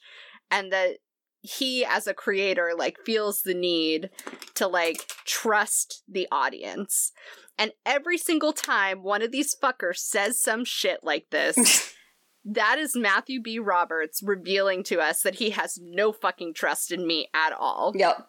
and 0.50 0.72
that 0.72 0.98
he 1.42 1.84
as 1.84 2.06
a 2.06 2.14
creator 2.14 2.70
like 2.76 2.98
feels 3.04 3.42
the 3.42 3.54
need 3.54 4.10
to 4.54 4.66
like 4.66 5.08
trust 5.24 6.02
the 6.08 6.28
audience. 6.30 7.12
And 7.58 7.72
every 7.84 8.16
single 8.16 8.52
time 8.52 9.02
one 9.02 9.22
of 9.22 9.32
these 9.32 9.54
fuckers 9.54 9.98
says 9.98 10.40
some 10.40 10.64
shit 10.64 11.00
like 11.02 11.26
this, 11.30 11.94
that 12.44 12.78
is 12.78 12.96
Matthew 12.96 13.42
B. 13.42 13.58
Roberts 13.58 14.22
revealing 14.22 14.84
to 14.84 15.00
us 15.00 15.22
that 15.22 15.36
he 15.36 15.50
has 15.50 15.78
no 15.82 16.12
fucking 16.12 16.54
trust 16.54 16.92
in 16.92 17.06
me 17.06 17.28
at 17.34 17.52
all. 17.52 17.92
Yep. 17.96 18.28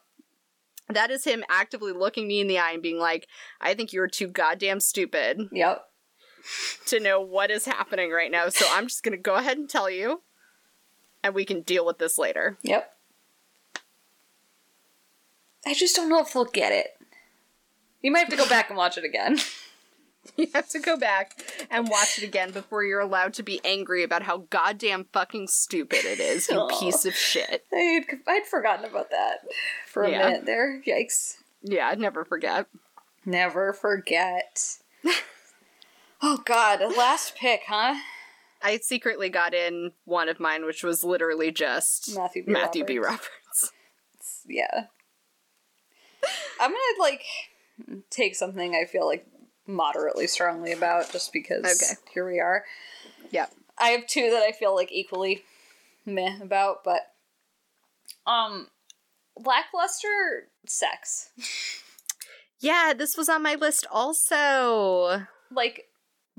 That 0.90 1.12
is 1.12 1.24
him 1.24 1.44
actively 1.50 1.94
looking 1.94 2.28
me 2.28 2.42
in 2.42 2.48
the 2.48 2.60
eye 2.60 2.72
and 2.72 2.84
being 2.84 3.00
like, 3.00 3.28
I 3.62 3.74
think 3.74 3.94
you're 3.94 4.08
too 4.08 4.28
goddamn 4.28 4.80
stupid 4.80 5.50
Yep. 5.52 5.86
To 6.88 7.00
know 7.00 7.20
what 7.22 7.52
is 7.52 7.66
happening 7.66 8.12
right 8.12 8.32
now. 8.32 8.50
So 8.50 8.66
I'm 8.72 8.88
just 8.88 9.04
going 9.04 9.16
to 9.18 9.22
go 9.22 9.36
ahead 9.36 9.58
and 9.58 9.70
tell 9.70 9.90
you, 9.90 10.22
and 11.24 11.34
we 11.36 11.46
can 11.46 11.62
deal 11.62 11.86
with 11.86 11.98
this 12.00 12.18
later. 12.18 12.58
Yep. 12.64 12.92
I 15.66 15.74
just 15.74 15.96
don't 15.96 16.10
know 16.10 16.20
if 16.22 16.34
they'll 16.34 16.46
get 16.46 16.72
it. 16.74 16.98
You 18.02 18.12
might 18.12 18.20
have 18.20 18.30
to 18.30 18.36
go 18.36 18.48
back 18.50 18.70
and 18.70 18.78
watch 18.78 18.98
it 18.98 19.06
again. 19.06 19.38
You 20.38 20.48
have 20.54 20.70
to 20.70 20.80
go 20.80 20.96
back 20.98 21.44
and 21.70 21.90
watch 21.90 22.18
it 22.18 22.24
again 22.24 22.52
before 22.52 22.82
you're 22.86 23.02
allowed 23.02 23.34
to 23.34 23.44
be 23.44 23.60
angry 23.66 24.04
about 24.04 24.24
how 24.24 24.46
goddamn 24.50 25.06
fucking 25.12 25.48
stupid 25.50 26.06
it 26.06 26.18
is, 26.22 26.48
you 26.50 26.66
piece 26.80 27.04
of 27.06 27.14
shit. 27.14 27.66
I'd, 27.74 28.06
I'd 28.26 28.46
forgotten 28.46 28.86
about 28.86 29.10
that 29.12 29.40
for 29.86 30.04
a 30.04 30.10
Yeah. 30.12 30.20
minute 30.30 30.46
there. 30.46 30.82
Yikes. 30.88 31.36
Yeah, 31.62 31.88
I'd 31.90 32.00
never 32.00 32.24
forget. 32.24 32.68
Never 33.26 33.74
forget. 33.74 34.78
Oh 36.24 36.42
god, 36.46 36.80
last 36.98 37.36
pick, 37.36 37.62
huh? 37.68 37.96
I 38.62 38.78
secretly 38.78 39.30
got 39.30 39.54
in 39.54 39.92
one 40.06 40.30
of 40.30 40.40
mine, 40.40 40.66
which 40.66 40.84
was 40.84 41.04
literally 41.04 41.52
just 41.52 42.16
Matthew 42.16 42.46
B. 42.46 42.52
Matthew 42.52 42.86
B. 42.86 42.98
Roberts. 42.98 43.30
Roberts. 43.52 43.72
Yeah. 44.48 44.86
I'm 46.60 46.72
gonna 46.72 46.80
like 47.00 47.24
take 48.10 48.36
something 48.36 48.74
I 48.74 48.86
feel 48.86 49.06
like 49.06 49.28
moderately 49.68 50.28
strongly 50.28 50.72
about 50.72 51.12
just 51.12 51.34
because 51.34 51.66
Okay. 51.66 52.00
here 52.14 52.26
we 52.26 52.40
are. 52.40 52.64
Yep. 53.32 53.52
I 53.78 53.90
have 53.90 54.08
two 54.08 54.30
that 54.32 54.44
I 54.44 54.52
feel 54.54 54.74
like 54.74 54.92
equally 54.92 55.44
meh 56.06 56.38
about, 56.42 56.84
but 56.86 57.02
um 58.26 58.68
lackluster 59.38 60.48
sex. 60.66 61.30
Yeah, 62.60 62.94
this 62.98 63.18
was 63.18 63.28
on 63.28 63.44
my 63.44 63.56
list 63.56 63.86
also. 63.92 65.24
Like 65.52 65.88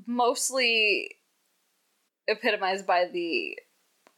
mostly 0.06 1.16
epitomized 2.28 2.86
by 2.86 3.06
the 3.06 3.58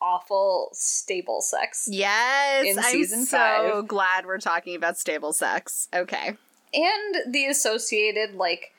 awful 0.01 0.69
stable 0.73 1.41
sex. 1.41 1.89
Yes, 1.91 2.67
In 2.67 2.79
I'm 2.79 2.85
season 2.85 3.25
so 3.25 3.37
five. 3.39 3.89
glad 3.89 4.27
we're 4.27 4.39
talking 4.39 4.77
about 4.77 4.99
stable 4.99 5.33
sex. 5.33 5.89
Okay. 5.95 6.37
and 6.75 7.33
the 7.33 7.47
associated 7.47 8.35
like 8.35 8.73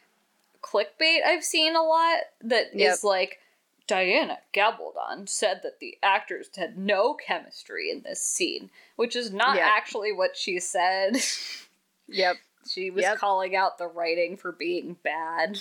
clickbait 0.62 1.24
I've 1.26 1.44
seen 1.44 1.76
a 1.76 1.82
lot 1.82 2.20
that 2.42 2.68
is 2.74 2.80
Yep. 2.82 3.04
like 3.04 3.40
Diana 3.88 4.40
Gabaldon 4.54 5.28
said 5.30 5.62
that 5.64 5.80
the 5.80 5.98
actors 6.04 6.50
had 6.56 6.78
no 6.78 7.14
chemistry 7.14 7.90
in 7.90 8.02
this 8.04 8.22
scene, 8.22 8.70
which 8.98 9.16
is 9.16 9.32
not 9.32 9.56
Yep. 9.56 9.66
actually 9.66 10.12
what 10.12 10.36
she 10.38 10.60
said. 10.60 11.18
Yep. 12.10 12.38
she 12.70 12.90
was 12.90 13.02
Yep. 13.04 13.18
calling 13.18 13.56
out 13.56 13.78
the 13.78 13.88
writing 13.88 14.38
for 14.38 14.52
being 14.54 14.94
bad. 15.04 15.60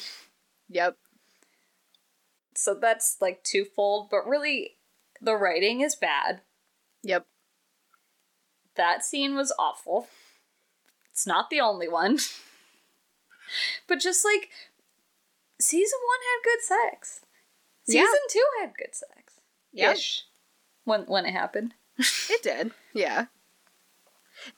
Yep. 0.68 0.97
So 2.57 2.74
that's 2.74 3.16
like 3.20 3.42
twofold, 3.42 4.09
but 4.11 4.26
really 4.26 4.76
the 5.20 5.36
writing 5.36 5.80
is 5.80 5.94
bad. 5.94 6.40
Yep. 7.02 7.26
That 8.76 9.04
scene 9.04 9.36
was 9.36 9.54
awful. 9.59 10.09
It's 11.11 11.26
not 11.26 11.50
the 11.50 11.61
only 11.61 11.88
one. 11.88 12.18
but 13.88 14.00
just 14.00 14.24
like 14.24 14.50
season 15.61 15.98
one 16.07 16.18
had 16.22 16.44
good 16.44 16.90
sex. 16.92 17.20
Yeah. 17.86 18.02
Season 18.02 18.20
two 18.30 18.44
had 18.61 18.72
good 18.76 18.94
sex. 18.94 19.40
Yep. 19.72 19.96
Ish. 19.96 20.22
When 20.84 21.02
when 21.02 21.26
it 21.26 21.32
happened. 21.32 21.74
It 22.28 22.42
did. 22.42 22.72
Yeah. 22.92 23.26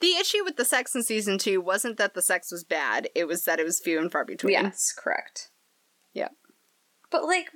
The 0.00 0.14
issue 0.16 0.42
with 0.44 0.56
the 0.56 0.64
sex 0.64 0.94
in 0.94 1.02
season 1.02 1.38
two 1.38 1.60
wasn't 1.60 1.96
that 1.98 2.14
the 2.14 2.22
sex 2.22 2.50
was 2.50 2.64
bad, 2.64 3.08
it 3.14 3.28
was 3.28 3.44
that 3.44 3.60
it 3.60 3.64
was 3.64 3.78
few 3.78 3.98
and 4.00 4.10
far 4.10 4.24
between. 4.24 4.52
Yes, 4.52 4.92
correct. 4.92 5.50
Yeah. 6.12 6.28
But 7.10 7.24
like 7.24 7.50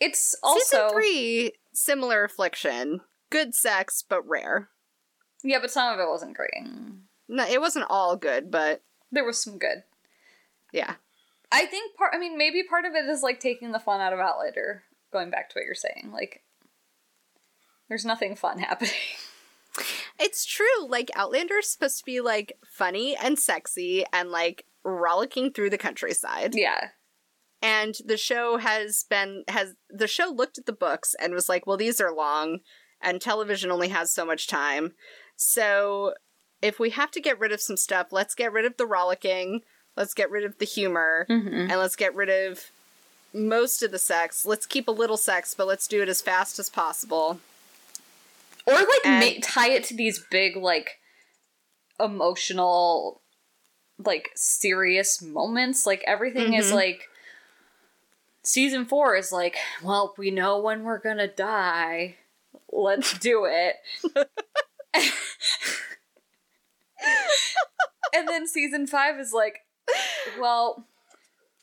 it's 0.00 0.34
also 0.42 0.60
Season 0.60 0.90
three, 0.90 1.52
similar 1.72 2.24
affliction. 2.24 3.00
Good 3.30 3.54
sex, 3.54 4.02
but 4.08 4.26
rare. 4.28 4.68
Yeah, 5.44 5.58
but 5.60 5.70
some 5.70 5.92
of 5.92 6.00
it 6.00 6.08
wasn't 6.08 6.36
great. 6.36 6.50
No, 7.28 7.46
it 7.46 7.60
wasn't 7.60 7.86
all 7.88 8.16
good, 8.16 8.50
but 8.50 8.82
There 9.12 9.24
was 9.24 9.42
some 9.42 9.58
good. 9.58 9.84
yeah. 10.72 10.94
I 11.52 11.66
think 11.66 11.96
part 11.96 12.12
I 12.14 12.18
mean 12.18 12.38
maybe 12.38 12.62
part 12.62 12.84
of 12.84 12.94
it 12.94 13.04
is 13.08 13.22
like 13.22 13.40
taking 13.40 13.72
the 13.72 13.80
fun 13.80 14.00
out 14.00 14.12
of 14.12 14.20
Outlander, 14.20 14.84
going 15.12 15.30
back 15.30 15.48
to 15.50 15.54
what 15.58 15.64
you're 15.64 15.74
saying. 15.74 16.10
Like 16.12 16.42
there's 17.88 18.04
nothing 18.04 18.36
fun 18.36 18.58
happening. 18.60 18.92
It's 20.18 20.44
true. 20.44 20.86
Like 20.86 21.10
Outlander's 21.16 21.68
supposed 21.68 21.98
to 21.98 22.04
be 22.04 22.20
like 22.20 22.52
funny 22.66 23.16
and 23.16 23.38
sexy 23.38 24.04
and 24.12 24.30
like 24.30 24.64
rollicking 24.84 25.52
through 25.52 25.70
the 25.70 25.78
countryside. 25.78 26.54
yeah. 26.54 26.88
And 27.62 27.94
the 28.04 28.16
show 28.16 28.56
has 28.58 29.04
been 29.08 29.44
has 29.48 29.74
the 29.90 30.06
show 30.08 30.28
looked 30.28 30.56
at 30.58 30.66
the 30.66 30.72
books 30.72 31.14
and 31.20 31.34
was 31.34 31.48
like, 31.48 31.66
well, 31.66 31.76
these 31.76 32.00
are 32.00 32.12
long 32.14 32.60
and 33.02 33.20
television 33.20 33.70
only 33.70 33.88
has 33.88 34.12
so 34.12 34.24
much 34.24 34.46
time. 34.46 34.92
So 35.36 36.14
if 36.62 36.78
we 36.78 36.90
have 36.90 37.10
to 37.12 37.20
get 37.20 37.38
rid 37.38 37.52
of 37.52 37.60
some 37.60 37.76
stuff, 37.76 38.08
let's 38.12 38.34
get 38.34 38.52
rid 38.52 38.64
of 38.64 38.76
the 38.76 38.86
rollicking, 38.86 39.60
let's 39.96 40.14
get 40.14 40.30
rid 40.30 40.44
of 40.44 40.58
the 40.58 40.64
humor, 40.66 41.26
Mm-hmm. 41.28 41.70
and 41.70 41.78
let's 41.78 41.96
get 41.96 42.14
rid 42.14 42.28
of 42.28 42.70
most 43.32 43.82
of 43.82 43.90
the 43.92 43.98
sex. 43.98 44.44
Let's 44.44 44.66
keep 44.66 44.88
a 44.88 44.92
little 44.92 45.16
sex, 45.16 45.54
but 45.54 45.66
let's 45.66 45.86
do 45.86 46.02
it 46.02 46.08
as 46.08 46.20
fast 46.20 46.58
as 46.58 46.68
possible. 46.68 47.40
Or 48.66 48.74
like 48.74 48.86
And- 49.04 49.24
ma- 49.24 49.40
tie 49.42 49.70
it 49.70 49.84
to 49.84 49.94
these 49.94 50.18
big 50.30 50.56
like 50.56 50.98
emotional 51.98 53.20
like 54.02 54.30
serious 54.34 55.20
moments. 55.20 55.86
Like 55.86 56.02
everything 56.06 56.54
is 56.54 56.70
Mhm. 56.70 56.74
like 56.74 57.08
season 58.42 58.84
4 58.84 59.16
is 59.16 59.32
like, 59.32 59.56
well, 59.82 60.14
we 60.18 60.30
know 60.30 60.58
when 60.58 60.82
we're 60.82 61.00
to 61.00 61.28
die. 61.28 62.16
Let's 62.72 63.18
do 63.18 63.46
it. 63.46 63.76
and 68.14 68.28
then 68.28 68.46
season 68.46 68.86
5 68.86 69.18
is 69.18 69.32
like, 69.32 69.60
well, 70.38 70.86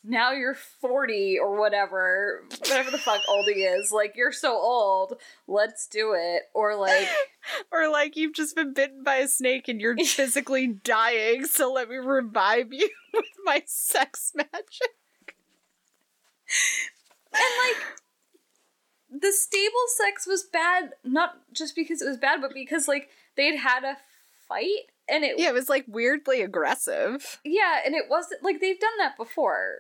now 0.04 0.32
you're 0.32 0.56
40 0.56 1.40
or 1.40 1.60
whatever, 1.60 2.44
whatever 2.60 2.92
the 2.92 2.98
fuck 2.98 3.22
old 3.28 3.48
he 3.48 3.62
is. 3.64 3.92
Like, 3.92 4.16
you're 4.16 4.32
so 4.32 4.54
old, 4.54 5.20
let's 5.48 5.88
do 5.88 6.14
it. 6.18 6.44
Or 6.54 6.76
like, 6.76 7.08
Or 7.72 7.90
like 7.90 8.16
you've 8.16 8.34
just 8.34 8.56
been 8.56 8.74
bitten 8.74 9.04
by 9.04 9.18
a 9.18 9.28
snake 9.28 9.68
and 9.68 9.80
you're 9.82 9.98
physically 10.06 10.68
dying, 10.68 11.46
so 11.46 11.72
let 11.72 11.90
me 11.90 11.98
revive 11.98 12.72
you 12.72 12.90
with 13.14 13.26
my 13.44 13.64
sex 13.66 14.32
magic. 14.36 14.96
And 17.34 17.42
like, 17.60 19.22
the 19.22 19.32
stable 19.32 19.74
sex 19.98 20.28
was 20.28 20.44
bad, 20.44 20.92
not 21.04 21.36
just 21.54 21.76
because 21.76 22.02
it 22.02 22.08
was 22.08 22.18
bad, 22.18 22.42
but 22.42 22.54
because 22.54 22.88
like 22.88 23.10
they'd 23.36 23.58
had 23.58 23.84
a 23.84 23.98
fight 24.48 24.92
and 25.10 25.24
it, 25.24 25.40
Yeah, 25.40 25.50
it 25.50 25.54
was 25.54 25.70
like 25.70 25.86
weirdly 25.88 26.42
aggressive. 26.42 27.40
yeah, 27.44 27.80
and 27.86 27.96
it 27.96 28.06
wasn't 28.10 28.44
like 28.44 28.60
they've 28.60 28.80
done 28.80 28.98
that 29.00 29.18
before. 29.18 29.80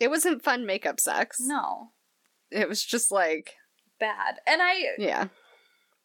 It 0.00 0.08
wasn't 0.10 0.42
fun 0.42 0.66
makeup 0.66 0.98
sex. 0.98 1.38
No, 1.40 1.90
It 2.50 2.68
was 2.68 2.82
just 2.84 3.12
like, 3.12 3.54
bad. 4.00 4.40
And 4.46 4.60
I 4.60 4.86
yeah. 4.98 5.28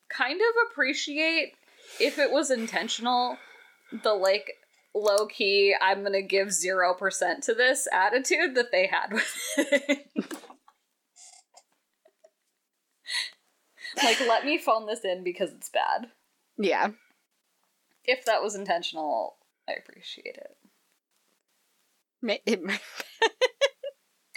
kind 0.09 0.39
of 0.39 0.69
appreciate 0.71 1.53
if 1.99 2.19
it 2.19 2.31
was 2.31 2.51
intentional, 2.51 3.37
the 4.03 4.13
like 4.13 4.51
low 4.93 5.25
key, 5.27 5.75
I'm 5.79 6.03
gonna 6.03 6.21
give 6.21 6.49
0% 6.49 7.41
to 7.41 7.53
this 7.53 7.87
attitude 7.91 8.55
that 8.55 8.71
they 8.71 8.87
had 8.87 9.13
with 9.13 9.35
it. 9.57 10.07
like, 14.03 14.19
let 14.21 14.45
me 14.45 14.57
phone 14.57 14.85
this 14.85 15.03
in 15.03 15.23
because 15.23 15.51
it's 15.51 15.69
bad. 15.69 16.07
Yeah. 16.57 16.89
If 18.03 18.25
that 18.25 18.41
was 18.41 18.55
intentional, 18.55 19.37
I 19.67 19.73
appreciate 19.73 20.37
it. 20.37 20.57
It 22.45 22.63
might 22.63 22.81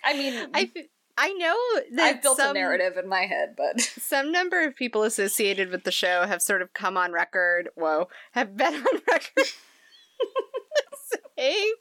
I 0.04 0.14
mean, 0.14 0.50
I, 0.54 0.70
f- 0.76 0.84
I 1.16 1.32
know 1.32 1.56
that 1.96 2.02
I've 2.02 2.22
built 2.22 2.36
some, 2.36 2.50
a 2.50 2.54
narrative 2.54 2.96
in 2.96 3.08
my 3.08 3.22
head, 3.22 3.54
but 3.56 3.80
Some 3.80 4.32
number 4.32 4.64
of 4.64 4.76
people 4.76 5.02
associated 5.02 5.70
with 5.70 5.84
the 5.84 5.90
show 5.90 6.26
have 6.26 6.42
sort 6.42 6.62
of 6.62 6.72
come 6.72 6.96
on 6.96 7.12
record, 7.12 7.70
whoa, 7.74 8.08
have 8.32 8.56
been 8.56 8.74
on 8.74 9.00
record 9.08 9.46
saying, 11.36 11.72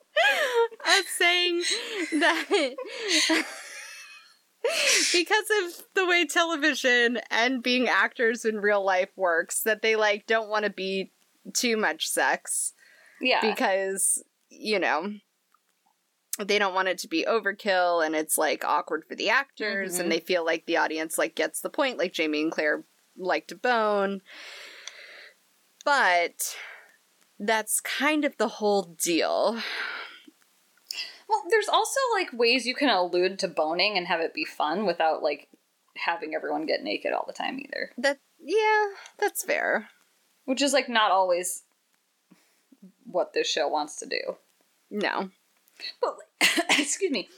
as 0.86 1.08
saying 1.08 1.62
that 2.20 2.46
because 5.14 5.46
of 5.64 5.84
the 5.96 6.06
way 6.06 6.26
television 6.26 7.20
and 7.30 7.64
being 7.64 7.88
actors 7.88 8.46
in 8.46 8.58
real 8.60 8.84
life 8.84 9.10
works, 9.16 9.64
that 9.64 9.82
they 9.82 9.96
like 9.96 10.26
don't 10.28 10.50
want 10.50 10.66
to 10.66 10.72
be 10.72 11.12
too 11.54 11.76
much 11.78 12.08
sex 12.08 12.74
yeah. 13.20 13.40
because 13.42 14.24
you 14.50 14.78
know 14.80 15.12
they 16.40 16.60
don't 16.60 16.76
want 16.76 16.88
it 16.88 16.98
to 17.00 17.08
be 17.08 17.26
overkill 17.28 18.06
and 18.06 18.16
it's 18.16 18.38
like 18.38 18.64
awkward 18.64 19.04
for 19.08 19.16
the 19.16 19.30
actors 19.30 19.98
Mhm. 19.98 20.02
and 20.02 20.12
they 20.12 20.20
feel 20.20 20.46
like 20.46 20.66
the 20.66 20.78
audience 20.78 21.18
like 21.18 21.36
gets 21.36 21.62
the 21.62 21.70
point 21.70 21.98
like 21.98 22.14
jamie 22.14 22.42
and 22.44 22.52
claire 22.52 22.84
like 23.18 23.48
to 23.48 23.56
bone 23.56 24.22
but 25.84 26.56
that's 27.46 27.82
kind 27.82 28.24
of 28.24 28.38
the 28.38 28.48
whole 28.48 28.96
deal 29.02 29.58
well, 31.30 31.44
there's 31.50 31.70
also 31.70 32.00
like 32.14 32.34
ways 32.34 32.66
you 32.66 32.76
can 32.76 32.90
allude 32.90 33.40
to 33.40 33.48
boning 33.48 33.98
and 33.98 34.06
have 34.08 34.20
it 34.20 34.34
be 34.34 34.44
fun 34.44 34.86
without 34.86 35.24
like 35.24 35.48
having 35.96 36.36
everyone 36.36 36.66
get 36.66 36.84
naked 36.84 37.14
all 37.14 37.24
the 37.26 37.32
time 37.34 37.58
either. 37.58 37.92
that 37.98 38.20
yeah 38.44 38.88
that's 39.18 39.44
fair 39.46 39.88
Which 40.46 40.62
is 40.62 40.74
like 40.74 40.90
not 40.90 41.12
always 41.12 41.64
what 43.06 43.34
this 43.34 43.48
show 43.48 43.68
wants 43.68 43.98
to 43.98 44.06
do. 44.06 44.38
no 44.90 45.30
But 46.02 46.16
excuse 46.78 47.12
me. 47.12 47.30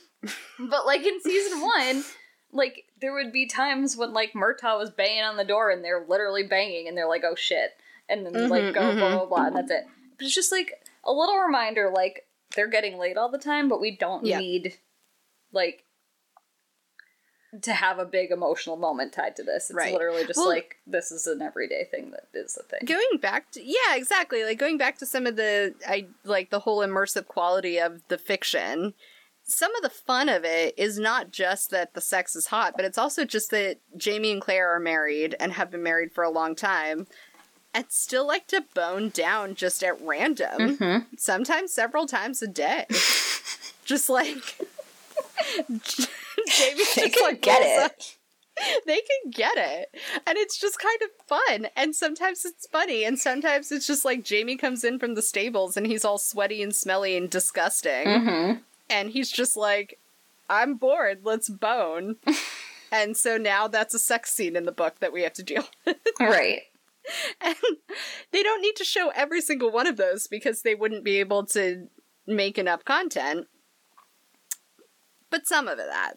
But 0.58 0.86
like 0.86 1.06
in 1.06 1.22
season 1.22 1.62
one, 1.62 2.04
like 2.52 2.86
there 3.02 3.14
would 3.14 3.32
be 3.32 3.46
times 3.46 3.96
when 3.98 4.14
like 4.14 4.34
Murtagh 4.34 4.78
was 4.78 4.90
banging 4.90 5.24
on 5.24 5.38
the 5.38 5.44
door 5.46 5.70
and 5.70 5.84
they're 5.84 6.06
literally 6.08 6.44
banging 6.44 6.88
and 6.88 6.98
they're 6.98 7.10
like, 7.10 7.24
oh 7.26 7.36
shit. 7.36 7.72
And 8.10 8.26
then 8.26 8.50
like 8.50 8.64
Mhm, 8.64 8.74
go 8.74 8.82
blah 8.82 9.10
mhm. 9.10 9.12
blah 9.18 9.26
blah 9.26 9.46
and 9.48 9.56
that's 9.56 9.72
it. 9.72 9.86
But 10.18 10.26
it's 10.26 10.36
just 10.36 10.52
like 10.52 10.74
a 11.04 11.12
little 11.12 11.38
reminder, 11.40 11.90
like 11.94 12.28
they're 12.56 12.68
getting 12.68 12.98
late 12.98 13.18
all 13.18 13.30
the 13.30 13.38
time, 13.38 13.68
but 13.70 13.82
we 13.82 13.96
don't 13.96 14.26
Yeah. 14.26 14.40
need 14.40 14.78
like 15.52 15.84
to 17.62 17.72
have 17.74 18.00
a 18.00 18.06
big 18.06 18.32
emotional 18.32 18.76
moment 18.78 19.14
tied 19.14 19.36
to 19.36 19.44
this. 19.44 19.70
It's 19.70 19.74
Right. 19.78 19.94
literally 19.94 20.26
just 20.26 20.38
Well- 20.38 20.48
like 20.50 20.78
this 20.88 21.12
is 21.12 21.28
an 21.28 21.42
everyday 21.42 21.86
thing 21.86 22.12
that 22.12 22.28
is 22.34 22.58
a 22.58 22.64
thing. 22.64 22.80
going 22.86 23.18
back 23.22 23.52
to 23.52 23.62
yeah 23.64 23.96
exactly 23.96 24.44
like 24.44 24.58
going 24.58 24.78
back 24.78 24.98
to 24.98 25.06
some 25.06 25.28
of 25.28 25.36
the 25.36 25.76
i 25.88 26.08
like 26.24 26.50
the 26.50 26.60
whole 26.62 26.80
immersive 26.80 27.28
quality 27.28 27.80
of 27.80 28.02
the 28.08 28.18
fiction 28.18 28.94
some 29.44 29.74
of 29.76 29.84
the 29.84 29.90
fun 29.90 30.30
of 30.30 30.44
it 30.44 30.74
is 30.78 30.98
not 30.98 31.30
just 31.30 31.70
that 31.70 31.94
the 31.94 32.02
sex 32.02 32.36
is 32.36 32.48
hot 32.48 32.74
but 32.76 32.86
it's 32.86 32.98
also 32.98 33.24
just 33.24 33.52
that 33.52 33.78
jamie 33.96 34.32
and 34.32 34.42
claire 34.42 34.70
are 34.74 34.80
married 34.80 35.36
and 35.40 35.54
have 35.54 35.70
been 35.70 35.84
married 35.84 36.12
for 36.12 36.24
a 36.24 36.30
long 36.32 36.56
time 36.56 37.06
and 37.74 37.86
still 37.90 38.26
like 38.28 38.48
to 38.48 38.64
bone 38.74 39.10
down 39.10 39.56
just 39.56 39.84
at 39.84 40.00
random. 40.02 40.78
Mm-hmm. 40.78 41.16
sometimes 41.18 41.74
several 41.74 42.06
times 42.06 42.42
a 42.42 42.48
day. 42.48 42.86
Just 43.86 44.08
like 44.10 44.38
jamie 45.58 45.74
They 45.76 46.74
just 46.78 46.96
can 46.96 47.24
like 47.24 47.42
get 47.42 47.62
it. 47.62 47.80
up- 47.84 47.96
they 48.86 49.02
can 49.02 49.32
get 49.32 49.58
it. 49.58 49.90
And 50.28 50.38
it's 50.38 50.58
just 50.60 50.78
kind 50.80 51.00
of 51.02 51.10
fun. 51.28 51.68
And 51.76 51.96
sometimes 51.96 52.46
it's 52.46 52.68
funny. 52.68 53.04
And 53.04 53.18
sometimes 53.20 53.72
it's 53.72 53.88
just 53.88 54.06
like 54.06 54.24
jamie 54.24 54.56
comes 54.58 54.84
in 54.84 55.00
from 55.00 55.16
the 55.16 55.22
stables 55.24 55.76
and 55.76 55.86
he's 55.88 56.06
all 56.06 56.18
sweaty 56.20 56.62
and 56.62 56.74
smelly 56.74 57.18
and 57.18 57.30
disgusting. 57.30 58.06
Mm-hmm. 58.08 58.60
and 58.90 59.10
he's 59.10 59.32
just 59.32 59.58
like 59.58 59.98
i'm 60.50 60.76
bored. 60.76 61.20
Let's 61.24 61.50
bone. 61.50 62.16
And 62.96 63.18
so 63.18 63.38
now 63.38 63.68
that's 63.68 63.96
a 63.96 64.00
sex 64.00 64.32
scene 64.32 64.56
in 64.56 64.66
the 64.66 64.72
book 64.72 65.00
that 65.00 65.12
we 65.12 65.24
have 65.24 65.34
to 65.34 65.42
deal 65.44 65.66
with. 65.84 65.98
Right. 66.20 66.62
and 67.42 67.56
they 68.32 68.44
don't 68.44 68.62
need 68.62 68.76
to 68.78 68.84
show 68.84 69.12
every 69.16 69.42
single 69.42 69.72
one 69.72 69.88
of 69.88 69.98
those 69.98 70.28
because 70.28 70.62
they 70.62 70.76
wouldn't 70.76 71.04
be 71.04 71.20
able 71.20 71.46
to 71.46 71.88
make 72.26 72.58
enough 72.58 72.86
content 72.86 73.48
but 75.30 75.46
some 75.48 75.68
of 75.68 75.78
that 75.78 76.14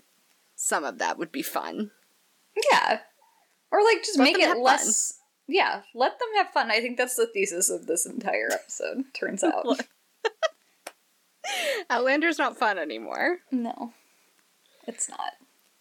some 0.55 0.85
of 0.85 0.99
that 0.99 1.19
would 1.19 1.33
be 1.33 1.43
fun 1.43 1.91
Yeah. 2.73 3.01
Or 3.73 3.83
like 3.83 3.99
just 4.05 4.19
Let 4.19 4.25
make 4.25 4.37
it 4.39 4.43
have 4.47 4.55
fun. 4.55 4.63
less 4.63 5.19
Yeah, 5.49 5.83
let 5.95 6.19
them 6.19 6.29
have 6.37 6.51
fun. 6.51 6.71
I 6.71 6.81
think 6.81 6.97
that's 6.97 7.17
the 7.17 7.27
thesis 7.27 7.69
of 7.71 7.87
this 7.87 8.07
entire 8.07 8.49
episode, 8.53 9.05
turns 9.13 9.43
out. 9.45 9.67
outlander's 11.91 12.39
not 12.39 12.57
fun 12.59 12.79
anymore 12.79 13.39
no. 13.51 13.93
It's 14.87 15.09
not. 15.09 15.33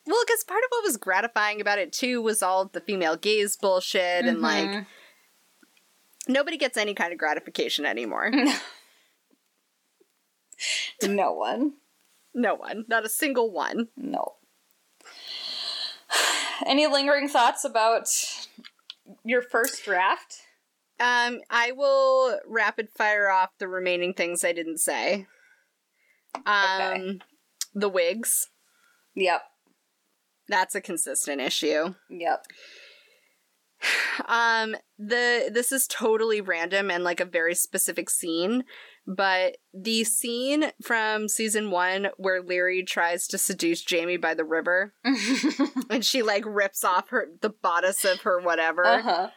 Well, 0.08 0.24
because 0.26 0.44
part 0.44 0.64
of 0.64 0.68
what 0.70 0.84
was 0.84 0.98
gratifying 0.98 1.62
about 1.62 1.80
it 1.80 1.92
too 1.92 2.22
was 2.22 2.44
all 2.44 2.66
the 2.66 2.82
female 2.82 3.16
gaze 3.16 3.58
bullshit, 3.58 4.26
and 4.26 4.42
like 4.42 4.70
Mhm. 4.70 4.86
nobody 6.28 6.58
gets 6.58 6.78
any 6.78 6.94
kind 6.94 7.12
of 7.12 7.20
gratification 7.20 7.86
anymore. 7.86 8.32
no 11.04 11.34
one. 11.34 11.74
no 12.34 12.56
one, 12.56 12.86
not 12.88 13.06
a 13.06 13.10
single 13.10 13.52
one. 13.52 13.90
No. 13.96 14.36
Any 16.66 16.88
lingering 16.88 17.28
thoughts 17.28 17.66
about 17.66 18.08
your 19.24 19.42
first 19.42 19.84
draft? 19.84 20.42
Um, 21.00 21.42
I 21.50 21.74
will 21.74 22.40
rapid 22.48 22.90
fire 22.90 23.30
off 23.30 23.58
the 23.58 23.68
remaining 23.68 24.14
things 24.14 24.46
I 24.46 24.54
didn't 24.54 24.78
say. 24.78 25.28
Um, 26.46 26.82
Okay. 26.82 27.20
the 27.74 27.90
wigs. 27.90 28.50
Yep. 29.16 29.42
That's 30.48 30.76
a 30.76 30.82
consistent 30.82 31.42
issue. 31.42 31.96
Yep. 32.10 32.46
Um, 34.28 34.76
the 34.98 35.50
this 35.54 35.72
is 35.72 35.88
totally 35.88 36.42
random 36.42 36.90
and 36.90 37.04
like 37.04 37.20
a 37.20 37.26
very 37.26 37.54
specific 37.54 38.10
scene, 38.10 38.64
but 39.06 39.58
the 39.74 40.04
scene 40.04 40.72
from 40.82 41.28
season 41.28 41.72
one 41.72 42.08
where 42.18 42.42
Laoghaire 42.42 42.88
tries 42.88 43.28
to 43.28 43.38
seduce 43.38 43.82
Jamie 43.84 44.18
by 44.18 44.34
the 44.34 44.46
river 44.46 44.94
and 45.90 46.04
she 46.04 46.22
like 46.22 46.44
rips 46.48 46.84
off 46.84 47.10
her 47.10 47.28
the 47.42 47.50
bodice 47.50 48.06
of 48.06 48.22
her 48.22 48.40
whatever. 48.40 48.86
uh-huh. 48.86 49.30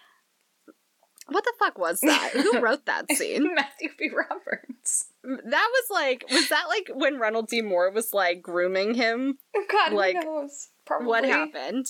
What 1.29 1.45
the 1.45 1.53
fuck 1.59 1.79
was 1.79 2.01
that? 2.01 2.31
Who 2.33 2.59
wrote 2.61 2.87
that 2.87 3.11
scene? 3.13 3.55
Matthew 3.55 3.91
B. 3.99 4.11
Roberts. 4.11 5.11
That 5.23 5.69
was 5.71 5.85
like 5.91 6.25
was 6.31 6.49
that 6.49 6.65
like 6.69 6.91
when 6.95 7.19
Ronald 7.19 7.49
D. 7.49 7.61
Moore 7.63 7.91
was 7.91 8.15
like 8.15 8.41
grooming 8.43 8.95
him? 8.95 9.39
God, 9.71 9.93
Like, 9.93 10.17
knows? 10.17 10.71
Probably. 10.87 11.07
What 11.09 11.25
happened? 11.25 11.87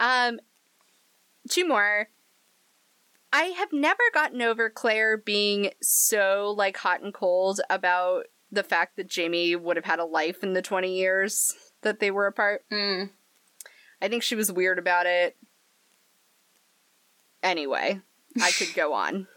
Um 0.00 0.40
two 1.50 1.66
more. 1.68 2.08
I 3.32 3.44
have 3.46 3.72
never 3.72 4.02
gotten 4.14 4.40
over 4.40 4.70
Claire 4.70 5.16
being 5.18 5.72
so 5.82 6.54
like 6.56 6.76
hot 6.76 7.02
and 7.02 7.12
cold 7.12 7.60
about 7.68 8.26
the 8.50 8.62
fact 8.62 8.96
that 8.96 9.08
Jamie 9.08 9.56
would 9.56 9.76
have 9.76 9.84
had 9.84 9.98
a 9.98 10.04
life 10.04 10.42
in 10.44 10.52
the 10.52 10.62
20 10.62 10.96
years 10.96 11.52
that 11.82 11.98
they 11.98 12.12
were 12.12 12.26
apart. 12.26 12.64
Mm. 12.72 13.10
I 14.00 14.08
think 14.08 14.22
she 14.22 14.36
was 14.36 14.52
weird 14.52 14.78
about 14.78 15.06
it. 15.06 15.36
Anyway, 17.42 18.00
I 18.42 18.50
could 18.50 18.74
go 18.74 18.92
on. 18.92 19.26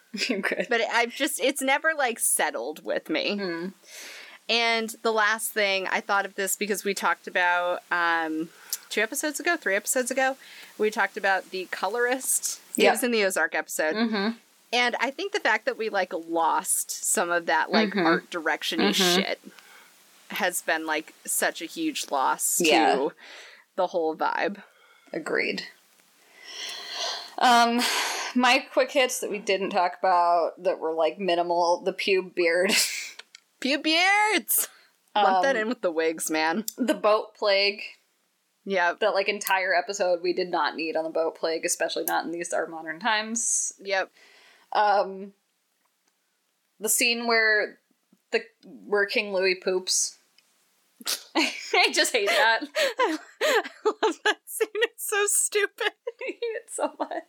But 0.69 0.81
I've 0.91 1.13
just, 1.13 1.39
it's 1.39 1.61
never 1.61 1.91
like 1.95 2.17
settled 2.19 2.83
with 2.83 3.07
me. 3.09 3.37
Mm. 3.37 3.73
And 4.49 4.95
the 5.03 5.11
last 5.11 5.51
thing, 5.51 5.85
I 5.91 5.99
thought 6.01 6.25
of 6.25 6.35
this 6.35 6.55
because 6.55 6.83
we 6.83 6.93
talked 6.93 7.27
about 7.27 7.81
um, 7.91 8.49
two 8.89 9.01
episodes 9.01 9.39
ago, 9.39 9.57
three 9.57 9.75
episodes 9.75 10.09
ago, 10.09 10.37
we 10.77 10.89
talked 10.89 11.17
about 11.17 11.51
the 11.51 11.65
colorist. 11.71 12.61
Yeah. 12.75 12.91
was 12.91 13.03
in 13.03 13.11
the 13.11 13.23
Ozark 13.25 13.53
episode. 13.53 13.95
Mm-hmm. 13.95 14.29
And 14.73 14.95
I 14.99 15.11
think 15.11 15.33
the 15.33 15.39
fact 15.39 15.65
that 15.65 15.77
we 15.77 15.89
like 15.89 16.13
lost 16.13 16.89
some 17.05 17.29
of 17.29 17.45
that 17.47 17.71
like 17.71 17.89
Mhm. 17.89 18.05
art 18.05 18.29
direction 18.29 18.79
y 18.79 18.91
Mhm. 18.91 19.15
shit 19.15 19.39
has 20.29 20.61
been 20.61 20.85
like 20.85 21.13
such 21.25 21.61
a 21.61 21.65
huge 21.65 22.09
loss 22.09 22.59
Yeah. 22.61 22.95
to 22.95 23.11
the 23.75 23.87
whole 23.87 24.15
vibe. 24.15 24.63
Agreed. 25.13 25.63
Um, 27.37 27.81
my 28.38 28.59
quick 28.71 28.91
hits 28.91 29.19
that 29.19 29.29
we 29.31 29.39
didn't 29.39 29.71
talk 29.71 29.93
about 29.99 30.51
that 30.63 30.79
were 30.79 30.93
like 30.93 31.19
minimal: 31.19 31.81
the 31.83 31.93
pube 31.93 32.35
beard, 32.35 32.71
Pew 33.59 33.79
beards! 33.79 34.69
Lump 35.15 35.41
that 35.43 35.55
Um, 35.55 35.63
in 35.63 35.67
with 35.67 35.81
the 35.81 35.91
wigs, 35.91 36.29
man. 36.29 36.65
the 36.77 36.93
boat 36.93 37.35
plague. 37.35 37.81
Yeah. 38.65 38.93
That 38.99 39.13
like 39.15 39.29
entire 39.29 39.73
episode 39.73 40.21
we 40.21 40.33
did 40.33 40.49
not 40.51 40.75
need 40.75 40.95
on 40.95 41.03
the 41.05 41.09
boat 41.09 41.35
plague, 41.38 41.65
especially 41.65 42.03
not 42.03 42.25
in 42.25 42.31
these 42.31 42.53
our 42.53 42.67
modern 42.67 42.99
times. 42.99 43.73
Yep. 43.79 44.11
Um, 44.73 45.33
the 46.79 46.89
scene 46.89 47.27
where 47.27 47.79
the 48.31 48.41
where 48.65 49.05
King 49.05 49.33
Louis 49.33 49.55
poops. 49.55 50.19
I 51.35 51.91
just 51.93 52.11
hate 52.11 52.27
that. 52.27 52.59
I 52.99 53.17
love 53.85 54.19
that 54.25 54.38
scene. 54.45 54.67
It's 54.73 55.07
so 55.07 55.23
stupid. 55.27 55.71
I 55.88 56.11
hate 56.25 56.38
it 56.41 56.69
so 56.71 56.91
much. 56.99 57.23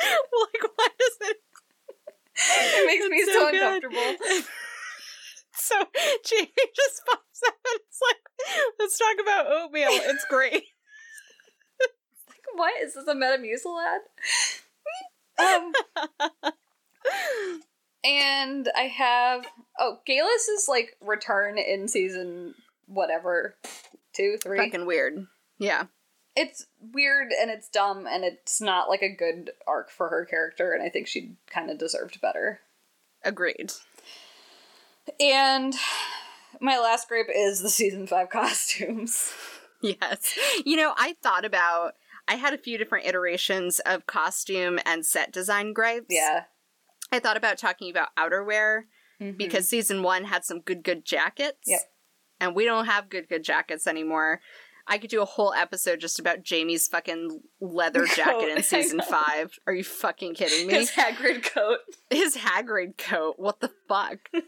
like, 0.40 0.62
why 0.76 0.88
does 0.98 1.30
it? 1.30 1.36
It 2.40 2.86
makes 2.86 3.08
me 3.08 3.24
so, 3.24 3.32
so 3.32 3.48
uncomfortable. 3.48 4.44
So 5.60 5.74
Jamie 6.24 6.52
just 6.56 7.02
pops 7.04 7.42
up 7.48 7.54
and 7.66 7.80
it's 7.88 8.00
like, 8.00 8.70
let's 8.78 8.96
talk 8.96 9.16
about 9.20 9.46
oatmeal. 9.48 9.88
It's 9.90 10.24
great. 10.30 10.52
Like, 12.28 12.44
what 12.54 12.80
is 12.80 12.94
this 12.94 13.08
a 13.08 13.14
Metamucil 13.14 13.76
ad? 13.84 14.00
Um, 15.44 15.72
and 18.04 18.70
I 18.76 18.82
have 18.82 19.46
oh 19.78 19.98
Geillis' 20.08 20.48
is 20.56 20.66
like 20.68 20.96
return 21.00 21.58
in 21.58 21.88
season 21.88 22.54
whatever 22.86 23.56
two 24.14 24.36
three. 24.42 24.58
Fucking 24.58 24.86
weird. 24.86 25.26
Yeah. 25.58 25.84
It's 26.40 26.66
weird 26.80 27.28
and 27.32 27.50
it's 27.50 27.68
dumb 27.68 28.06
and 28.06 28.24
it's 28.24 28.60
not 28.60 28.88
like 28.88 29.02
a 29.02 29.14
good 29.14 29.50
arc 29.66 29.90
for 29.90 30.08
her 30.08 30.24
character 30.24 30.72
and 30.72 30.82
I 30.82 30.88
think 30.88 31.06
she 31.06 31.32
kind 31.50 31.70
of 31.70 31.78
deserved 31.78 32.20
better. 32.20 32.60
Agreed. 33.24 33.72
And 35.20 35.74
my 36.60 36.78
last 36.78 37.08
gripe 37.08 37.26
is 37.34 37.60
the 37.60 37.70
season 37.70 38.06
five 38.06 38.30
costumes. 38.32 39.32
Yes. 39.82 40.36
You 40.64 40.76
know, 40.76 40.92
I 40.96 41.16
thought 41.22 41.44
about 41.44 41.94
I 42.26 42.34
had 42.34 42.52
a 42.52 42.58
few 42.58 42.76
different 42.78 43.06
iterations 43.06 43.78
of 43.80 44.06
costume 44.06 44.78
and 44.84 45.06
set 45.06 45.32
design 45.32 45.72
gripes. 45.72 46.06
Yeah, 46.10 46.44
I 47.10 47.20
thought 47.20 47.36
about 47.38 47.58
talking 47.58 47.90
about 47.90 48.08
outerwear 48.18 48.82
Mhm. 49.20 49.36
because 49.38 49.66
season 49.68 50.02
one 50.02 50.24
had 50.24 50.44
some 50.44 50.60
good 50.60 50.82
good 50.84 51.04
jackets. 51.04 51.60
Yep. 51.66 51.80
And 52.40 52.54
we 52.54 52.64
don't 52.64 52.84
have 52.86 53.08
good 53.08 53.28
good 53.28 53.42
jackets 53.44 53.86
anymore. 53.86 54.40
I 54.88 54.98
could 54.98 55.10
do 55.10 55.20
a 55.20 55.26
whole 55.26 55.52
episode 55.52 56.00
just 56.00 56.18
about 56.18 56.42
Jamie's 56.42 56.88
fucking 56.88 57.40
leather 57.60 58.06
jacket 58.06 58.48
in 58.56 58.62
season 58.64 59.00
five. 59.08 59.58
Are 59.66 59.74
you 59.74 59.84
fucking 59.84 60.34
kidding 60.34 60.66
me? 60.66 60.74
his 60.74 60.90
Hagrid 60.92 61.42
coat. 61.44 61.78
His 62.10 62.36
Hagrid 62.36 62.96
coat. 62.96 63.34
What 63.36 63.60
the 63.60 63.70
fuck? 63.88 64.18
they 64.32 64.40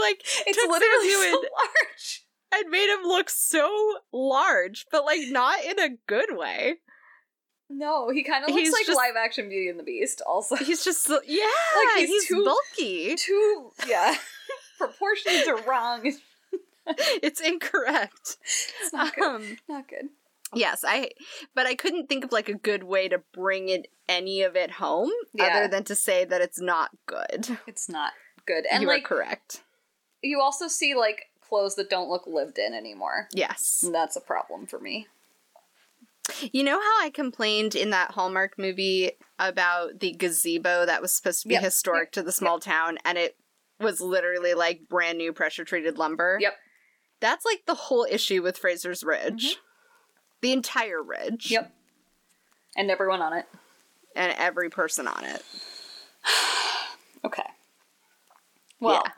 like 0.00 0.22
It's 0.46 0.56
took 0.60 0.70
literally 0.70 1.10
so 1.10 1.20
Hewitt 1.30 1.50
large. 1.52 2.24
and 2.54 2.70
made 2.70 2.92
him 2.92 3.02
look 3.04 3.30
so 3.30 3.70
large, 4.12 4.86
but 4.90 5.04
like 5.04 5.20
not 5.28 5.64
in 5.64 5.78
a 5.78 5.90
good 6.06 6.36
way. 6.36 6.76
No, 7.68 8.10
he 8.10 8.22
kind 8.22 8.44
of 8.44 8.50
looks 8.50 8.60
He's 8.62 8.72
like 8.72 8.86
just- 8.86 8.96
live 8.96 9.16
action 9.18 9.48
Beauty 9.48 9.68
and 9.68 9.78
the 9.78 9.82
Beast. 9.84 10.22
Also, 10.26 10.54
He's 10.56 10.84
just 10.84 11.08
yeah, 11.26 11.42
Like, 11.94 11.98
he's 11.98 12.08
he's, 12.10 12.26
too- 12.28 12.44
bulky. 12.44 13.14
too 13.16 13.70
yeah. 13.88 14.14
Proportions 14.78 15.48
are 15.48 15.60
wrong. 15.62 16.04
It's 16.04 16.18
incorrect. 17.40 18.36
It's 18.80 18.92
not 18.92 19.14
good. 19.14 19.24
Um, 19.24 19.56
Not 19.68 19.88
good. 19.88 20.08
yes, 20.54 20.84
I 20.86 21.10
but 21.54 21.66
I 21.66 21.74
couldn't 21.74 22.08
think 22.08 22.24
of 22.24 22.32
like 22.32 22.48
a 22.48 22.54
good 22.54 22.84
way 22.84 23.08
to 23.08 23.22
bring 23.32 23.68
it 23.68 23.88
any 24.08 24.42
of 24.42 24.56
it 24.56 24.72
home 24.72 25.10
Yeah. 25.34 25.44
other 25.46 25.68
than 25.68 25.84
to 25.84 25.94
say 25.94 26.24
that 26.24 26.40
it's 26.40 26.60
not 26.60 26.90
good. 27.06 27.58
It's 27.66 27.88
not 27.88 28.12
good. 28.46 28.64
And 28.70 28.82
you 28.82 28.88
like 28.88 29.04
are 29.04 29.16
correct. 29.16 29.62
you 30.22 30.40
also 30.40 30.68
see 30.68 30.94
like 30.94 31.26
clothes 31.48 31.74
that 31.76 31.90
don't 31.90 32.08
look 32.08 32.26
lived 32.26 32.58
in 32.58 32.74
anymore. 32.74 33.28
Yes. 33.32 33.82
And 33.84 33.94
that's 33.94 34.16
a 34.16 34.20
problem 34.20 34.66
for 34.66 34.78
me. 34.80 35.06
You 36.52 36.64
know 36.64 36.80
how 36.80 37.04
I 37.04 37.10
complained 37.10 37.76
in 37.76 37.90
that 37.90 38.10
Hallmark 38.12 38.58
movie 38.58 39.12
about 39.38 40.00
the 40.00 40.12
gazebo 40.12 40.84
that 40.84 41.00
was 41.00 41.14
supposed 41.14 41.42
to 41.42 41.48
be 41.48 41.54
Yep. 41.54 41.62
historic 41.62 42.12
to 42.12 42.22
the 42.22 42.32
small 42.32 42.58
town 42.58 42.98
and 43.04 43.16
it 43.16 43.36
was 43.78 44.00
literally 44.00 44.52
like 44.54 44.88
brand 44.88 45.18
new 45.18 45.32
pressure 45.32 45.64
treated 45.64 45.98
lumber? 45.98 46.38
Yep. 46.40 46.54
That's 47.20 47.44
like 47.44 47.62
the 47.66 47.74
whole 47.74 48.06
issue 48.10 48.42
with 48.42 48.58
Fraser's 48.58 49.02
Ridge. 49.02 49.56
The 50.42 50.52
entire 50.52 51.02
ridge. 51.02 51.44
Mm-hmm. 51.46 51.52
Yep. 51.54 51.72
And 52.76 52.90
everyone 52.90 53.22
on 53.22 53.32
it. 53.32 53.46
And 54.14 54.34
every 54.38 54.70
person 54.70 55.06
on 55.08 55.24
it. 55.24 55.42
Okay. 57.24 57.42
Well, 58.78 59.02
Yeah. 59.04 59.10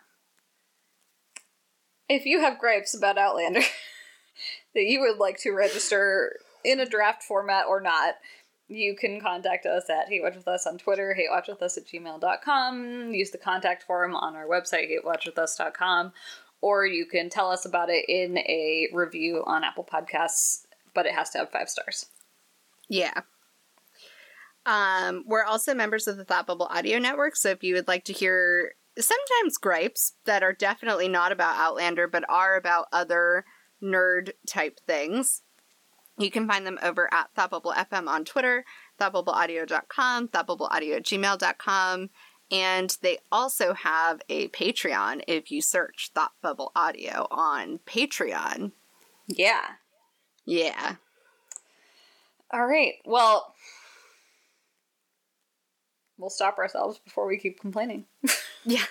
if 2.09 2.25
you 2.25 2.41
have 2.41 2.59
gripes 2.59 2.95
about 2.97 3.19
Outlander 3.19 3.61
that 4.75 4.83
you 4.85 5.01
would 5.01 5.19
like 5.19 5.39
to 5.41 5.51
register 5.51 6.39
in 6.65 6.81
a 6.81 6.87
draft 6.87 7.23
format 7.23 7.67
or 7.69 7.81
not, 7.83 8.15
you 8.69 8.97
can 8.97 9.21
contact 9.21 9.67
us 9.67 9.91
at 9.91 10.09
Hate 10.09 10.23
Watch 10.23 10.37
With 10.37 10.49
Us 10.49 10.67
on 10.67 10.79
Twitter, 10.79 11.15
hatewatchwithus 11.19 11.77
at 11.77 11.87
gmail.com, 11.87 13.13
use 13.13 13.31
the 13.31 13.39
contact 13.39 13.83
form 13.83 14.15
on 14.15 14.35
our 14.37 14.47
website, 14.47 14.89
hatewatchwithus.com, 14.91 16.13
or 16.61 16.87
you 16.87 17.07
can 17.07 17.31
tell 17.31 17.51
us 17.51 17.65
about 17.65 17.89
it 17.91 18.05
in 18.09 18.39
a 18.39 18.89
review 18.93 19.43
on 19.47 19.65
Apple 19.65 19.85
Podcasts, 19.91 20.67
but 20.95 21.07
it 21.07 21.15
has 21.15 21.31
to 21.31 21.39
have 21.39 21.51
five 21.51 21.69
stars. 21.69 22.07
Yeah. 22.89 23.21
Um, 24.67 25.25
we're 25.27 25.45
also 25.45 25.75
members 25.75 26.07
of 26.07 26.17
the 26.17 26.25
Thought 26.25 26.47
Bubble 26.47 26.67
Audio 26.67 26.99
Network, 26.99 27.37
so 27.37 27.51
if 27.51 27.63
you 27.63 27.75
would 27.75 27.89
like 27.89 28.05
to 28.05 28.13
hear 28.13 28.75
sometimes 28.99 29.59
gripes 29.59 30.15
that 30.25 30.43
are 30.43 30.53
definitely 30.53 31.09
not 31.09 31.33
about 31.33 31.57
Outlander 31.57 32.09
but 32.09 32.25
are 32.29 32.57
about 32.57 32.87
other 32.93 33.45
nerd 33.83 34.33
type 34.47 34.81
things, 34.87 35.43
you 36.19 36.31
can 36.31 36.49
find 36.49 36.67
them 36.67 36.79
over 36.83 37.13
at 37.15 37.33
Thought 37.35 37.51
Bubble 37.51 37.73
FM 37.73 38.09
on 38.09 38.25
Twitter, 38.25 38.65
thoughtbubbleaudio.com, 39.01 40.29
thoughtbubbleaudio 40.29 40.97
at 40.97 41.05
gmail.com, 41.05 42.11
and 42.51 42.97
they 43.03 43.19
also 43.31 43.75
have 43.75 44.23
a 44.29 44.49
Patreon 44.49 45.23
if 45.27 45.51
you 45.51 45.61
search 45.61 46.11
Thought 46.15 46.33
Bubble 46.43 46.73
Audio 46.75 47.27
on 47.31 47.81
Patreon. 47.87 48.73
Yeah. 49.27 49.63
Yeah. 50.47 50.97
All 52.53 52.67
right. 52.67 52.95
Well, 53.05 53.55
we'll 56.17 56.31
stop 56.31 56.59
ourselves 56.59 56.99
before 56.99 57.27
we 57.27 57.39
keep 57.39 57.61
complaining. 57.61 58.07
Yeah. 58.65 58.85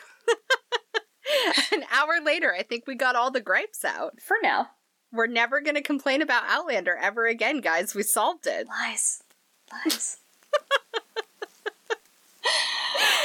An 1.74 1.84
hour 1.92 2.20
later, 2.24 2.54
I 2.54 2.64
think 2.64 2.88
we 2.88 2.96
got 2.96 3.16
all 3.16 3.30
the 3.30 3.42
gripes 3.42 3.86
out. 3.86 4.20
For 4.22 4.38
now. 4.42 4.70
We're 5.12 5.28
never 5.28 5.62
going 5.62 5.76
to 5.76 5.82
complain 5.82 6.22
about 6.22 6.44
Outlander 6.48 6.98
ever 7.00 7.28
again, 7.28 7.62
guys. 7.62 7.94
We 7.94 8.04
solved 8.04 8.48
it. 8.48 8.68
Lies. 8.68 9.22
Lies. 9.72 10.18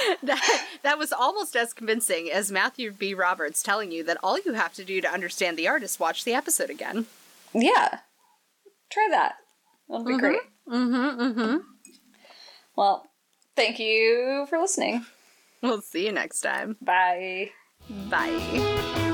That, 0.22 0.66
that 0.82 0.98
was 0.98 1.12
almost 1.12 1.56
as 1.56 1.72
convincing 1.72 2.30
as 2.30 2.50
Matthew 2.52 2.92
B. 2.92 3.12
Roberts 3.14 3.62
telling 3.62 3.90
you 3.92 4.04
that 4.04 4.18
all 4.22 4.38
you 4.40 4.52
have 4.52 4.72
to 4.74 4.84
do 4.84 5.00
to 5.00 5.08
understand 5.12 5.56
the 5.56 5.68
art 5.68 5.82
is 5.82 5.98
watch 6.00 6.24
the 6.24 6.34
episode 6.34 6.70
again. 6.70 7.06
yeah. 7.54 7.98
Try 8.90 9.08
that. 9.10 9.34
That'll 9.88 10.04
be 10.04 10.14
Mhm. 10.14 10.18
great. 10.20 10.40
Mm-hmm, 10.68 11.20
mm-hmm. 11.40 11.56
Well, 12.76 13.06
thank 13.56 13.78
you 13.78 14.46
for 14.48 14.58
listening. 14.58 15.04
We'll 15.62 15.80
see 15.82 16.06
you 16.06 16.12
next 16.12 16.40
time. 16.40 16.76
Bye. 16.80 17.50
Bye. 18.08 19.08